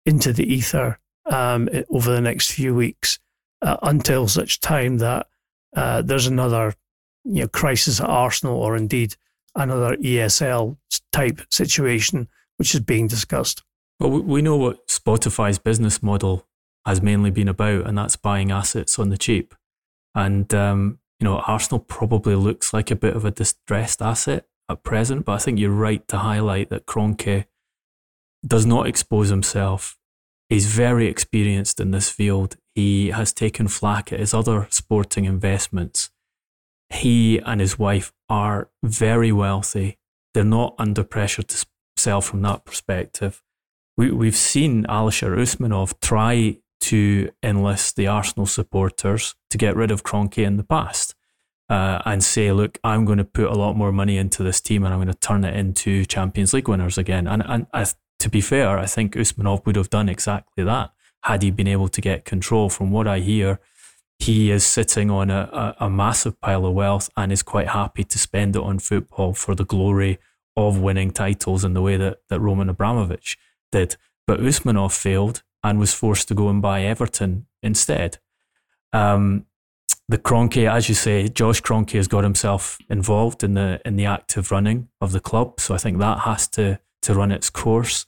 into 0.06 0.34
the 0.34 0.52
ether 0.52 1.00
um, 1.28 1.70
over 1.90 2.12
the 2.12 2.22
next 2.22 2.52
few 2.52 2.74
weeks 2.74 3.20
uh, 3.62 3.78
until 3.84 4.28
such 4.28 4.60
time 4.60 4.98
that 4.98 5.28
uh, 5.76 6.02
there's 6.02 6.28
another 6.28 6.74
you 7.24 7.42
know, 7.42 7.48
crisis 7.48 8.02
at 8.02 8.10
Arsenal 8.10 8.58
or 8.58 8.76
indeed 8.76 9.16
another 9.56 9.96
ESL 9.98 10.78
type 11.12 11.42
situation 11.50 12.28
which 12.58 12.74
is 12.74 12.82
being 12.82 13.08
discussed. 13.08 13.64
Well, 14.00 14.22
we 14.22 14.42
know 14.42 14.58
what 14.58 14.88
Spotify's 14.88 15.60
business 15.60 16.02
model 16.02 16.48
has 16.86 17.02
mainly 17.02 17.32
been 17.32 17.48
about, 17.48 17.88
and 17.88 17.98
that's 17.98 18.16
buying 18.16 18.52
assets 18.52 18.98
on 18.98 19.10
the 19.10 19.18
cheap. 19.18 19.54
And 20.16 20.54
um, 20.54 21.00
you 21.20 21.26
know, 21.26 21.40
Arsenal 21.40 21.80
probably 21.80 22.36
looks 22.36 22.74
like 22.74 22.90
a 22.90 22.96
bit 22.96 23.16
of 23.16 23.26
a 23.26 23.32
distressed 23.32 24.02
asset 24.02 24.48
at 24.70 24.84
present, 24.84 25.26
but 25.26 25.34
I 25.34 25.38
think 25.38 25.60
you're 25.60 25.70
right 25.70 26.08
to 26.08 26.18
highlight 26.18 26.70
that 26.70 26.88
Kroenke 26.88 27.46
does 28.46 28.66
not 28.66 28.88
expose 28.88 29.30
himself. 29.30 29.98
He's 30.50 30.66
very 30.66 31.08
experienced 31.08 31.80
in 31.80 31.92
this 31.92 32.10
field. 32.10 32.58
He 32.74 33.10
has 33.10 33.32
taken 33.32 33.68
flack 33.68 34.12
at 34.12 34.20
his 34.20 34.34
other 34.34 34.68
sporting 34.72 35.26
investments. 35.26 36.10
He 36.92 37.40
and 37.40 37.62
his 37.62 37.80
wife 37.80 38.12
are 38.30 38.70
very 38.84 39.32
wealthy. 39.32 39.98
They're 40.34 40.44
not 40.44 40.76
under 40.78 41.04
pressure 41.04 41.44
to 41.44 41.66
sell 41.98 42.22
from 42.22 42.42
that 42.42 42.66
perspective. 42.66 43.42
We, 43.98 44.12
we've 44.12 44.36
seen 44.36 44.86
Alisher 44.86 45.36
Usmanov 45.36 46.00
try 46.02 46.58
to 46.82 47.30
enlist 47.44 47.96
the 47.96 48.08
Arsenal 48.08 48.46
supporters 48.46 49.36
to 49.50 49.58
get 49.58 49.76
rid 49.76 49.92
of 49.92 50.04
Kroenke 50.04 50.44
in 50.46 50.58
the 50.58 50.64
past 50.64 51.16
uh, 51.70 52.02
and 52.06 52.24
say, 52.24 52.52
look, 52.52 52.80
I'm 52.84 53.06
going 53.06 53.20
to 53.20 53.24
put 53.24 53.46
a 53.46 53.54
lot 53.54 53.76
more 53.78 53.92
money 53.92 54.18
into 54.18 54.44
this 54.44 54.60
team 54.60 54.84
and 54.84 54.94
I'm 54.94 55.00
going 55.00 55.14
to 55.14 55.20
turn 55.20 55.46
it 55.46 55.56
into 55.56 56.06
Champions 56.06 56.54
League 56.54 56.68
winners 56.68 56.98
again. 56.98 57.28
And, 57.28 57.44
and 57.46 57.68
to 58.20 58.30
be 58.30 58.42
fair, 58.42 58.78
I 58.78 58.86
think 58.86 59.14
Usmanov 59.14 59.66
would 59.66 59.76
have 59.76 59.90
done 59.90 60.10
exactly 60.10 60.64
that 60.64 60.92
had 61.24 61.44
he 61.44 61.52
been 61.52 61.68
able 61.68 61.88
to 61.88 62.02
get 62.02 62.26
control. 62.26 62.70
From 62.70 62.92
what 62.92 63.08
I 63.08 63.20
hear, 63.20 63.60
he 64.22 64.52
is 64.52 64.66
sitting 64.66 65.10
on 65.10 65.30
a, 65.30 65.76
a, 65.80 65.86
a 65.86 65.90
massive 65.90 66.40
pile 66.42 66.66
of 66.66 66.74
wealth 66.74 67.10
and 67.18 67.32
is 67.32 67.44
quite 67.44 67.70
happy 67.70 68.04
to 68.04 68.20
spend 68.20 68.56
it 68.56 68.62
on 68.62 68.80
football 68.80 69.34
for 69.34 69.56
the 69.56 69.66
glory 69.66 70.20
of 70.56 70.80
winning 70.80 71.12
titles 71.12 71.64
in 71.64 71.74
the 71.74 71.82
way 71.82 71.98
that, 71.98 72.20
that 72.30 72.40
Roman 72.40 72.70
Abramovich 72.70 73.38
did. 73.72 73.96
But 74.28 74.40
Usmanov 74.40 74.92
failed 74.96 75.44
and 75.64 75.80
was 75.80 75.94
forced 75.94 76.28
to 76.28 76.36
go 76.36 76.50
and 76.50 76.62
buy 76.62 76.84
Everton 76.84 77.48
instead. 77.64 78.20
Um, 78.94 79.46
the 80.08 80.18
Kroenke, 80.18 80.70
as 80.70 80.90
you 80.90 80.96
say, 80.96 81.28
Josh 81.28 81.62
Kroenke 81.62 81.94
has 81.94 82.08
got 82.08 82.24
himself 82.24 82.78
involved 82.90 83.44
in 83.44 83.54
the 83.54 83.80
in 83.86 83.96
the 83.96 84.06
active 84.06 84.52
running 84.52 84.90
of 85.00 85.14
the 85.14 85.20
club. 85.20 85.60
So 85.60 85.74
I 85.74 85.78
think 85.78 86.00
that 86.00 86.20
has 86.20 86.48
to 86.50 86.80
to 87.04 87.14
run 87.14 87.32
its 87.32 87.50
course. 87.50 88.06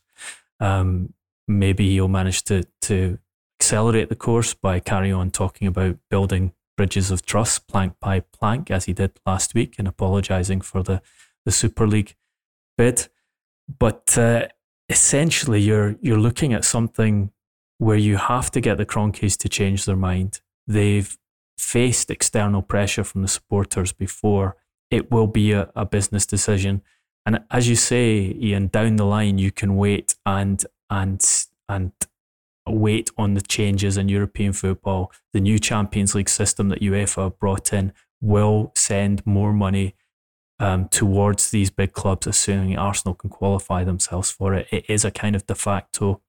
Um, 0.59 1.13
maybe 1.47 1.89
he'll 1.89 2.09
manage 2.09 2.43
to 2.45 2.63
to 2.83 3.19
accelerate 3.63 4.09
the 4.09 4.15
course 4.15 4.53
by 4.53 4.77
carrying 4.81 5.13
on 5.13 5.31
talking 5.31 5.67
about 5.67 5.95
building 6.09 6.51
bridges 6.75 7.11
of 7.11 7.25
trust, 7.25 7.65
plank 7.65 7.93
by 8.01 8.19
plank, 8.19 8.69
as 8.69 8.85
he 8.85 8.93
did 8.93 9.11
last 9.25 9.53
week, 9.53 9.75
and 9.79 9.87
apologising 9.87 10.59
for 10.59 10.83
the 10.83 11.01
the 11.45 11.51
Super 11.51 11.87
League 11.87 12.15
bid. 12.77 13.07
But 13.79 14.17
uh, 14.17 14.47
essentially, 14.89 15.61
you're 15.61 15.95
you're 16.01 16.19
looking 16.19 16.53
at 16.53 16.65
something 16.65 17.31
where 17.77 17.97
you 17.97 18.17
have 18.17 18.51
to 18.51 18.59
get 18.59 18.77
the 18.77 18.85
Kroenkes 18.85 19.37
to 19.37 19.47
change 19.47 19.85
their 19.85 19.95
mind. 19.95 20.41
They've 20.67 21.17
faced 21.57 22.11
external 22.11 22.61
pressure 22.61 23.05
from 23.05 23.21
the 23.21 23.27
supporters 23.27 23.93
before, 23.93 24.57
it 24.91 25.09
will 25.09 25.27
be 25.27 25.53
a, 25.53 25.71
a 25.75 25.85
business 25.85 26.25
decision. 26.25 26.81
And 27.25 27.39
as 27.49 27.69
you 27.69 27.75
say, 27.75 28.35
Ian, 28.39 28.67
down 28.67 28.97
the 28.97 29.05
line 29.05 29.37
you 29.37 29.51
can 29.51 29.77
wait 29.77 30.15
and 30.25 30.65
and 30.89 31.21
and 31.69 31.93
wait 32.67 33.09
on 33.17 33.33
the 33.33 33.41
changes 33.41 33.97
in 33.97 34.09
European 34.09 34.53
football. 34.53 35.11
The 35.33 35.41
new 35.41 35.59
Champions 35.59 36.15
League 36.15 36.29
system 36.29 36.69
that 36.69 36.81
UEFA 36.81 37.37
brought 37.37 37.73
in 37.73 37.93
will 38.21 38.71
send 38.75 39.25
more 39.25 39.53
money 39.53 39.95
um, 40.59 40.87
towards 40.87 41.51
these 41.51 41.69
big 41.69 41.93
clubs, 41.93 42.27
assuming 42.27 42.77
Arsenal 42.77 43.15
can 43.15 43.29
qualify 43.29 43.83
themselves 43.83 44.31
for 44.31 44.53
it. 44.53 44.67
It 44.71 44.85
is 44.89 45.03
a 45.03 45.11
kind 45.11 45.35
of 45.35 45.45
de 45.45 45.55
facto 45.55 46.21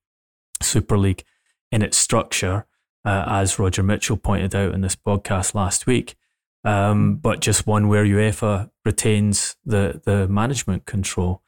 Super 0.61 0.99
League 0.99 1.24
in 1.70 1.82
its 1.82 1.97
structure 1.97 2.66
uh, 3.05 3.24
as 3.26 3.59
Roger 3.59 3.82
Mitchell 3.82 4.16
pointed 4.16 4.55
out 4.55 4.74
in 4.74 4.80
this 4.80 4.97
podcast 4.97 5.55
last 5.55 5.87
week, 5.87 6.16
um, 6.64 7.16
but 7.16 7.41
just 7.41 7.66
one 7.66 7.89
where 7.89 8.05
UEFA 8.05 8.70
retains 8.85 9.57
the 9.64 10.01
the 10.05 10.26
management 10.28 10.87
control. 10.87 11.43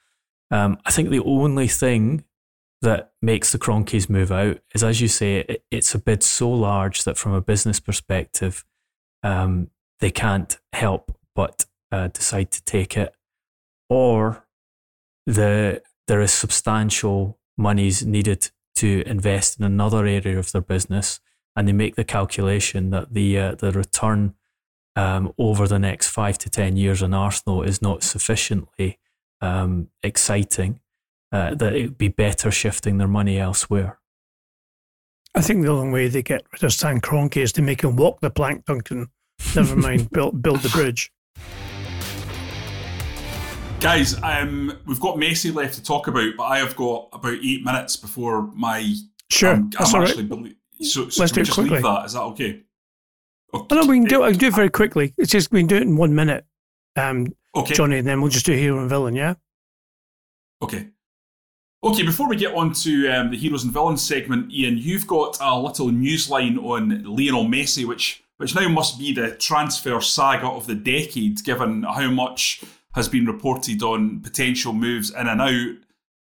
Um, 0.50 0.78
I 0.84 0.90
think 0.90 1.10
the 1.10 1.24
only 1.24 1.66
thing 1.66 2.24
that 2.82 3.12
makes 3.22 3.52
the 3.52 3.58
Kroenkes 3.58 4.08
move 4.08 4.30
out 4.30 4.58
is, 4.74 4.84
as 4.84 5.00
you 5.00 5.08
say, 5.08 5.38
it, 5.38 5.64
it's 5.70 5.94
a 5.94 5.98
bid 5.98 6.22
so 6.22 6.50
large 6.50 7.04
that 7.04 7.16
from 7.16 7.32
a 7.32 7.40
business 7.40 7.80
perspective, 7.80 8.64
um, 9.22 9.70
they 10.00 10.10
can't 10.10 10.58
help 10.72 11.16
but 11.34 11.66
uh, 11.90 12.08
decide 12.08 12.50
to 12.52 12.64
take 12.64 12.96
it, 12.96 13.14
or 13.88 14.44
the 15.26 15.82
there 16.06 16.20
is 16.20 16.32
substantial 16.32 17.38
monies 17.56 18.04
needed 18.04 18.50
to 18.76 19.02
invest 19.06 19.58
in 19.58 19.64
another 19.64 20.06
area 20.06 20.38
of 20.38 20.52
their 20.52 20.60
business 20.60 21.20
and 21.56 21.66
they 21.66 21.72
make 21.72 21.96
the 21.96 22.04
calculation 22.04 22.90
that 22.90 23.14
the 23.14 23.38
uh, 23.38 23.54
the 23.54 23.72
return 23.72 24.34
um, 24.94 25.32
over 25.38 25.66
the 25.66 25.78
next 25.78 26.08
five 26.08 26.38
to 26.38 26.50
ten 26.50 26.76
years 26.76 27.02
in 27.02 27.14
Arsenal 27.14 27.62
is 27.62 27.80
not 27.80 28.02
sufficiently 28.02 28.98
um, 29.40 29.88
exciting, 30.02 30.80
uh, 31.32 31.54
that 31.54 31.74
it 31.74 31.82
would 31.82 31.98
be 31.98 32.08
better 32.08 32.50
shifting 32.50 32.98
their 32.98 33.08
money 33.08 33.38
elsewhere. 33.38 33.98
I 35.34 35.42
think 35.42 35.62
the 35.62 35.70
only 35.70 35.92
way 35.92 36.08
they 36.08 36.22
get 36.22 36.44
rid 36.52 36.64
of 36.64 36.72
Stan 36.72 37.00
Kroenke 37.00 37.36
is 37.36 37.52
to 37.52 37.62
make 37.62 37.82
him 37.82 37.96
walk 37.96 38.20
the 38.20 38.30
plank, 38.30 38.64
Duncan. 38.64 39.08
Never 39.54 39.76
mind, 39.76 40.10
build 40.12 40.40
build 40.42 40.60
the 40.60 40.70
bridge. 40.70 41.12
Guys, 43.80 44.20
um, 44.22 44.78
we've 44.86 45.00
got 45.00 45.16
Messi 45.16 45.54
left 45.54 45.74
to 45.74 45.82
talk 45.82 46.06
about, 46.06 46.32
but 46.36 46.44
I 46.44 46.58
have 46.58 46.74
got 46.74 47.08
about 47.12 47.38
eight 47.44 47.62
minutes 47.62 47.96
before 47.96 48.50
my. 48.54 48.94
Sure, 49.30 49.54
um, 49.54 49.70
that's 49.70 49.92
I'm 49.92 50.00
all 50.00 50.06
right. 50.06 50.28
Belie- 50.28 50.56
so, 50.80 51.08
so 51.08 51.22
Let's 51.22 51.32
do 51.32 51.42
it 51.42 51.50
quickly. 51.50 51.80
That? 51.80 52.04
Is 52.06 52.12
that 52.14 52.22
okay? 52.22 52.62
okay. 53.52 53.66
Oh, 53.70 53.82
no, 53.82 53.86
we 53.86 53.98
can 53.98 54.08
do 54.08 54.22
it. 54.22 54.26
I 54.26 54.30
can 54.30 54.38
do 54.38 54.46
it 54.48 54.54
very 54.54 54.70
quickly. 54.70 55.14
It's 55.18 55.30
just 55.30 55.52
we 55.52 55.60
can 55.60 55.66
do 55.66 55.76
it 55.76 55.82
in 55.82 55.96
one 55.96 56.14
minute, 56.14 56.44
um, 56.96 57.26
okay. 57.54 57.74
Jonny, 57.74 57.98
and 57.98 58.06
then 58.06 58.20
we'll 58.20 58.30
just 58.30 58.46
do 58.46 58.52
hero 58.52 58.78
and 58.78 58.88
villain. 58.88 59.14
Yeah. 59.14 59.34
Okay. 60.62 60.88
Okay, 61.84 62.02
before 62.02 62.28
we 62.28 62.36
get 62.36 62.54
on 62.54 62.72
to 62.72 63.08
um, 63.08 63.30
the 63.30 63.36
heroes 63.36 63.62
and 63.62 63.72
villains 63.72 64.02
segment, 64.02 64.52
Ian, 64.52 64.78
you've 64.78 65.06
got 65.06 65.36
a 65.40 65.58
little 65.58 65.88
newsline 65.88 66.58
on 66.58 67.04
Lionel 67.04 67.44
Messi, 67.44 67.86
which 67.86 68.22
which 68.38 68.54
now 68.54 68.68
must 68.68 68.98
be 68.98 69.14
the 69.14 69.30
transfer 69.36 69.98
saga 70.00 70.46
of 70.46 70.66
the 70.66 70.74
decade, 70.74 71.42
given 71.44 71.84
how 71.84 72.10
much 72.10 72.62
has 72.94 73.08
been 73.08 73.26
reported 73.26 73.82
on 73.82 74.20
potential 74.20 74.72
moves 74.72 75.10
in 75.10 75.26
and 75.26 75.40
out 75.40 75.76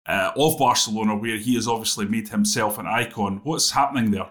uh, 0.08 0.32
of 0.36 0.58
Barcelona, 0.60 1.16
where 1.16 1.38
he 1.38 1.56
has 1.56 1.68
obviously 1.68 2.06
made 2.06 2.30
himself 2.30 2.78
an 2.78 2.86
icon. 2.86 3.42
What's 3.44 3.72
happening 3.72 4.12
there? 4.12 4.30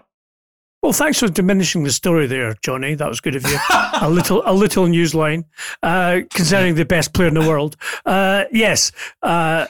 Well, 0.81 0.93
thanks 0.93 1.19
for 1.19 1.27
diminishing 1.27 1.83
the 1.83 1.91
story 1.91 2.27
there, 2.27 2.53
Jonny. 2.61 2.93
That 2.93 3.09
was 3.09 3.19
good 3.19 3.35
of 3.35 3.43
you. 3.43 3.57
a 3.71 4.09
little, 4.09 4.43
a 4.45 4.53
little 4.53 4.85
news 4.85 5.15
line 5.15 5.45
uh, 5.81 6.21
concerning 6.29 6.75
the 6.75 6.85
best 6.85 7.13
player 7.13 7.27
in 7.27 7.33
the 7.33 7.41
world. 7.41 7.75
Uh, 8.05 8.43
yes, 8.51 8.91
uh, 9.23 9.65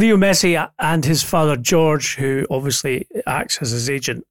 Leo 0.00 0.16
Messi 0.16 0.70
and 0.78 1.04
his 1.04 1.22
father 1.22 1.58
George, 1.58 2.16
who 2.16 2.46
obviously 2.48 3.06
acts 3.26 3.58
as 3.60 3.72
his 3.72 3.90
agent, 3.90 4.24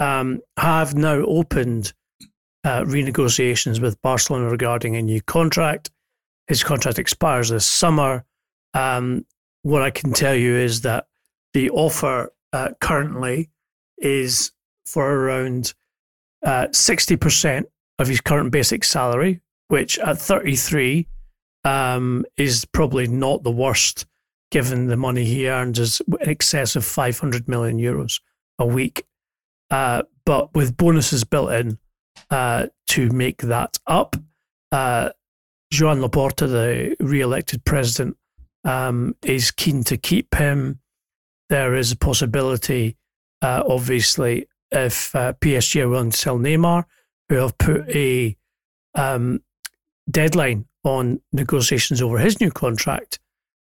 um, 0.00 0.40
have 0.56 0.96
now 0.96 1.14
opened 1.14 1.92
uh, 2.64 2.82
renegotiations 2.82 3.80
with 3.80 4.02
Barcelona 4.02 4.50
regarding 4.50 4.96
a 4.96 5.02
new 5.02 5.22
contract. 5.22 5.92
His 6.48 6.64
contract 6.64 6.98
expires 6.98 7.50
this 7.50 7.64
summer. 7.64 8.24
Um, 8.74 9.24
what 9.62 9.82
I 9.82 9.90
can 9.90 10.12
tell 10.12 10.34
you 10.34 10.56
is 10.56 10.80
that 10.80 11.06
the 11.54 11.70
offer 11.70 12.32
uh, 12.52 12.70
currently 12.80 13.48
is 13.98 14.50
for 14.86 15.08
around 15.08 15.72
uh, 16.44 16.66
60% 16.72 17.62
of 18.00 18.08
his 18.08 18.20
current 18.20 18.50
basic 18.50 18.82
salary, 18.82 19.40
which 19.68 20.00
at 20.00 20.18
33 20.18 21.06
um, 21.62 22.24
is 22.36 22.64
probably 22.64 23.06
not 23.06 23.44
the 23.44 23.52
worst 23.52 24.04
given 24.52 24.86
the 24.86 24.96
money 24.96 25.24
he 25.24 25.48
earns 25.48 25.78
is 25.78 26.00
in 26.06 26.28
excess 26.28 26.76
of 26.76 26.84
500 26.84 27.48
million 27.48 27.78
euros 27.78 28.20
a 28.58 28.66
week. 28.66 29.04
Uh, 29.70 30.02
but 30.26 30.54
with 30.54 30.76
bonuses 30.76 31.24
built 31.24 31.50
in 31.52 31.78
uh, 32.30 32.66
to 32.88 33.10
make 33.10 33.38
that 33.38 33.78
up, 33.86 34.14
uh, 34.70 35.08
Joan 35.72 36.00
Laporta, 36.00 36.46
the 36.46 36.94
re-elected 37.00 37.64
president, 37.64 38.16
um, 38.64 39.16
is 39.24 39.50
keen 39.50 39.82
to 39.84 39.96
keep 39.96 40.34
him. 40.34 40.80
There 41.48 41.74
is 41.74 41.90
a 41.90 41.96
possibility, 41.96 42.96
uh, 43.40 43.64
obviously, 43.66 44.46
if 44.70 45.14
uh, 45.16 45.32
PSG 45.32 45.82
are 45.82 45.88
willing 45.88 46.10
to 46.10 46.16
sell 46.16 46.38
Neymar, 46.38 46.84
who 47.30 47.36
have 47.36 47.56
put 47.56 47.88
a 47.88 48.36
um, 48.94 49.42
deadline 50.10 50.66
on 50.84 51.22
negotiations 51.32 52.02
over 52.02 52.18
his 52.18 52.38
new 52.38 52.50
contract 52.50 53.18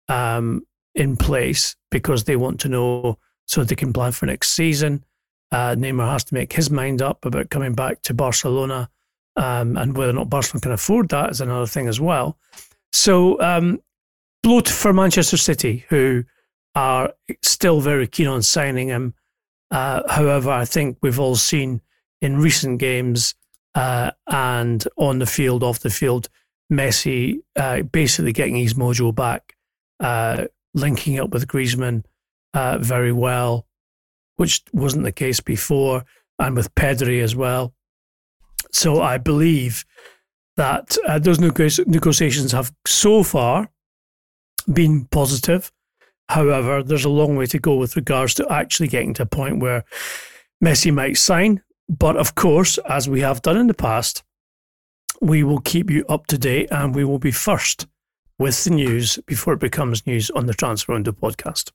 um, 0.09 0.65
in 0.95 1.15
place 1.17 1.75
because 1.89 2.23
they 2.23 2.35
want 2.35 2.59
to 2.61 2.69
know 2.69 3.17
so 3.45 3.63
they 3.63 3.75
can 3.75 3.93
plan 3.93 4.11
for 4.11 4.25
next 4.25 4.51
season. 4.51 5.03
Uh, 5.51 5.75
Neymar 5.75 6.11
has 6.11 6.23
to 6.25 6.33
make 6.33 6.53
his 6.53 6.69
mind 6.69 7.01
up 7.01 7.25
about 7.25 7.49
coming 7.49 7.73
back 7.73 8.01
to 8.03 8.13
Barcelona, 8.13 8.89
um, 9.35 9.77
and 9.77 9.97
whether 9.97 10.11
or 10.11 10.15
not 10.15 10.29
Barcelona 10.29 10.61
can 10.61 10.71
afford 10.71 11.09
that 11.09 11.31
is 11.31 11.41
another 11.41 11.67
thing 11.67 11.87
as 11.87 11.99
well. 11.99 12.37
So, 12.93 13.39
um, 13.41 13.81
blow 14.43 14.61
for 14.61 14.93
Manchester 14.93 15.37
City, 15.37 15.85
who 15.89 16.23
are 16.75 17.13
still 17.41 17.81
very 17.81 18.07
keen 18.07 18.27
on 18.27 18.41
signing 18.41 18.87
him. 18.87 19.13
Uh, 19.69 20.03
however, 20.09 20.51
I 20.51 20.65
think 20.65 20.97
we've 21.01 21.19
all 21.19 21.35
seen 21.35 21.81
in 22.21 22.37
recent 22.37 22.79
games 22.79 23.35
uh, 23.75 24.11
and 24.27 24.85
on 24.97 25.19
the 25.19 25.25
field, 25.25 25.63
off 25.63 25.79
the 25.79 25.89
field, 25.89 26.29
Messi 26.71 27.39
uh, 27.55 27.81
basically 27.83 28.33
getting 28.33 28.55
his 28.55 28.73
mojo 28.73 29.13
back, 29.13 29.55
uh, 29.99 30.45
linking 30.73 31.19
up 31.19 31.31
with 31.31 31.47
Griezmann 31.47 32.03
uh, 32.53 32.77
very 32.79 33.11
well, 33.11 33.67
which 34.37 34.63
wasn't 34.73 35.03
the 35.03 35.11
case 35.11 35.39
before, 35.39 36.03
and 36.39 36.55
with 36.55 36.73
Pedri 36.75 37.21
as 37.21 37.35
well. 37.35 37.73
So 38.71 39.01
I 39.01 39.17
believe 39.17 39.85
that 40.57 40.97
uh, 41.07 41.19
those 41.19 41.39
negotiations 41.39 42.51
have 42.51 42.73
so 42.85 43.23
far 43.23 43.69
been 44.71 45.05
positive. 45.05 45.71
However, 46.29 46.83
there's 46.83 47.05
a 47.05 47.09
long 47.09 47.35
way 47.35 47.45
to 47.47 47.59
go 47.59 47.75
with 47.75 47.95
regards 47.95 48.33
to 48.35 48.51
actually 48.51 48.87
getting 48.87 49.13
to 49.15 49.23
a 49.23 49.25
point 49.25 49.59
where 49.59 49.83
Messi 50.63 50.93
might 50.93 51.17
sign. 51.17 51.61
But 51.89 52.15
of 52.15 52.35
course, 52.35 52.77
as 52.87 53.09
we 53.09 53.21
have 53.21 53.41
done 53.41 53.57
in 53.57 53.67
the 53.67 53.73
past, 53.73 54.23
we 55.19 55.43
will 55.43 55.59
keep 55.59 55.89
you 55.89 56.05
up 56.07 56.27
to 56.27 56.37
date 56.37 56.69
and 56.71 56.95
we 56.95 57.03
will 57.03 57.19
be 57.19 57.31
first 57.31 57.87
with 58.41 58.63
the 58.63 58.71
news 58.71 59.19
before 59.27 59.53
it 59.53 59.59
becomes 59.59 60.07
news 60.07 60.31
on 60.31 60.47
the 60.47 60.53
Transfer 60.55 60.93
Window 60.93 61.11
podcast. 61.11 61.71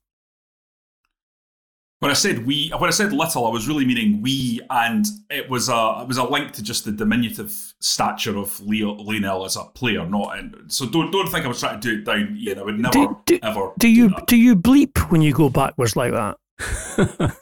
When 2.01 2.11
I 2.11 2.15
said 2.15 2.45
we, 2.45 2.71
when 2.71 2.89
I 2.89 2.91
said 2.91 3.13
little, 3.13 3.47
I 3.47 3.51
was 3.51 3.69
really 3.69 3.87
meaning 3.87 4.21
we, 4.21 4.61
and 4.69 5.07
it 5.31 5.49
was 5.49 5.69
a 5.69 6.01
it 6.03 6.09
was 6.09 6.19
a 6.19 6.25
link 6.25 6.53
to 6.55 6.63
just 6.63 6.85
the 6.85 6.91
diminutive 6.93 7.73
stature 7.81 8.37
of 8.37 8.61
Leo 8.61 8.95
Lionel 8.95 9.47
as 9.47 9.57
a 9.57 9.65
player, 9.65 10.05
not. 10.07 10.39
And 10.39 10.71
so 10.71 10.87
don't 10.87 11.11
don't 11.13 11.29
think 11.29 11.45
I 11.45 11.49
was 11.49 11.61
trying 11.61 11.81
to 11.81 11.89
do 11.89 12.01
it 12.01 12.05
down, 12.05 12.37
Ian. 12.39 12.59
I 12.59 12.63
would 12.63 12.81
never 12.81 12.93
do, 12.93 13.17
do, 13.25 13.39
ever. 13.43 13.73
Do 13.79 13.89
you 13.89 14.11
do, 14.11 14.17
do 14.27 14.37
you 14.37 14.57
bleep 14.57 15.11
when 15.11 15.23
you 15.23 15.33
go 15.33 15.49
backwards 15.49 15.97
like 15.97 16.13
that? 16.13 16.37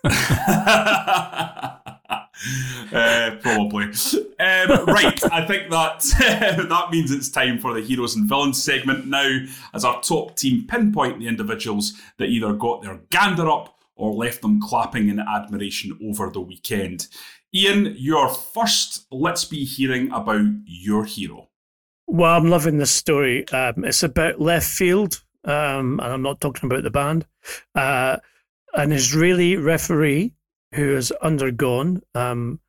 uh, 2.92 3.36
probably. 3.40 3.84
Um, 3.84 4.86
right, 4.86 5.32
I 5.32 5.44
think 5.46 5.70
that 5.70 6.00
that 6.68 6.88
means 6.90 7.10
it's 7.10 7.28
time 7.28 7.58
for 7.58 7.74
the 7.74 7.80
heroes 7.80 8.16
and 8.16 8.28
villains 8.28 8.62
segment 8.62 9.06
now, 9.06 9.38
as 9.72 9.84
our 9.84 10.02
top 10.02 10.36
team 10.36 10.66
pinpoint 10.66 11.20
the 11.20 11.28
individuals 11.28 11.94
that 12.18 12.28
either 12.28 12.52
got 12.52 12.82
their 12.82 13.00
gander 13.10 13.48
up 13.50 13.78
or 13.96 14.12
left 14.12 14.42
them 14.42 14.60
clapping 14.60 15.08
in 15.08 15.20
admiration 15.20 15.98
over 16.04 16.30
the 16.30 16.40
weekend. 16.40 17.06
Ian, 17.54 17.94
you're 17.96 18.28
first. 18.28 19.06
Let's 19.12 19.44
be 19.44 19.64
hearing 19.64 20.10
about 20.10 20.46
your 20.66 21.04
hero. 21.04 21.48
Well, 22.06 22.36
I'm 22.36 22.50
loving 22.50 22.78
this 22.78 22.90
story. 22.90 23.48
Um, 23.48 23.84
it's 23.84 24.02
about 24.02 24.40
left 24.40 24.66
field, 24.66 25.22
um, 25.44 26.00
and 26.00 26.12
I'm 26.12 26.22
not 26.22 26.40
talking 26.40 26.68
about 26.68 26.82
the 26.82 26.90
band. 26.90 27.26
Uh, 27.74 28.18
an 28.74 28.90
Israeli 28.90 29.56
referee 29.56 30.32
who 30.74 30.94
has 30.94 31.10
undergone 31.22 32.02
um, 32.14 32.60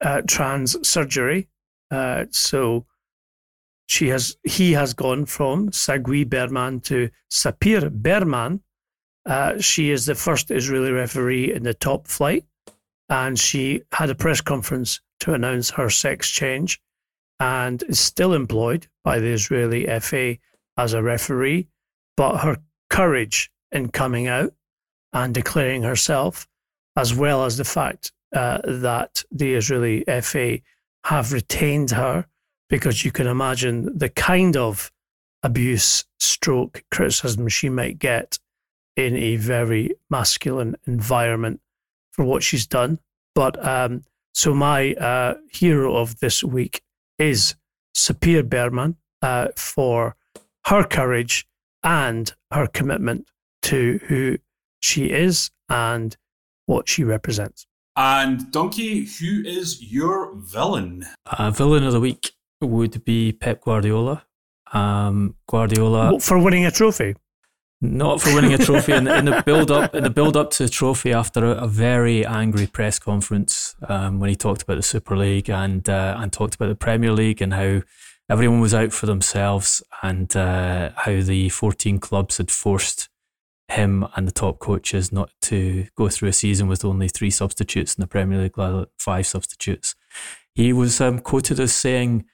uh, 0.00 0.22
trans 0.26 0.76
surgery. 0.86 1.48
Uh, 1.90 2.24
so 2.30 2.86
she 3.86 4.08
has, 4.08 4.36
he 4.44 4.72
has 4.72 4.94
gone 4.94 5.26
from 5.26 5.70
Sagui 5.70 6.28
Berman 6.28 6.80
to 6.80 7.10
Sapir 7.30 7.90
Berman. 7.90 8.62
Uh, 9.26 9.58
she 9.60 9.90
is 9.90 10.06
the 10.06 10.14
first 10.14 10.50
Israeli 10.50 10.90
referee 10.90 11.52
in 11.52 11.62
the 11.62 11.74
top 11.74 12.08
flight, 12.08 12.44
and 13.08 13.38
she 13.38 13.82
had 13.92 14.10
a 14.10 14.14
press 14.14 14.40
conference 14.40 15.00
to 15.20 15.34
announce 15.34 15.70
her 15.70 15.90
sex 15.90 16.30
change, 16.30 16.80
and 17.40 17.82
is 17.84 18.00
still 18.00 18.32
employed 18.32 18.86
by 19.02 19.18
the 19.18 19.32
Israeli 19.32 19.86
FA 20.00 20.36
as 20.76 20.92
a 20.92 21.02
referee. 21.02 21.68
But 22.16 22.38
her 22.38 22.58
courage 22.90 23.50
in 23.72 23.88
coming 23.88 24.28
out 24.28 24.52
and 25.12 25.34
declaring 25.34 25.82
herself 25.82 26.46
as 26.96 27.14
well 27.14 27.44
as 27.44 27.56
the 27.56 27.64
fact 27.64 28.12
uh, 28.34 28.58
that 28.64 29.24
the 29.30 29.54
Israeli 29.54 30.04
FA 30.22 30.58
have 31.04 31.32
retained 31.32 31.90
her, 31.90 32.26
because 32.68 33.04
you 33.04 33.12
can 33.12 33.26
imagine 33.26 33.96
the 33.96 34.08
kind 34.08 34.56
of 34.56 34.90
abuse, 35.42 36.04
stroke, 36.18 36.82
criticism 36.90 37.48
she 37.48 37.68
might 37.68 37.98
get 37.98 38.38
in 38.96 39.16
a 39.16 39.36
very 39.36 39.92
masculine 40.08 40.76
environment 40.86 41.60
for 42.12 42.24
what 42.24 42.42
she's 42.42 42.66
done. 42.66 42.98
But 43.34 43.64
um, 43.66 44.04
so 44.32 44.54
my 44.54 44.94
uh, 44.94 45.34
hero 45.50 45.96
of 45.96 46.20
this 46.20 46.42
week 46.42 46.82
is 47.18 47.54
Sapir 47.94 48.48
Berman 48.48 48.96
uh, 49.22 49.48
for 49.56 50.16
her 50.66 50.84
courage 50.84 51.46
and 51.82 52.32
her 52.50 52.66
commitment 52.66 53.26
to 53.62 54.00
who 54.06 54.38
she 54.80 55.06
is 55.06 55.50
and 55.68 56.16
what 56.66 56.88
she 56.88 57.04
represents. 57.04 57.66
And 57.96 58.50
Donkey, 58.50 59.04
who 59.04 59.42
is 59.44 59.82
your 59.82 60.34
villain? 60.34 61.06
Uh, 61.26 61.50
villain 61.50 61.84
of 61.84 61.92
the 61.92 62.00
week 62.00 62.32
would 62.60 63.04
be 63.04 63.32
Pep 63.32 63.62
Guardiola. 63.62 64.24
Um, 64.72 65.36
Guardiola 65.46 66.18
for 66.18 66.38
winning 66.38 66.66
a 66.66 66.70
trophy. 66.70 67.14
Not 67.80 68.20
for 68.20 68.34
winning 68.34 68.54
a 68.54 68.58
trophy 68.58 68.92
in, 68.92 69.06
in 69.06 69.26
the 69.26 69.42
build 69.46 69.70
up 69.70 69.94
in 69.94 70.02
the 70.02 70.10
build 70.10 70.36
up 70.36 70.50
to 70.52 70.64
the 70.64 70.68
trophy 70.68 71.12
after 71.12 71.44
a, 71.44 71.64
a 71.64 71.66
very 71.68 72.24
angry 72.24 72.66
press 72.66 72.98
conference 72.98 73.76
um, 73.88 74.18
when 74.18 74.30
he 74.30 74.36
talked 74.36 74.62
about 74.62 74.76
the 74.76 74.82
Super 74.82 75.16
League 75.16 75.50
and 75.50 75.88
uh, 75.88 76.16
and 76.18 76.32
talked 76.32 76.54
about 76.54 76.68
the 76.68 76.74
Premier 76.74 77.12
League 77.12 77.42
and 77.42 77.52
how 77.52 77.82
everyone 78.28 78.60
was 78.60 78.74
out 78.74 78.92
for 78.92 79.06
themselves 79.06 79.82
and 80.02 80.34
uh, 80.34 80.90
how 80.96 81.20
the 81.20 81.50
14 81.50 81.98
clubs 81.98 82.38
had 82.38 82.50
forced 82.50 83.10
him 83.68 84.06
and 84.14 84.28
the 84.28 84.32
top 84.32 84.58
coaches 84.58 85.12
not 85.12 85.30
to 85.42 85.86
go 85.96 86.08
through 86.08 86.28
a 86.28 86.32
season 86.32 86.68
with 86.68 86.84
only 86.84 87.08
three 87.08 87.30
substitutes 87.30 87.94
in 87.94 88.02
the 88.02 88.06
Premier 88.06 88.40
League, 88.40 88.88
five 88.98 89.26
substitutes. 89.26 89.94
He 90.54 90.72
was 90.72 91.00
um, 91.00 91.18
quoted 91.18 91.58
as 91.58 91.72
saying, 91.72 92.26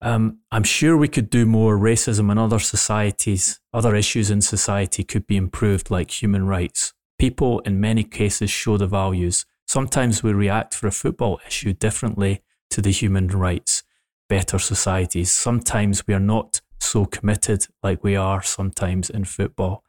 um, 0.00 0.40
I'm 0.50 0.64
sure 0.64 0.96
we 0.96 1.08
could 1.08 1.30
do 1.30 1.46
more. 1.46 1.78
Racism 1.78 2.30
and 2.30 2.38
other 2.38 2.58
societies, 2.58 3.60
other 3.72 3.94
issues 3.94 4.30
in 4.30 4.40
society 4.40 5.04
could 5.04 5.26
be 5.26 5.36
improved, 5.36 5.90
like 5.90 6.10
human 6.10 6.46
rights. 6.46 6.92
People, 7.18 7.60
in 7.60 7.80
many 7.80 8.02
cases, 8.02 8.50
show 8.50 8.76
the 8.76 8.88
values. 8.88 9.46
Sometimes 9.66 10.22
we 10.22 10.32
react 10.32 10.74
for 10.74 10.88
a 10.88 10.92
football 10.92 11.40
issue 11.46 11.72
differently 11.72 12.42
to 12.70 12.82
the 12.82 12.90
human 12.90 13.28
rights, 13.28 13.84
better 14.28 14.58
societies. 14.58 15.30
Sometimes 15.30 16.04
we 16.06 16.14
are 16.14 16.20
not 16.20 16.60
so 16.80 17.06
committed 17.06 17.68
like 17.82 18.02
we 18.02 18.16
are 18.16 18.42
sometimes 18.42 19.08
in 19.08 19.24
football 19.24 19.84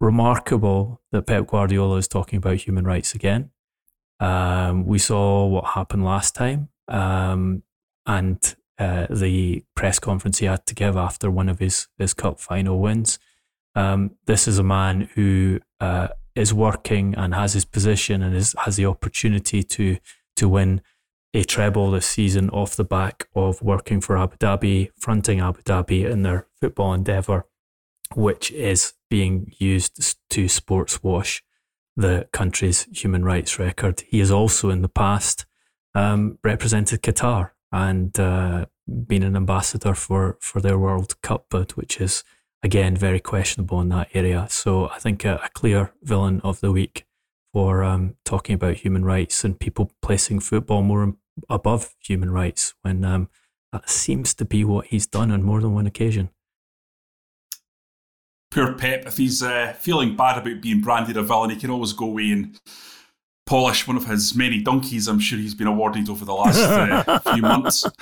remarkable 0.00 1.00
that 1.12 1.26
Pep 1.26 1.46
Guardiola 1.46 1.96
is 1.96 2.08
talking 2.08 2.38
about 2.38 2.56
human 2.56 2.84
rights 2.84 3.14
again. 3.14 3.50
Um, 4.18 4.86
we 4.86 4.98
saw 4.98 5.46
what 5.46 5.68
happened 5.68 6.04
last 6.04 6.34
time 6.34 6.68
um, 6.88 7.62
and 8.06 8.54
uh, 8.78 9.06
the 9.10 9.64
press 9.74 9.98
conference 9.98 10.38
he 10.38 10.46
had 10.46 10.66
to 10.66 10.74
give 10.74 10.96
after 10.96 11.30
one 11.30 11.48
of 11.48 11.58
his, 11.58 11.88
his 11.98 12.14
cup 12.14 12.40
final 12.40 12.80
wins. 12.80 13.18
Um, 13.74 14.12
this 14.26 14.48
is 14.48 14.58
a 14.58 14.62
man 14.62 15.10
who 15.14 15.60
uh, 15.80 16.08
is 16.34 16.52
working 16.52 17.14
and 17.14 17.34
has 17.34 17.52
his 17.52 17.64
position 17.64 18.22
and 18.22 18.34
is, 18.34 18.54
has 18.64 18.76
the 18.76 18.86
opportunity 18.86 19.62
to 19.62 19.98
to 20.36 20.48
win 20.48 20.80
a 21.34 21.44
treble 21.44 21.90
this 21.90 22.06
season 22.06 22.48
off 22.50 22.74
the 22.74 22.84
back 22.84 23.28
of 23.34 23.62
working 23.62 24.00
for 24.00 24.16
Abu 24.16 24.36
Dhabi, 24.38 24.90
fronting 24.98 25.38
Abu 25.40 25.62
Dhabi 25.62 26.10
in 26.10 26.22
their 26.22 26.46
football 26.60 26.94
endeavour, 26.94 27.46
which 28.14 28.50
is 28.52 28.94
being 29.08 29.52
used 29.58 30.16
to 30.30 30.48
sports 30.48 31.02
wash 31.02 31.42
the 31.96 32.28
country's 32.32 32.86
human 32.92 33.24
rights 33.24 33.58
record. 33.58 34.02
He 34.08 34.20
has 34.20 34.30
also 34.30 34.70
in 34.70 34.82
the 34.82 34.88
past 34.88 35.46
um, 35.94 36.38
represented 36.42 37.02
Qatar 37.02 37.50
and 37.72 38.18
uh, 38.18 38.66
been 39.06 39.22
an 39.22 39.36
ambassador 39.36 39.94
for, 39.94 40.38
for 40.40 40.60
their 40.60 40.78
World 40.78 41.20
Cup 41.22 41.46
bid, 41.50 41.72
which 41.72 42.00
is 42.00 42.24
again 42.62 42.96
very 42.96 43.20
questionable 43.20 43.80
in 43.80 43.88
that 43.90 44.08
area. 44.14 44.46
So 44.50 44.88
I 44.88 44.98
think 44.98 45.24
a, 45.24 45.40
a 45.44 45.48
clear 45.50 45.92
villain 46.02 46.40
of 46.42 46.60
the 46.60 46.72
week 46.72 47.06
for 47.52 47.82
um, 47.82 48.16
talking 48.24 48.54
about 48.54 48.76
human 48.76 49.04
rights 49.04 49.44
and 49.44 49.58
people 49.58 49.90
placing 50.02 50.40
football 50.40 50.82
more 50.82 51.14
above 51.48 51.94
human 52.00 52.30
rights 52.30 52.74
when 52.82 53.04
um, 53.04 53.28
that 53.72 53.88
seems 53.88 54.34
to 54.34 54.44
be 54.44 54.64
what 54.64 54.86
he's 54.86 55.06
done 55.06 55.30
on 55.30 55.42
more 55.42 55.60
than 55.60 55.74
one 55.74 55.86
occasion. 55.86 56.30
Poor 58.50 58.72
Pep, 58.72 59.06
if 59.06 59.16
he's 59.16 59.42
uh, 59.42 59.74
feeling 59.78 60.16
bad 60.16 60.38
about 60.38 60.60
being 60.60 60.80
branded 60.80 61.16
a 61.16 61.22
villain, 61.22 61.50
he 61.50 61.56
can 61.56 61.70
always 61.70 61.92
go 61.92 62.06
away 62.06 62.32
and 62.32 62.60
polish 63.46 63.86
one 63.86 63.96
of 63.96 64.06
his 64.06 64.34
many 64.34 64.60
donkeys 64.60 65.08
I'm 65.08 65.18
sure 65.18 65.38
he's 65.38 65.54
been 65.54 65.66
awarded 65.66 66.08
over 66.08 66.24
the 66.24 66.34
last 66.34 66.58
uh, 66.58 67.18
few 67.32 67.42
months. 67.42 67.84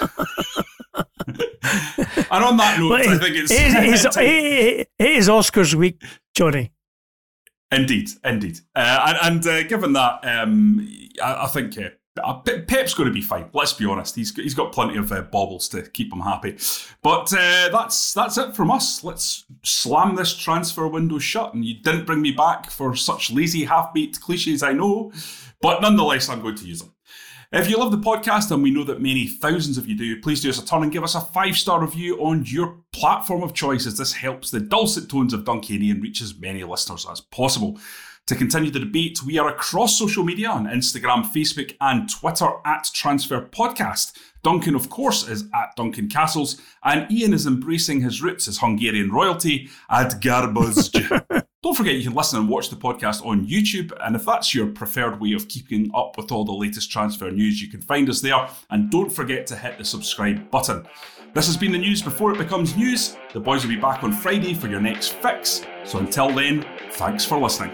and 0.92 2.44
on 2.44 2.56
that 2.56 2.78
note, 2.78 3.00
I 3.00 3.18
think 3.18 3.36
it's. 3.36 3.50
It 3.50 3.84
is, 3.84 4.06
it 4.16 4.88
is 4.98 5.28
Oscars 5.28 5.74
week, 5.74 6.02
Jonny. 6.34 6.72
Indeed, 7.70 8.10
indeed. 8.24 8.60
Uh, 8.74 9.14
and, 9.22 9.44
and 9.44 9.46
uh, 9.46 9.62
given 9.68 9.92
that, 9.92 10.24
um, 10.24 10.88
I, 11.22 11.44
I, 11.44 11.46
think 11.48 11.76
uh, 11.76 11.90
uh 12.18 12.40
Pep's 12.40 12.94
going 12.94 13.08
to 13.08 13.12
be 13.12 13.20
fine. 13.20 13.48
Let's 13.52 13.72
be 13.72 13.86
honest. 13.86 14.14
He's 14.14 14.34
he's 14.34 14.54
got 14.54 14.72
plenty 14.72 14.96
of 14.96 15.10
uh, 15.12 15.22
baubles 15.22 15.68
to 15.70 15.82
keep 15.82 16.12
him 16.12 16.20
happy. 16.20 16.56
But 17.02 17.32
uh, 17.32 17.68
that's 17.70 18.12
that's 18.12 18.38
it 18.38 18.54
from 18.54 18.70
us. 18.70 19.04
Let's 19.04 19.44
slam 19.62 20.16
this 20.16 20.36
transfer 20.36 20.86
window 20.86 21.18
shut. 21.18 21.54
And 21.54 21.64
you 21.64 21.80
didn't 21.80 22.06
bring 22.06 22.22
me 22.22 22.32
back 22.32 22.70
for 22.70 22.94
such 22.96 23.30
lazy, 23.30 23.64
half-baked 23.64 24.20
cliches, 24.20 24.62
I 24.62 24.72
know, 24.72 25.12
but 25.60 25.80
nonetheless, 25.80 26.28
I'm 26.28 26.42
going 26.42 26.56
to 26.56 26.66
use 26.66 26.80
them. 26.80 26.92
If 27.50 27.70
you 27.70 27.78
love 27.78 27.92
the 27.92 27.96
podcast, 27.96 28.50
and 28.50 28.62
we 28.62 28.70
know 28.70 28.84
that 28.84 29.00
many 29.00 29.26
thousands 29.26 29.78
of 29.78 29.88
you 29.88 29.96
do, 29.96 30.20
please 30.20 30.42
do 30.42 30.50
us 30.50 30.62
a 30.62 30.66
turn 30.66 30.82
and 30.82 30.92
give 30.92 31.02
us 31.02 31.14
a 31.14 31.20
five 31.22 31.56
star 31.56 31.80
review 31.80 32.18
on 32.22 32.44
your 32.44 32.76
platform 32.92 33.42
of 33.42 33.54
choice, 33.54 33.86
as 33.86 33.96
this 33.96 34.12
helps 34.12 34.50
the 34.50 34.60
dulcet 34.60 35.08
tones 35.08 35.32
of 35.32 35.44
Dunkanian 35.44 36.02
reach 36.02 36.20
as 36.20 36.38
many 36.38 36.62
listeners 36.62 37.06
as 37.10 37.22
possible. 37.22 37.78
To 38.28 38.36
continue 38.36 38.70
the 38.70 38.80
debate, 38.80 39.22
we 39.22 39.38
are 39.38 39.48
across 39.48 39.98
social 39.98 40.22
media 40.22 40.50
on 40.50 40.66
Instagram, 40.66 41.24
Facebook, 41.32 41.74
and 41.80 42.10
Twitter 42.10 42.50
at 42.66 42.84
Transfer 42.92 43.40
Podcast. 43.40 44.12
Duncan, 44.42 44.74
of 44.74 44.90
course, 44.90 45.26
is 45.26 45.44
at 45.54 45.74
Duncan 45.76 46.10
Castles, 46.10 46.60
and 46.84 47.10
Ian 47.10 47.32
is 47.32 47.46
embracing 47.46 48.02
his 48.02 48.20
roots 48.20 48.46
as 48.46 48.58
Hungarian 48.58 49.10
royalty 49.10 49.70
at 49.88 50.20
Garbuzj. 50.20 51.42
Don't 51.62 51.74
forget 51.74 51.94
you 51.94 52.04
can 52.04 52.12
listen 52.12 52.38
and 52.38 52.50
watch 52.50 52.68
the 52.68 52.76
podcast 52.76 53.24
on 53.24 53.46
YouTube, 53.46 53.92
and 54.02 54.14
if 54.14 54.26
that's 54.26 54.54
your 54.54 54.66
preferred 54.66 55.18
way 55.22 55.32
of 55.32 55.48
keeping 55.48 55.90
up 55.94 56.18
with 56.18 56.30
all 56.30 56.44
the 56.44 56.52
latest 56.52 56.92
transfer 56.92 57.30
news, 57.30 57.62
you 57.62 57.68
can 57.68 57.80
find 57.80 58.10
us 58.10 58.20
there. 58.20 58.46
And 58.68 58.90
don't 58.90 59.10
forget 59.10 59.46
to 59.46 59.56
hit 59.56 59.78
the 59.78 59.84
subscribe 59.84 60.50
button. 60.50 60.86
This 61.34 61.46
has 61.46 61.56
been 61.56 61.72
the 61.72 61.78
news 61.78 62.02
before 62.02 62.32
it 62.32 62.38
becomes 62.38 62.76
news. 62.76 63.16
The 63.32 63.40
boys 63.40 63.62
will 63.64 63.74
be 63.74 63.80
back 63.80 64.04
on 64.04 64.12
Friday 64.12 64.52
for 64.52 64.68
your 64.68 64.80
next 64.80 65.14
fix. 65.14 65.62
So 65.84 65.98
until 65.98 66.30
then, 66.30 66.66
thanks 66.90 67.24
for 67.24 67.38
listening. 67.38 67.72